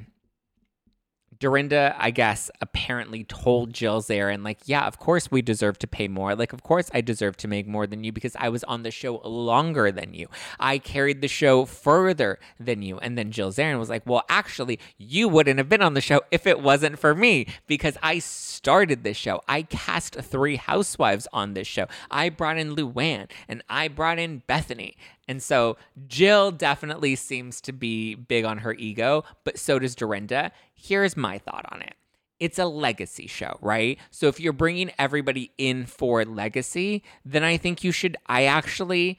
Dorinda, 1.40 1.94
I 1.98 2.10
guess, 2.10 2.50
apparently 2.60 3.24
told 3.24 3.72
Jill 3.72 4.02
Zarin, 4.02 4.44
like, 4.44 4.58
yeah, 4.66 4.86
of 4.86 4.98
course 4.98 5.30
we 5.30 5.42
deserve 5.42 5.78
to 5.78 5.86
pay 5.86 6.08
more. 6.08 6.34
Like, 6.34 6.52
of 6.52 6.62
course 6.62 6.90
I 6.92 7.00
deserve 7.00 7.36
to 7.38 7.48
make 7.48 7.66
more 7.66 7.86
than 7.86 8.02
you 8.04 8.12
because 8.12 8.34
I 8.36 8.48
was 8.48 8.64
on 8.64 8.82
the 8.82 8.90
show 8.90 9.16
longer 9.18 9.92
than 9.92 10.14
you. 10.14 10.28
I 10.58 10.78
carried 10.78 11.20
the 11.20 11.28
show 11.28 11.64
further 11.64 12.38
than 12.58 12.82
you. 12.82 12.98
And 12.98 13.16
then 13.16 13.30
Jill 13.30 13.52
Zarin 13.52 13.78
was 13.78 13.88
like, 13.88 14.02
well, 14.06 14.24
actually, 14.28 14.80
you 14.96 15.28
wouldn't 15.28 15.58
have 15.58 15.68
been 15.68 15.82
on 15.82 15.94
the 15.94 16.00
show 16.00 16.22
if 16.30 16.46
it 16.46 16.60
wasn't 16.60 16.98
for 16.98 17.14
me 17.14 17.46
because 17.66 17.96
I 18.02 18.18
started 18.18 19.04
this 19.04 19.16
show. 19.16 19.40
I 19.46 19.62
cast 19.62 20.14
three 20.16 20.56
housewives 20.56 21.28
on 21.32 21.54
this 21.54 21.66
show. 21.66 21.86
I 22.10 22.30
brought 22.30 22.58
in 22.58 22.74
Luann 22.74 23.30
and 23.46 23.62
I 23.68 23.88
brought 23.88 24.18
in 24.18 24.42
Bethenny. 24.48 24.94
And 25.28 25.42
so 25.42 25.76
Jill 26.08 26.50
definitely 26.50 27.14
seems 27.14 27.60
to 27.60 27.72
be 27.72 28.14
big 28.14 28.44
on 28.44 28.58
her 28.58 28.74
ego, 28.74 29.24
but 29.44 29.58
so 29.58 29.78
does 29.78 29.94
Dorinda. 29.94 30.52
Here's 30.74 31.16
my 31.16 31.38
thought 31.38 31.66
on 31.70 31.82
it 31.82 31.94
it's 32.40 32.58
a 32.58 32.66
legacy 32.66 33.26
show, 33.26 33.58
right? 33.60 33.98
So 34.10 34.28
if 34.28 34.40
you're 34.40 34.52
bringing 34.52 34.92
everybody 34.98 35.52
in 35.58 35.86
for 35.86 36.24
legacy, 36.24 37.02
then 37.24 37.44
I 37.44 37.56
think 37.56 37.82
you 37.82 37.92
should. 37.92 38.16
I 38.26 38.44
actually, 38.44 39.18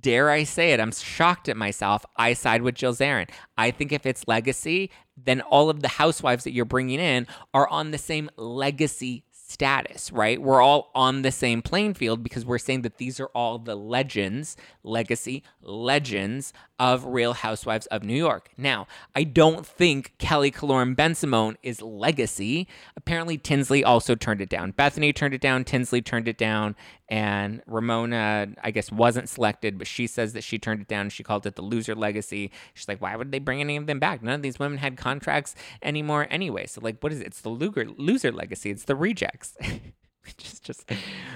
dare 0.00 0.30
I 0.30 0.44
say 0.44 0.72
it, 0.72 0.80
I'm 0.80 0.92
shocked 0.92 1.48
at 1.48 1.56
myself. 1.56 2.04
I 2.16 2.34
side 2.34 2.62
with 2.62 2.74
Jill 2.74 2.94
Zarin. 2.94 3.30
I 3.56 3.70
think 3.70 3.92
if 3.92 4.04
it's 4.04 4.28
legacy, 4.28 4.90
then 5.16 5.40
all 5.40 5.70
of 5.70 5.80
the 5.80 5.88
housewives 5.88 6.44
that 6.44 6.52
you're 6.52 6.64
bringing 6.64 7.00
in 7.00 7.26
are 7.54 7.68
on 7.68 7.90
the 7.90 7.98
same 7.98 8.30
legacy 8.36 9.24
status, 9.50 10.12
right? 10.12 10.40
We're 10.40 10.62
all 10.62 10.90
on 10.94 11.22
the 11.22 11.32
same 11.32 11.60
playing 11.60 11.94
field 11.94 12.22
because 12.22 12.44
we're 12.44 12.58
saying 12.58 12.82
that 12.82 12.98
these 12.98 13.18
are 13.18 13.26
all 13.34 13.58
the 13.58 13.74
legends, 13.74 14.56
legacy 14.84 15.42
legends 15.60 16.52
of 16.78 17.04
Real 17.04 17.32
Housewives 17.32 17.86
of 17.86 18.04
New 18.04 18.14
York. 18.14 18.50
Now, 18.56 18.86
I 19.14 19.24
don't 19.24 19.66
think 19.66 20.14
Kelly 20.18 20.52
Killoren 20.52 20.94
Bensimon 20.94 21.56
is 21.62 21.82
legacy. 21.82 22.68
Apparently, 22.96 23.36
Tinsley 23.36 23.82
also 23.82 24.14
turned 24.14 24.40
it 24.40 24.48
down. 24.48 24.72
Bethenny 24.72 25.14
turned 25.14 25.34
it 25.34 25.40
down, 25.40 25.64
Tinsley 25.64 26.00
turned 26.00 26.28
it 26.28 26.38
down, 26.38 26.76
and 27.10 27.60
Ramona, 27.66 28.54
I 28.62 28.70
guess, 28.70 28.92
wasn't 28.92 29.28
selected, 29.28 29.78
but 29.78 29.88
she 29.88 30.06
says 30.06 30.32
that 30.34 30.44
she 30.44 30.60
turned 30.60 30.82
it 30.82 30.88
down. 30.88 31.10
She 31.10 31.24
called 31.24 31.44
it 31.44 31.56
the 31.56 31.62
loser 31.62 31.96
legacy. 31.96 32.52
She's 32.72 32.86
like, 32.86 33.02
why 33.02 33.16
would 33.16 33.32
they 33.32 33.40
bring 33.40 33.60
any 33.60 33.76
of 33.76 33.86
them 33.86 33.98
back? 33.98 34.22
None 34.22 34.34
of 34.34 34.42
these 34.42 34.60
women 34.60 34.78
had 34.78 34.96
contracts 34.96 35.56
anymore 35.82 36.28
anyway. 36.30 36.66
So, 36.66 36.80
like, 36.80 37.02
what 37.02 37.12
is 37.12 37.20
it? 37.20 37.26
It's 37.26 37.40
the 37.40 37.48
loser, 37.48 37.84
loser 37.84 38.30
legacy. 38.30 38.70
It's 38.70 38.84
the 38.84 38.94
rejects. 38.94 39.56
just 40.36 40.62
just 40.62 40.90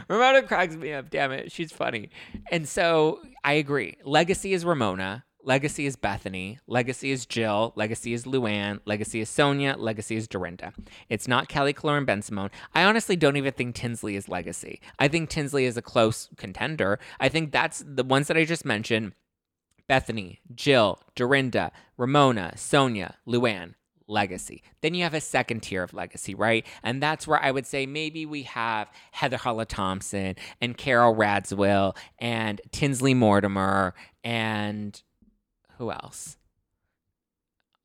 Ramona 0.09 0.43
cracks 0.45 0.77
me 0.77 0.93
up, 0.93 1.11
damn 1.11 1.33
it. 1.33 1.51
She's 1.51 1.73
funny. 1.73 2.11
And 2.53 2.69
so 2.69 3.21
I 3.43 3.55
agree. 3.55 3.97
Legacy 4.05 4.53
is 4.53 4.65
Ramona. 4.65 5.25
Legacy 5.45 5.85
is 5.85 5.95
Bethenny. 5.95 6.59
Legacy 6.67 7.11
is 7.11 7.27
Jill. 7.27 7.75
Legacy 7.77 8.15
is 8.15 8.25
Luann. 8.25 8.81
Legacy 8.87 9.21
is 9.21 9.29
Sonja. 9.29 9.79
Legacy 9.79 10.17
is 10.17 10.27
Dorinda. 10.27 10.73
It's 11.11 11.29
not 11.29 11.49
Kelly 11.49 11.75
Killoren 11.75 12.07
Bensimon. 12.07 12.51
I 12.75 12.85
honestly 12.85 13.15
don't 13.15 13.37
even 13.37 13.53
think 13.53 13.75
Tinsley 13.75 14.17
is 14.17 14.29
Legacy. 14.29 14.81
I 14.99 15.09
think 15.09 15.29
Tinsley 15.29 15.67
is 15.67 15.77
a 15.77 15.83
close 15.83 16.31
contender. 16.37 16.99
I 17.21 17.29
think 17.29 17.53
that's 17.53 17.85
the 17.87 18.05
ones 18.05 18.29
that 18.29 18.39
I 18.39 18.45
just 18.45 18.65
mentioned 18.65 19.13
Bethenny, 19.89 20.39
Jill, 20.55 20.99
Dorinda, 21.15 21.73
Ramona, 21.99 22.53
Sonja, 22.57 23.15
Luann. 23.29 23.75
Legacy. 24.07 24.63
Then 24.83 24.93
you 24.93 25.03
have 25.05 25.15
a 25.15 25.21
second 25.21 25.63
tier 25.63 25.83
of 25.83 25.95
legacy, 25.95 26.35
right? 26.35 26.67
And 26.83 27.03
that's 27.03 27.27
where 27.27 27.43
I 27.43 27.51
would 27.51 27.65
say 27.65 27.87
maybe 27.87 28.27
we 28.27 28.43
have 28.43 28.91
Heather 29.13 29.39
Holla 29.39 29.65
Thomson 29.65 30.37
and 30.61 30.77
Carol 30.77 31.15
Radziwill 31.15 31.97
and 32.19 32.61
Tinsley 32.71 33.15
Mortimer 33.15 33.95
and 34.23 35.03
who 35.79 35.91
else? 35.91 36.37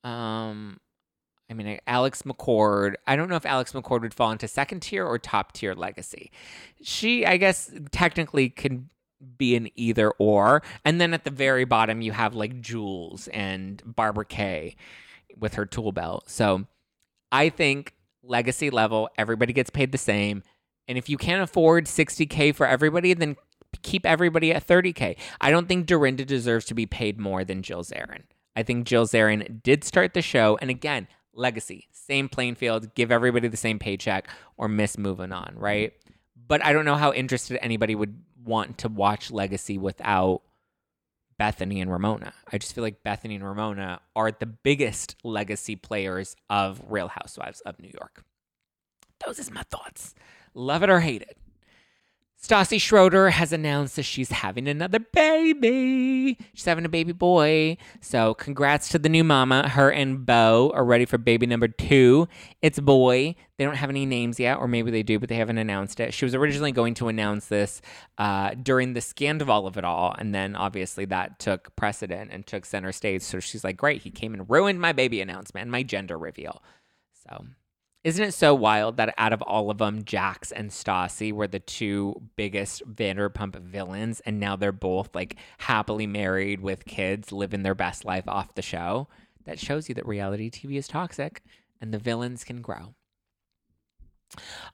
Um, 0.04 0.80
I 1.50 1.54
mean, 1.54 1.80
Alex 1.88 2.22
McCord. 2.24 2.96
I 3.08 3.16
don't 3.16 3.30
know 3.30 3.36
if 3.36 3.46
Alex 3.46 3.72
McCord 3.72 4.02
would 4.02 4.14
fall 4.14 4.32
into 4.32 4.48
second 4.48 4.82
tier 4.82 5.06
or 5.06 5.18
top 5.18 5.54
tier 5.54 5.74
legacy. 5.74 6.32
She, 6.82 7.26
I 7.26 7.38
guess, 7.38 7.72
technically 7.92 8.50
can 8.50 8.90
be 9.38 9.56
an 9.56 9.70
either 9.76 10.12
or. 10.12 10.62
And 10.86 11.02
then 11.02 11.14
at 11.14 11.24
the 11.24 11.32
very 11.32 11.66
bottom, 11.66 12.02
you 12.02 12.12
have 12.12 12.36
like 12.36 12.62
Jules 12.62 13.28
and 13.30 13.82
Barbara 13.86 14.26
Kay 14.26 14.76
with 15.38 15.56
her 15.56 15.66
tool 15.66 15.92
belt. 15.92 16.30
So 16.30 16.66
I 17.32 17.50
think 17.50 17.94
legacy 18.24 18.70
level, 18.70 19.10
everybody 19.18 19.54
gets 19.54 19.70
paid 19.70 19.92
the 19.92 19.98
same. 19.98 20.44
And 20.88 20.98
if 20.98 21.10
you 21.10 21.18
can't 21.18 21.42
afford 21.42 21.86
60K 21.86 22.56
for 22.56 22.66
everybody, 22.66 23.14
then 23.14 23.36
keep 23.82 24.06
everybody 24.06 24.52
at 24.54 24.66
30K. 24.66 25.18
I 25.42 25.52
don't 25.52 25.68
think 25.68 25.86
Dorinda 25.86 26.26
deserves 26.26 26.66
to 26.66 26.74
be 26.74 26.86
paid 26.86 27.20
more 27.20 27.44
than 27.44 27.62
Jill 27.62 27.84
Zarin. 27.84 28.24
I 28.56 28.64
think 28.64 28.86
Jill 28.86 29.08
Zarin 29.08 29.62
did 29.64 29.84
start 29.84 30.14
the 30.14 30.22
show. 30.22 30.58
And 30.62 30.70
again, 30.70 31.08
legacy, 31.34 31.88
same 31.92 32.30
playing 32.30 32.56
field, 32.56 32.94
give 32.96 33.12
everybody 33.12 33.48
the 33.48 33.58
same 33.58 33.80
paycheck 33.80 34.28
or 34.58 34.68
miss 34.68 34.98
moving 34.98 35.32
on, 35.32 35.54
right? 35.56 35.94
But 36.48 36.66
I 36.66 36.74
don't 36.74 36.86
know 36.86 36.96
how 36.96 37.14
interested 37.14 37.58
anybody 37.62 37.96
would 37.96 38.22
want 38.44 38.80
to 38.80 38.90
watch 38.90 39.32
Legacy 39.32 39.78
without 39.78 40.42
Bethenny 41.40 41.82
and 41.82 41.92
Ramona. 41.92 42.34
I 42.52 42.58
just 42.58 42.74
feel 42.74 42.84
like 42.84 43.04
Bethenny 43.04 43.36
and 43.36 43.44
Ramona 43.44 44.02
are 44.16 44.32
the 44.32 44.46
biggest 44.46 45.16
legacy 45.24 45.76
players 45.76 46.36
of 46.50 46.82
Real 46.88 47.08
Housewives 47.08 47.62
of 47.62 47.80
New 47.80 47.92
York. 47.94 48.24
Those 49.26 49.40
is 49.40 49.52
my 49.52 49.64
thoughts. 49.64 50.16
Love 50.54 50.84
it 50.84 50.90
or 50.90 51.00
hate 51.00 51.22
it. 51.22 51.38
Stassi 52.42 52.80
Schroeder 52.80 53.32
has 53.32 53.52
announced 53.52 53.98
that 53.98 54.04
she's 54.04 54.32
having 54.32 54.70
another 54.70 55.00
baby. 55.00 56.38
She's 56.54 56.66
having 56.66 56.86
a 56.86 56.90
baby 56.90 57.12
boy. 57.12 57.76
So, 58.00 58.34
congrats 58.34 58.88
to 58.90 59.00
the 59.00 59.10
new 59.10 59.26
mama. 59.26 59.68
Her 59.68 59.92
and 59.92 60.26
Bo 60.26 60.72
are 60.74 60.86
ready 60.86 61.04
for 61.04 61.18
baby 61.18 61.46
number 61.48 61.68
two. 61.68 62.30
It's 62.62 62.78
a 62.78 62.82
boy. 62.82 63.36
They 63.58 63.66
don't 63.66 63.76
have 63.76 63.90
any 63.90 64.06
names 64.06 64.40
yet, 64.40 64.58
or 64.58 64.70
maybe 64.70 64.90
they 64.90 65.04
do, 65.04 65.20
but 65.20 65.28
they 65.28 65.36
haven't 65.36 65.58
announced 65.58 66.00
it. 66.00 66.14
She 66.14 66.24
was 66.24 66.34
originally 66.34 66.72
going 66.72 66.94
to 66.96 67.10
announce 67.10 67.48
this 67.48 67.82
uh, 68.18 68.52
during 68.54 68.94
the 68.94 69.02
scandal 69.02 69.68
of 69.68 69.78
it 69.78 69.84
all. 69.84 70.16
And 70.18 70.34
then 70.34 70.56
obviously 70.56 71.04
that 71.06 71.40
took 71.40 71.76
precedent 71.76 72.32
and 72.32 72.48
took 72.48 72.64
center 72.64 72.94
stage. 72.94 73.22
So, 73.22 73.42
she's 73.42 73.66
like, 73.66 73.76
great, 73.76 74.04
he 74.04 74.12
came 74.12 74.34
and 74.34 74.50
ruined 74.50 74.80
my 74.80 74.94
baby 74.94 75.20
announcement 75.20 75.70
my 75.70 75.84
gender 75.84 76.18
reveal. 76.18 76.64
So, 77.28 77.48
isn't 78.04 78.24
it 78.24 78.34
so 78.34 78.56
wild 78.56 78.98
that 78.98 79.14
out 79.18 79.34
of 79.34 79.42
all 79.42 79.70
of 79.70 79.80
them, 79.80 80.04
Jax 80.06 80.52
and 80.52 80.70
Stassi 80.70 81.34
were 81.34 81.48
the 81.48 81.60
two 81.60 82.22
biggest 82.38 82.82
Vanderpump 82.88 83.60
villains, 83.62 84.22
and 84.22 84.40
now 84.40 84.56
they're 84.56 84.72
both 84.72 85.14
like 85.14 85.36
happily 85.58 86.08
married 86.08 86.62
with 86.62 86.86
kids, 86.86 87.32
living 87.32 87.64
their 87.64 87.76
best 87.76 88.06
life 88.06 88.28
off 88.28 88.56
the 88.56 88.62
show? 88.62 89.08
That 89.46 89.60
shows 89.60 89.90
you 89.90 89.96
that 89.96 90.08
reality 90.08 90.50
TV 90.50 90.78
is 90.78 90.88
toxic 90.88 91.42
and 91.82 91.94
the 91.94 91.98
villains 91.98 92.44
can 92.44 92.62
grow. 92.62 92.94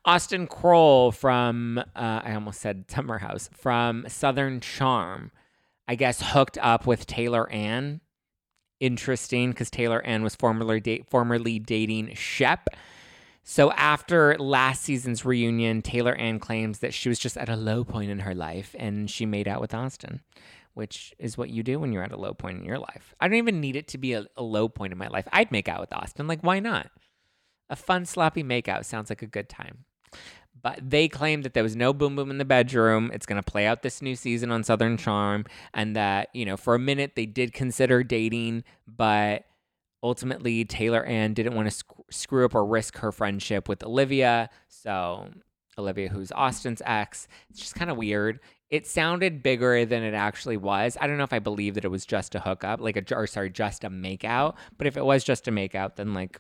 Austen 0.04 0.48
Kroll 0.48 1.12
from, 1.12 1.78
uh, 1.78 2.22
I 2.24 2.34
almost 2.34 2.60
said 2.60 2.92
Summer 2.92 3.20
House, 3.20 3.50
from 3.54 4.06
Southern 4.08 4.60
Charm, 4.60 5.32
I 5.88 5.96
guess 5.96 6.22
hooked 6.22 6.58
up 6.62 6.86
with 6.86 7.08
Taylor 7.08 7.50
Ann. 7.50 8.02
Interesting 8.80 9.52
because 9.52 9.72
Taylor 9.72 10.02
Ann 10.04 10.24
was 10.24 10.36
formerly, 10.36 10.82
da- 10.82 11.04
formerly 11.10 11.60
dating 11.60 12.14
Shep 12.16 12.70
so 13.48 13.72
after 13.74 14.36
last 14.40 14.82
season's 14.82 15.24
reunion, 15.24 15.84
Taylor 15.84 16.16
Ann 16.16 16.40
claims 16.40 16.80
that 16.80 16.96
she 16.96 17.10
was 17.10 17.20
just 17.20 17.38
at 17.38 17.48
a 17.48 17.56
low 17.56 17.84
point 17.84 18.10
in 18.10 18.20
her 18.22 18.34
life 18.34 18.76
and 18.80 19.08
she 19.08 19.28
made 19.28 19.48
out 19.48 19.62
with 19.62 19.72
Austen, 19.72 20.22
which 20.74 21.14
is 21.20 21.38
what 21.38 21.52
you 21.52 21.62
do 21.62 21.80
when 21.80 21.94
you're 21.94 22.04
at 22.04 22.12
a 22.12 22.18
low 22.18 22.34
point 22.34 22.58
in 22.58 22.66
your 22.66 22.80
life. 22.80 23.14
I 23.20 23.28
don't 23.28 23.38
even 23.38 23.62
need 23.62 23.76
it 23.76 23.88
to 23.90 24.00
be 24.00 24.14
a, 24.14 24.26
a 24.36 24.42
low 24.42 24.68
point 24.68 24.94
in 24.94 24.98
my 24.98 25.10
life. 25.10 25.28
I'd 25.32 25.52
make 25.52 25.70
out 25.70 25.80
with 25.80 25.94
Austen. 25.94 26.26
Like, 26.26 26.42
why 26.42 26.60
not? 26.60 26.90
A 27.70 27.76
fun, 27.76 28.06
sloppy 28.08 28.44
makeout 28.44 28.84
sounds 28.84 29.12
like 29.12 29.22
a 29.22 29.28
good 29.28 29.48
time. 29.48 29.86
But 30.60 30.80
they 30.82 31.08
claim 31.08 31.44
that 31.44 31.54
there 31.54 31.62
was 31.62 31.76
no 31.76 31.94
boom 31.94 32.16
boom 32.16 32.32
in 32.32 32.40
the 32.40 32.46
bedroom. 32.46 33.12
It's 33.14 33.28
going 33.28 33.40
to 33.40 33.52
play 33.52 33.68
out 33.68 33.84
this 33.84 34.02
new 34.02 34.16
season 34.16 34.50
on 34.50 34.64
Southern 34.64 34.98
Charm. 34.98 35.46
And 35.72 35.96
that, 35.96 36.30
you 36.34 36.46
know, 36.46 36.58
for 36.58 36.74
a 36.74 36.80
minute 36.80 37.12
they 37.16 37.28
did 37.28 37.54
consider 37.54 38.02
dating, 38.02 38.64
but 38.88 39.46
ultimately 40.06 40.64
Taylor 40.64 41.04
Ann 41.04 41.34
didn't 41.34 41.56
want 41.56 41.68
to 41.68 41.72
sc- 41.72 41.86
screw 42.12 42.46
up 42.46 42.54
or 42.54 42.64
risk 42.64 42.98
her 42.98 43.12
friendship 43.12 43.68
with 43.68 43.84
Olivia. 43.84 44.52
So 44.68 45.30
Olivia, 45.80 46.10
who's 46.10 46.32
Austen's 46.32 46.82
ex, 46.86 47.28
it's 47.50 47.60
just 47.60 47.74
kind 47.74 47.90
of 47.90 47.98
weird. 47.98 48.40
It 48.70 48.86
sounded 48.86 49.42
bigger 49.42 49.84
than 49.84 50.04
it 50.04 50.14
actually 50.14 50.58
was. 50.58 50.96
I 51.02 51.08
don't 51.08 51.18
know 51.18 51.24
if 51.24 51.34
I 51.34 51.40
believe 51.40 51.74
that 51.74 51.86
it 51.86 51.92
was 51.92 52.06
just 52.06 52.36
a 52.36 52.40
hookup, 52.40 52.82
like 52.82 52.98
a 52.98 53.16
or 53.16 53.26
sorry, 53.26 53.50
just 53.50 53.84
a 53.84 53.90
makeout. 53.90 54.56
But 54.78 54.86
if 54.86 54.96
it 54.96 55.04
was 55.04 55.24
just 55.24 55.48
a 55.48 55.52
makeout, 55.52 55.96
then 55.96 56.14
like 56.14 56.40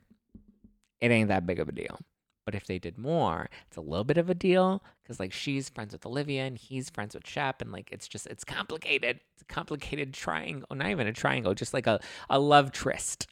it 1.01 1.09
ain't 1.09 1.29
that 1.29 1.47
big 1.47 1.59
of 1.59 1.67
a 1.67 1.71
deal. 1.71 1.99
But 2.45 2.53
if 2.53 2.67
they 2.67 2.77
did 2.77 2.99
more, 2.99 3.49
it's 3.67 3.77
a 3.77 3.81
little 3.81 4.03
bit 4.03 4.19
of 4.19 4.29
a 4.29 4.35
deal 4.35 4.83
because 5.01 5.19
like 5.19 5.33
she's 5.33 5.69
friends 5.69 5.93
with 5.93 6.05
Olivia 6.05 6.43
and 6.43 6.57
he's 6.57 6.91
friends 6.91 7.15
with 7.15 7.27
Shep, 7.27 7.61
and 7.63 7.71
like 7.71 7.89
it's 7.91 8.07
just 8.07 8.27
it's 8.27 8.43
complicated. 8.43 9.19
It's 9.33 9.41
a 9.41 9.45
complicated 9.45 10.13
triangle, 10.13 10.67
not 10.75 10.89
even 10.89 11.07
a 11.07 11.13
triangle, 11.13 11.55
just 11.55 11.73
like 11.73 11.87
a 11.87 11.99
a 12.29 12.39
love 12.39 12.71
tryst. 12.71 13.25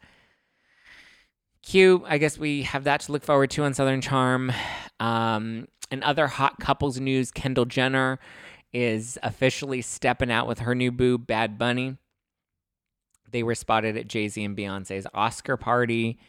Cute. 1.63 2.03
I 2.05 2.17
guess 2.17 2.37
we 2.37 2.63
have 2.63 2.83
that 2.83 3.01
to 3.01 3.11
look 3.11 3.23
forward 3.23 3.49
to 3.51 3.63
on 3.63 3.73
Southern 3.73 4.01
Charm. 4.01 4.51
Um, 4.99 5.67
and 5.89 6.03
other 6.03 6.27
hot 6.27 6.59
couples 6.59 6.99
news 6.99 7.31
Kendall 7.31 7.65
Jenner 7.65 8.19
is 8.73 9.17
officially 9.23 9.81
stepping 9.81 10.31
out 10.31 10.47
with 10.47 10.59
her 10.59 10.75
new 10.75 10.91
boo, 10.91 11.17
Bad 11.17 11.57
Bunny. 11.57 11.97
They 13.31 13.43
were 13.43 13.55
spotted 13.55 13.97
at 13.97 14.07
Jay 14.07 14.27
Z 14.27 14.43
and 14.43 14.57
Beyonce's 14.57 15.07
Oscar 15.13 15.57
party. 15.57 16.19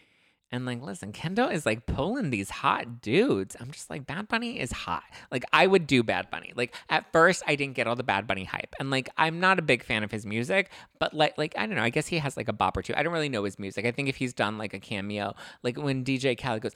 And 0.54 0.66
like, 0.66 0.80
listen, 0.80 1.10
Kendall 1.10 1.48
is 1.48 1.66
like 1.66 1.84
pulling 1.84 2.30
these 2.30 2.48
hot 2.48 3.00
dudes. 3.00 3.56
I'm 3.58 3.72
just 3.72 3.90
like, 3.90 4.06
Bad 4.06 4.28
Bunny 4.28 4.60
is 4.60 4.70
hot. 4.70 5.02
Like, 5.32 5.44
I 5.52 5.66
would 5.66 5.88
do 5.88 6.04
Bad 6.04 6.30
Bunny. 6.30 6.52
Like, 6.54 6.72
at 6.88 7.10
first, 7.10 7.42
I 7.44 7.56
didn't 7.56 7.74
get 7.74 7.88
all 7.88 7.96
the 7.96 8.04
Bad 8.04 8.28
Bunny 8.28 8.44
hype, 8.44 8.72
and 8.78 8.88
like, 8.88 9.08
I'm 9.16 9.40
not 9.40 9.58
a 9.58 9.62
big 9.62 9.82
fan 9.82 10.04
of 10.04 10.12
his 10.12 10.24
music. 10.24 10.70
But 11.00 11.12
like, 11.12 11.36
like 11.38 11.54
I 11.58 11.66
don't 11.66 11.74
know. 11.74 11.82
I 11.82 11.90
guess 11.90 12.06
he 12.06 12.18
has 12.18 12.36
like 12.36 12.46
a 12.46 12.52
bop 12.52 12.76
or 12.76 12.82
two. 12.82 12.94
I 12.96 13.02
don't 13.02 13.12
really 13.12 13.28
know 13.28 13.42
his 13.42 13.58
music. 13.58 13.84
I 13.84 13.90
think 13.90 14.08
if 14.08 14.14
he's 14.14 14.32
done 14.32 14.56
like 14.56 14.74
a 14.74 14.78
cameo, 14.78 15.34
like 15.64 15.76
when 15.76 16.04
DJ 16.04 16.40
Khaled 16.40 16.62
goes. 16.62 16.72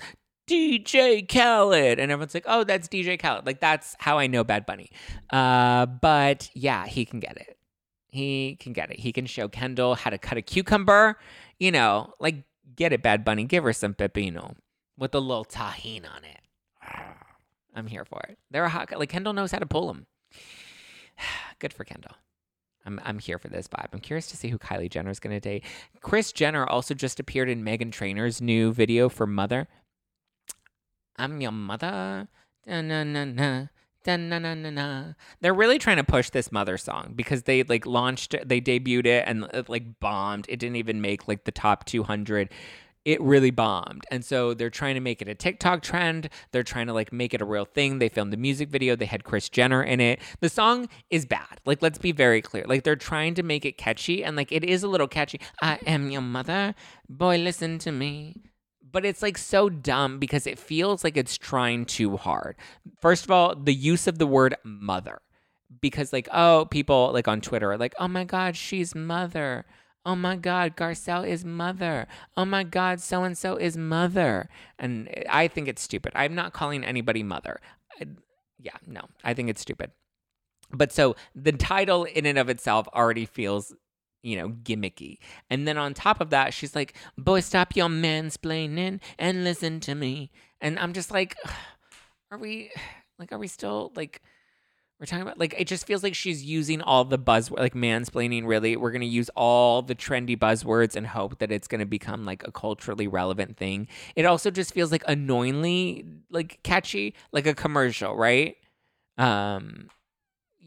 DJ 0.51 1.29
Khaled, 1.29 2.01
and 2.01 2.11
everyone's 2.11 2.35
like, 2.35 2.47
"Oh, 2.49 2.64
that's 2.64 2.89
DJ 2.89 3.20
Khaled." 3.20 3.47
Like 3.47 3.61
that's 3.61 3.95
how 4.01 4.18
I 4.18 4.26
know 4.26 4.43
Bad 4.43 4.66
Bunny. 4.66 4.91
Uh, 5.31 5.87
but 5.87 6.51
yeah, 6.53 6.87
he 6.87 7.05
can 7.05 7.20
get 7.20 7.37
it. 7.37 7.59
He 8.09 8.57
can 8.59 8.72
get 8.72 8.91
it. 8.91 8.99
He 8.99 9.12
can 9.12 9.26
show 9.26 9.47
Kendall 9.47 9.95
how 9.95 10.11
to 10.11 10.18
cut 10.18 10.37
a 10.37 10.43
cucumber. 10.43 11.18
You 11.59 11.70
know, 11.70 12.14
like 12.18 12.45
Get 12.79 12.93
it, 12.93 13.03
Bad 13.03 13.24
Bunny. 13.24 13.45
Give 13.45 13.64
her 13.64 13.72
some 13.72 13.93
pepino 13.93 14.55
with 14.97 15.12
a 15.12 15.18
little 15.18 15.45
Tajín 15.45 16.05
on 16.09 16.22
it. 16.22 16.41
I'm 17.74 17.89
here 17.89 18.05
for 18.05 18.20
it. 18.29 18.39
They're 18.53 18.64
a 18.64 18.68
hot 18.68 18.97
like 18.97 19.09
Kendall 19.09 19.33
knows 19.33 19.51
how 19.51 19.59
to 19.59 19.66
pull 19.66 19.89
them. 19.89 20.07
Good 21.59 21.72
for 21.72 21.83
Kendall. 21.83 22.14
I'm 22.87 23.01
I'm 23.05 23.18
here 23.18 23.41
for 23.41 23.49
this 23.49 23.66
vibe. 23.66 23.89
I'm 23.93 23.99
curious 23.99 24.29
to 24.29 24.37
see 24.37 24.49
who 24.49 24.59
Kylie 24.59 24.89
Jenner 24.89 25.11
is 25.11 25.18
going 25.18 25.35
to 25.35 25.41
date. 25.41 25.64
Kris 26.03 26.31
Jenner 26.31 26.64
also 26.68 26.95
just 26.95 27.18
appeared 27.18 27.49
in 27.49 27.64
Meghan 27.64 27.91
Trainor's 27.91 28.41
new 28.41 28.72
video 28.72 29.09
for 29.09 29.26
Mother. 29.26 29.66
I'm 31.16 31.41
your 31.41 31.51
mother. 31.51 32.29
Da-na-na-na. 34.09 34.55
Da-na-na-na-na. 34.55 35.13
They're 35.43 35.53
really 35.55 35.79
trying 35.79 35.99
to 35.99 36.05
push 36.05 36.31
this 36.31 36.51
mother 36.51 36.79
song 36.79 37.13
because 37.15 37.43
they 37.43 37.63
like 37.65 37.85
launched 37.85 38.35
they 38.45 38.61
debuted 38.61 39.07
it 39.07 39.25
and 39.27 39.45
it 39.53 39.69
like 39.69 40.01
bombed. 40.01 40.47
It 40.49 40.59
didn't 40.59 40.77
even 40.77 41.03
make 41.03 41.29
like 41.29 41.45
the 41.45 41.53
top 41.53 41.85
200 41.85 42.49
it 43.05 43.21
really 43.23 43.51
bombed. 43.51 44.05
And 44.11 44.23
so 44.25 44.53
they're 44.53 44.71
trying 44.71 44.95
to 44.95 45.01
make 45.01 45.23
it 45.23 45.29
a 45.29 45.35
TikTok 45.35 45.83
trend. 45.83 46.29
They're 46.53 46.63
trying 46.63 46.89
to 46.89 46.93
like 46.93 47.11
make 47.13 47.33
it 47.33 47.41
a 47.41 47.45
real 47.45 47.65
thing. 47.65 48.01
They 48.01 48.09
filmed 48.09 48.33
the 48.33 48.37
music 48.37 48.69
video. 48.69 48.97
They 48.97 49.07
had 49.07 49.25
Kris 49.25 49.49
Jenner 49.49 49.83
in 49.83 50.01
it. 50.01 50.21
The 50.41 50.49
song 50.49 50.89
is 51.09 51.25
bad. 51.25 51.61
Like 51.65 51.81
let's 51.81 51.99
be 51.99 52.13
very 52.13 52.43
clear. 52.43 52.65
Like 52.67 52.85
they're 52.85 52.97
trying 52.97 53.35
to 53.35 53.43
make 53.43 53.65
it 53.65 53.79
catchy 53.79 54.25
and 54.25 54.37
like 54.37 54.53
it 54.53 54.65
is 54.65 54.83
a 54.83 54.89
little 54.89 55.09
catchy. 55.09 55.41
I 55.63 55.79
am 55.87 56.11
your 56.11 56.21
mother. 56.23 56.75
Boy, 57.09 57.39
listen 57.39 57.79
to 57.81 57.93
me. 57.93 58.37
But 58.91 59.05
it's 59.05 59.22
like 59.22 59.36
so 59.36 59.68
dumb 59.68 60.18
because 60.18 60.47
it 60.47 60.59
feels 60.59 61.05
like 61.05 61.16
it's 61.16 61.36
trying 61.36 61.84
too 61.84 62.16
hard. 62.16 62.57
First 63.01 63.24
of 63.24 63.30
all, 63.30 63.55
the 63.55 63.74
use 63.74 64.07
of 64.07 64.18
the 64.18 64.26
word 64.26 64.57
mother. 64.64 65.20
Because 65.80 66.12
like, 66.12 66.28
oh, 66.32 66.66
people 66.70 67.11
like 67.12 67.28
on 67.28 67.41
Twitter 67.43 67.70
are 67.72 67.76
like, 67.76 67.95
oh 67.99 68.09
my 68.09 68.24
God, 68.24 68.57
she's 68.57 68.95
mother. 68.95 69.66
Oh 70.07 70.14
my 70.14 70.36
God, 70.36 70.74
Garcelle 70.76 71.28
is 71.28 71.45
mother. 71.45 72.07
Oh 72.34 72.47
my 72.47 72.64
God, 72.64 73.01
so 73.01 73.24
and 73.24 73.36
so 73.36 73.57
is 73.57 73.76
mother. 73.76 74.49
And 74.78 75.11
I 75.28 75.49
think 75.49 75.68
it's 75.68 75.82
stupid. 75.82 76.12
I'm 76.14 76.34
not 76.34 76.55
calling 76.55 76.82
anybody 76.82 77.22
mother. 77.22 77.61
I, 78.01 78.07
yeah, 78.59 78.76
no, 78.86 79.03
I 79.22 79.34
think 79.34 79.51
it's 79.51 79.61
stupid. 79.61 79.91
But 80.70 80.93
so 80.93 81.16
the 81.34 81.53
title 81.53 82.05
in 82.05 82.24
and 82.24 82.39
of 82.39 82.49
itself 82.49 82.89
already 82.95 83.26
feels, 83.26 83.74
you 84.23 84.37
know, 84.37 84.51
gimmicky. 84.51 85.19
And 85.51 85.66
then 85.66 85.79
on 85.79 85.95
top 85.95 86.21
of 86.21 86.31
that, 86.31 86.55
she's 86.55 86.75
like, 86.75 86.95
boy, 87.16 87.41
stop 87.41 87.77
your 87.77 87.89
mansplaining 87.89 89.01
and 89.19 89.45
listen 89.45 89.81
to 89.81 89.95
me. 89.95 90.31
And 90.61 90.79
I'm 90.79 90.93
just 90.93 91.11
like, 91.11 91.37
are 92.31 92.39
we, 92.39 92.71
like, 93.19 93.33
are 93.33 93.39
we 93.39 93.49
still, 93.49 93.93
like, 93.95 94.23
we're 94.99 95.07
talking 95.07 95.23
about 95.23 95.39
like 95.39 95.55
it 95.57 95.69
just 95.69 95.87
feels 95.87 96.03
like 96.03 96.14
she's 96.14 96.45
using 96.45 96.83
all 96.83 97.05
the 97.05 97.19
buzzwords 97.19 97.61
like 97.61 97.75
mansplaining 97.75 98.47
really. 98.47 98.77
We're 98.77 98.91
gonna 98.91 99.05
use 99.05 99.31
all 99.37 99.81
the 99.81 99.95
trendy 99.95 100.37
buzzwords 100.37 100.97
and 100.97 101.07
hope 101.07 101.39
that 101.39 101.53
it's 101.53 101.69
gonna 101.69 101.87
become 101.87 102.25
like 102.25 102.47
a 102.47 102.51
culturally 102.51 103.07
relevant 103.07 103.57
thing. 103.57 103.87
It 104.16 104.25
also 104.25 104.51
just 104.51 104.75
feels 104.75 104.91
like 104.91 105.05
annoyingly 105.07 106.05
like 106.31 106.59
catchy, 106.64 107.14
like 107.31 107.47
a 107.47 107.55
commercial, 107.55 108.16
right? 108.16 108.57
Um 109.19 109.89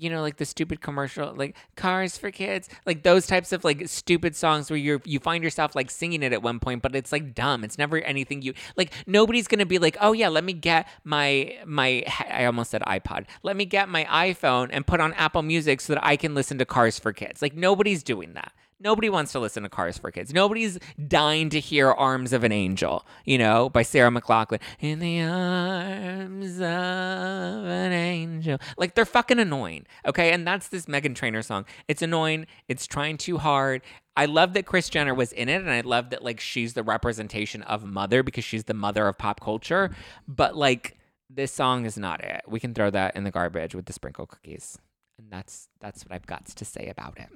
you 0.02 0.10
know, 0.10 0.22
like 0.22 0.38
the 0.38 0.46
stupid 0.46 0.82
commercial, 0.82 1.32
like 1.36 1.56
cars 1.76 2.18
for 2.18 2.32
kids, 2.32 2.68
like 2.88 3.04
those 3.04 3.28
types 3.28 3.52
of 3.52 3.64
like 3.64 3.88
stupid 3.88 4.36
songs 4.36 4.72
where 4.72 4.78
you 4.78 5.00
you 5.06 5.20
find 5.20 5.44
yourself 5.44 5.76
like 5.76 5.92
singing 5.92 6.24
it 6.24 6.34
at 6.34 6.42
one 6.42 6.60
point, 6.60 6.82
but 6.82 6.96
it's 6.96 7.12
like 7.12 7.36
dumb. 7.36 7.64
It's 7.64 7.78
never 7.78 8.00
anything 8.00 8.42
you 8.42 8.56
like. 8.76 8.92
Nobody's 9.06 9.48
gonna 9.48 9.68
be 9.68 9.78
like, 9.78 9.96
oh 10.02 10.14
yeah, 10.14 10.30
let 10.30 10.44
me 10.44 10.54
get 10.54 10.88
my 11.04 11.56
my 11.68 12.04
I 12.32 12.46
almost 12.46 12.72
said 12.72 12.82
iPod. 12.82 13.26
Let 13.44 13.56
me 13.56 13.66
get 13.66 13.90
my 13.90 14.06
iPhone 14.06 14.70
and 14.72 14.88
put 14.88 15.00
on 15.00 15.14
Apple 15.14 15.44
Music 15.44 15.80
so 15.80 15.94
that 15.94 16.04
I 16.04 16.18
can 16.18 16.34
listen 16.34 16.58
to 16.58 16.66
Cars 16.66 16.98
for 16.98 17.14
Kids. 17.14 17.44
Like 17.44 17.54
nobody's 17.54 18.02
doing 18.02 18.34
that. 18.34 18.54
Nobody 18.84 19.10
wants 19.10 19.32
to 19.34 19.40
listen 19.40 19.64
to 19.64 19.70
Cars 19.70 19.98
for 19.98 20.10
Kids. 20.10 20.34
Nobody's 20.34 20.80
dying 21.08 21.50
to 21.52 21.60
hear 21.60 21.92
Arms 21.92 22.34
of 22.34 22.44
an 22.44 22.52
Angel, 22.52 23.06
you 23.26 23.38
know, 23.38 23.70
by 23.70 23.84
Sarah 23.84 24.10
McLachlan. 24.10 24.60
In 24.80 25.00
the 25.00 25.22
arms 25.22 26.58
of 26.58 26.64
an 26.64 27.92
angel. 27.92 28.58
Like 28.78 28.96
they're 28.96 29.06
fucking 29.06 29.40
annoying. 29.40 29.86
Okay. 30.06 30.32
And 30.32 30.48
that's 30.48 30.70
this 30.70 30.88
Meghan 30.88 31.16
Trainor 31.16 31.44
song. 31.44 31.66
It's 31.88 32.02
annoying. 32.02 32.48
It's 32.68 32.88
trying 32.88 33.18
too 33.18 33.38
hard. 33.38 33.84
I 34.18 34.26
love 34.26 34.54
that 34.54 34.66
Kris 34.66 34.90
Jenner 34.90 35.14
was 35.14 35.32
in 35.32 35.48
it, 35.48 35.62
and 35.62 35.70
I 35.70 35.82
love 35.82 36.10
that 36.10 36.24
like 36.24 36.40
she's 36.40 36.74
the 36.74 36.84
representation 36.84 37.62
of 37.64 37.86
mother 37.86 38.24
because 38.24 38.44
she's 38.44 38.66
the 38.66 38.74
mother 38.74 39.08
of 39.08 39.18
pop 39.18 39.40
culture. 39.40 39.96
But 40.28 40.58
like 40.58 40.98
this 41.30 41.54
song 41.54 41.86
is 41.86 41.98
not 41.98 42.24
it. 42.24 42.42
We 42.48 42.60
can 42.60 42.74
throw 42.74 42.90
that 42.90 43.16
in 43.16 43.24
the 43.24 43.32
garbage 43.32 43.76
with 43.76 43.86
the 43.86 43.94
sprinkle 43.94 44.26
cookies. 44.26 44.78
And 45.18 45.32
that's 45.32 45.70
that's 45.80 46.04
what 46.04 46.14
I've 46.14 46.26
got 46.26 46.46
to 46.48 46.66
say 46.66 46.88
about 46.88 47.20
it. 47.20 47.30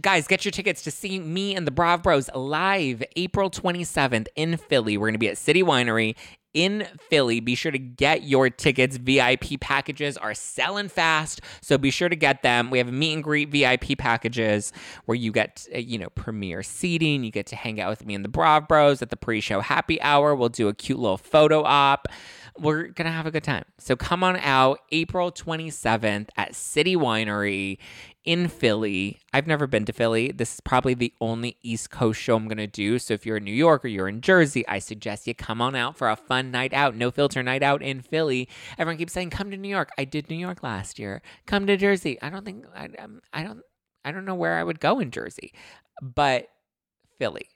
Guys, 0.00 0.28
get 0.28 0.44
your 0.44 0.52
tickets 0.52 0.82
to 0.82 0.92
see 0.92 1.18
me 1.18 1.56
and 1.56 1.66
the 1.66 1.72
Brav 1.72 2.04
Bros 2.04 2.30
live 2.32 3.02
April 3.16 3.50
27th 3.50 4.28
in 4.36 4.56
Philly. 4.56 4.96
We're 4.96 5.08
going 5.08 5.14
to 5.14 5.18
be 5.18 5.28
at 5.28 5.38
City 5.38 5.62
Winery 5.62 6.14
in 6.54 6.86
Philly. 7.08 7.40
Be 7.40 7.56
sure 7.56 7.72
to 7.72 7.80
get 7.80 8.22
your 8.22 8.48
tickets. 8.48 8.96
VIP 8.96 9.58
packages 9.60 10.16
are 10.16 10.34
selling 10.34 10.88
fast, 10.88 11.40
so 11.62 11.78
be 11.78 11.90
sure 11.90 12.08
to 12.08 12.14
get 12.14 12.42
them. 12.42 12.70
We 12.70 12.78
have 12.78 12.92
meet 12.92 13.14
and 13.14 13.24
greet 13.24 13.48
VIP 13.48 13.98
packages 13.98 14.72
where 15.06 15.16
you 15.16 15.32
get, 15.32 15.66
uh, 15.74 15.78
you 15.78 15.98
know, 15.98 16.10
premiere 16.10 16.62
seating. 16.62 17.24
You 17.24 17.32
get 17.32 17.46
to 17.46 17.56
hang 17.56 17.80
out 17.80 17.90
with 17.90 18.06
me 18.06 18.14
and 18.14 18.24
the 18.24 18.28
Brav 18.28 18.68
Bros 18.68 19.02
at 19.02 19.10
the 19.10 19.16
pre-show 19.16 19.60
happy 19.60 20.00
hour. 20.00 20.32
We'll 20.34 20.48
do 20.48 20.68
a 20.68 20.74
cute 20.74 20.98
little 20.98 21.18
photo 21.18 21.64
op 21.64 22.06
we're 22.60 22.88
gonna 22.88 23.12
have 23.12 23.26
a 23.26 23.30
good 23.30 23.44
time. 23.44 23.64
So 23.78 23.96
come 23.96 24.24
on 24.24 24.36
out 24.36 24.80
April 24.90 25.30
27th 25.30 26.28
at 26.36 26.54
City 26.54 26.96
Winery 26.96 27.78
in 28.28 28.46
Philly. 28.48 29.18
I've 29.32 29.46
never 29.46 29.66
been 29.66 29.86
to 29.86 29.92
Philly. 29.94 30.30
This 30.32 30.52
is 30.52 30.60
probably 30.60 30.92
the 30.92 31.14
only 31.18 31.56
East 31.62 31.90
Coast 31.90 32.20
show 32.20 32.36
I'm 32.36 32.46
gonna 32.46 32.66
do. 32.66 32.98
So 32.98 33.14
if 33.14 33.24
you're 33.24 33.38
in 33.38 33.44
New 33.44 33.54
York 33.54 33.86
or 33.86 33.88
you're 33.88 34.06
in 34.06 34.20
Jersey, 34.20 34.68
I 34.68 34.80
suggest 34.80 35.26
you 35.26 35.34
come 35.34 35.62
on 35.62 35.74
out 35.74 35.96
for 35.96 36.10
a 36.10 36.14
fun 36.14 36.50
night 36.50 36.74
out, 36.74 36.94
no 36.94 37.10
filter 37.10 37.42
night 37.42 37.62
out 37.62 37.80
in 37.80 38.02
Philly. 38.02 38.46
Everyone 38.76 38.98
keeps 38.98 39.14
saying, 39.14 39.30
"Come 39.30 39.50
to 39.50 39.56
New 39.56 39.70
York." 39.70 39.88
I 39.96 40.04
did 40.04 40.28
New 40.28 40.36
York 40.36 40.62
last 40.62 40.98
year. 40.98 41.22
Come 41.46 41.66
to 41.68 41.78
Jersey. 41.78 42.20
I 42.20 42.28
don't 42.28 42.44
think 42.44 42.66
I, 42.76 42.90
um, 42.98 43.22
I 43.32 43.42
don't 43.44 43.62
I 44.04 44.12
don't 44.12 44.26
know 44.26 44.34
where 44.34 44.58
I 44.58 44.62
would 44.62 44.78
go 44.78 45.00
in 45.00 45.10
Jersey, 45.10 45.54
but 46.02 46.48
Philly, 47.18 47.48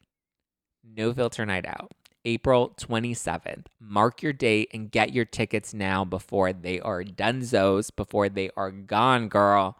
no 0.82 1.12
filter 1.12 1.44
night 1.44 1.66
out. 1.66 1.92
April 2.24 2.72
27th. 2.80 3.66
Mark 3.78 4.22
your 4.22 4.32
date 4.32 4.70
and 4.72 4.90
get 4.90 5.12
your 5.12 5.26
tickets 5.26 5.74
now 5.74 6.02
before 6.06 6.54
they 6.54 6.80
are 6.80 7.04
dunzos, 7.04 7.94
before 7.94 8.30
they 8.30 8.48
are 8.56 8.70
gone, 8.70 9.28
girl. 9.28 9.76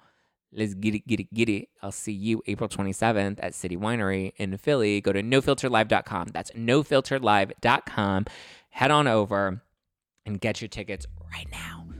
Let's 0.52 0.74
get 0.74 0.94
it, 0.94 1.06
get 1.06 1.20
it, 1.20 1.32
get 1.32 1.48
it. 1.48 1.68
I'll 1.82 1.92
see 1.92 2.12
you 2.12 2.42
April 2.46 2.68
27th 2.68 3.38
at 3.42 3.54
City 3.54 3.76
Winery 3.76 4.32
in 4.36 4.56
Philly. 4.58 5.00
Go 5.00 5.12
to 5.12 5.22
nofilterlive.com. 5.22 6.28
That's 6.32 6.50
nofilterlive.com. 6.52 8.26
Head 8.70 8.90
on 8.90 9.08
over 9.08 9.62
and 10.26 10.40
get 10.40 10.60
your 10.60 10.68
tickets 10.68 11.06
right 11.32 11.50
now. 11.50 11.91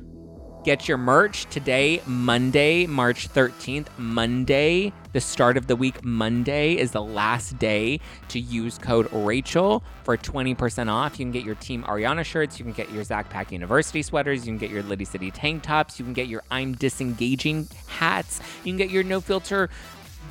Get 0.65 0.87
your 0.87 0.97
merch 0.97 1.47
today, 1.47 2.01
Monday, 2.07 2.87
March 2.87 3.29
13th. 3.29 3.89
Monday, 3.99 4.93
the 5.13 5.21
start 5.21 5.57
of 5.57 5.67
the 5.67 5.75
week, 5.75 6.05
Monday 6.05 6.77
is 6.77 6.93
the 6.93 7.03
last 7.03 7.59
day 7.59 7.99
to 8.29 8.39
use 8.39 8.79
code 8.79 9.09
Rachel 9.11 9.83
for 10.05 10.17
20% 10.17 10.89
off. 10.89 11.19
You 11.19 11.25
can 11.25 11.33
get 11.33 11.45
your 11.45 11.57
Team 11.57 11.83
Ariana 11.83 12.25
shirts, 12.25 12.61
you 12.61 12.65
can 12.65 12.75
get 12.75 12.93
your 12.93 13.03
Zack 13.03 13.29
Pack 13.29 13.51
University 13.51 14.03
sweaters, 14.03 14.47
you 14.47 14.53
can 14.53 14.59
get 14.59 14.71
your 14.71 14.85
Liddy 14.85 15.05
City 15.05 15.33
tank 15.33 15.65
tops, 15.65 15.99
you 15.99 16.05
can 16.05 16.15
get 16.15 16.29
your 16.29 16.45
I'm 16.49 16.75
Disengaging 16.75 17.67
hats, 17.89 18.39
you 18.63 18.71
can 18.71 18.77
get 18.77 18.91
your 18.91 19.03
No 19.03 19.21
Filter 19.21 19.69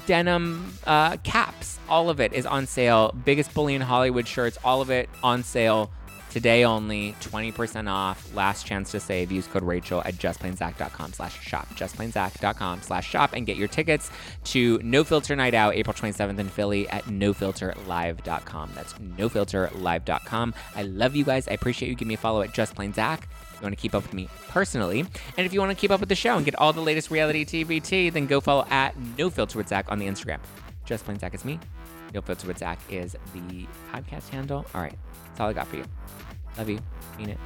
denim 0.05 0.73
uh, 0.87 1.17
caps. 1.17 1.77
All 1.89 2.09
of 2.09 2.21
it 2.21 2.31
is 2.31 2.45
on 2.45 2.67
sale. 2.67 3.13
Biggest 3.25 3.53
Bully 3.53 3.75
in 3.75 3.81
Hollywood 3.81 4.29
shirts, 4.29 4.57
all 4.63 4.81
of 4.81 4.89
it 4.89 5.09
on 5.21 5.43
sale 5.43 5.91
Today 6.31 6.63
only, 6.63 7.11
20% 7.19 7.91
off. 7.91 8.33
Last 8.33 8.65
chance 8.65 8.91
to 8.91 9.01
save. 9.01 9.33
Use 9.33 9.47
code 9.47 9.63
Rachel 9.63 10.01
at 10.05 10.15
justplainzack.com 10.15 11.11
slash 11.11 11.37
shop. 11.41 11.67
Justplainzack.com 11.75 12.81
slash 12.81 13.09
shop 13.09 13.33
and 13.33 13.45
get 13.45 13.57
your 13.57 13.67
tickets 13.67 14.09
to 14.45 14.79
No 14.81 15.03
Filter 15.03 15.35
Night 15.35 15.53
Out, 15.53 15.75
April 15.75 15.93
27th 15.93 16.39
in 16.39 16.47
Philly 16.47 16.87
at 16.87 17.03
nofilterlive.com. 17.03 18.71
That's 18.73 18.93
nofilterlive.com. 18.93 20.53
I 20.73 20.83
love 20.83 21.17
you 21.17 21.25
guys. 21.25 21.49
I 21.49 21.51
appreciate 21.51 21.89
you. 21.89 21.95
Give 21.95 22.07
me 22.07 22.13
a 22.13 22.17
follow 22.17 22.41
at 22.41 22.53
Just 22.53 22.75
Plain 22.75 22.93
Zack. 22.93 23.27
If 23.53 23.59
you 23.59 23.65
want 23.65 23.75
to 23.75 23.81
keep 23.81 23.93
up 23.93 24.03
with 24.03 24.13
me 24.13 24.29
personally. 24.47 25.01
And 25.01 25.45
if 25.45 25.51
you 25.51 25.59
want 25.59 25.71
to 25.71 25.79
keep 25.79 25.91
up 25.91 25.99
with 25.99 26.09
the 26.09 26.15
show 26.15 26.37
and 26.37 26.45
get 26.45 26.55
all 26.55 26.71
the 26.71 26.81
latest 26.81 27.11
reality 27.11 27.43
TV 27.43 28.11
then 28.13 28.25
go 28.25 28.39
follow 28.39 28.65
at 28.69 28.97
No 29.17 29.29
Filter 29.29 29.57
with 29.57 29.67
Zack 29.67 29.91
on 29.91 29.99
the 29.99 30.07
Instagram. 30.07 30.39
Just 30.85 31.03
Plain 31.03 31.19
Zack 31.19 31.35
is 31.35 31.43
me. 31.43 31.59
No 32.13 32.21
Filter 32.21 32.47
with 32.47 32.57
Zack 32.57 32.79
is 32.89 33.17
the 33.33 33.67
podcast 33.91 34.29
handle. 34.29 34.65
All 34.73 34.81
right. 34.81 34.97
That's 35.31 35.39
all 35.39 35.49
I 35.49 35.53
got 35.53 35.67
for 35.67 35.77
you. 35.77 35.85
Love 36.57 36.69
you. 36.69 36.79
Mean 37.17 37.29
it. 37.29 37.37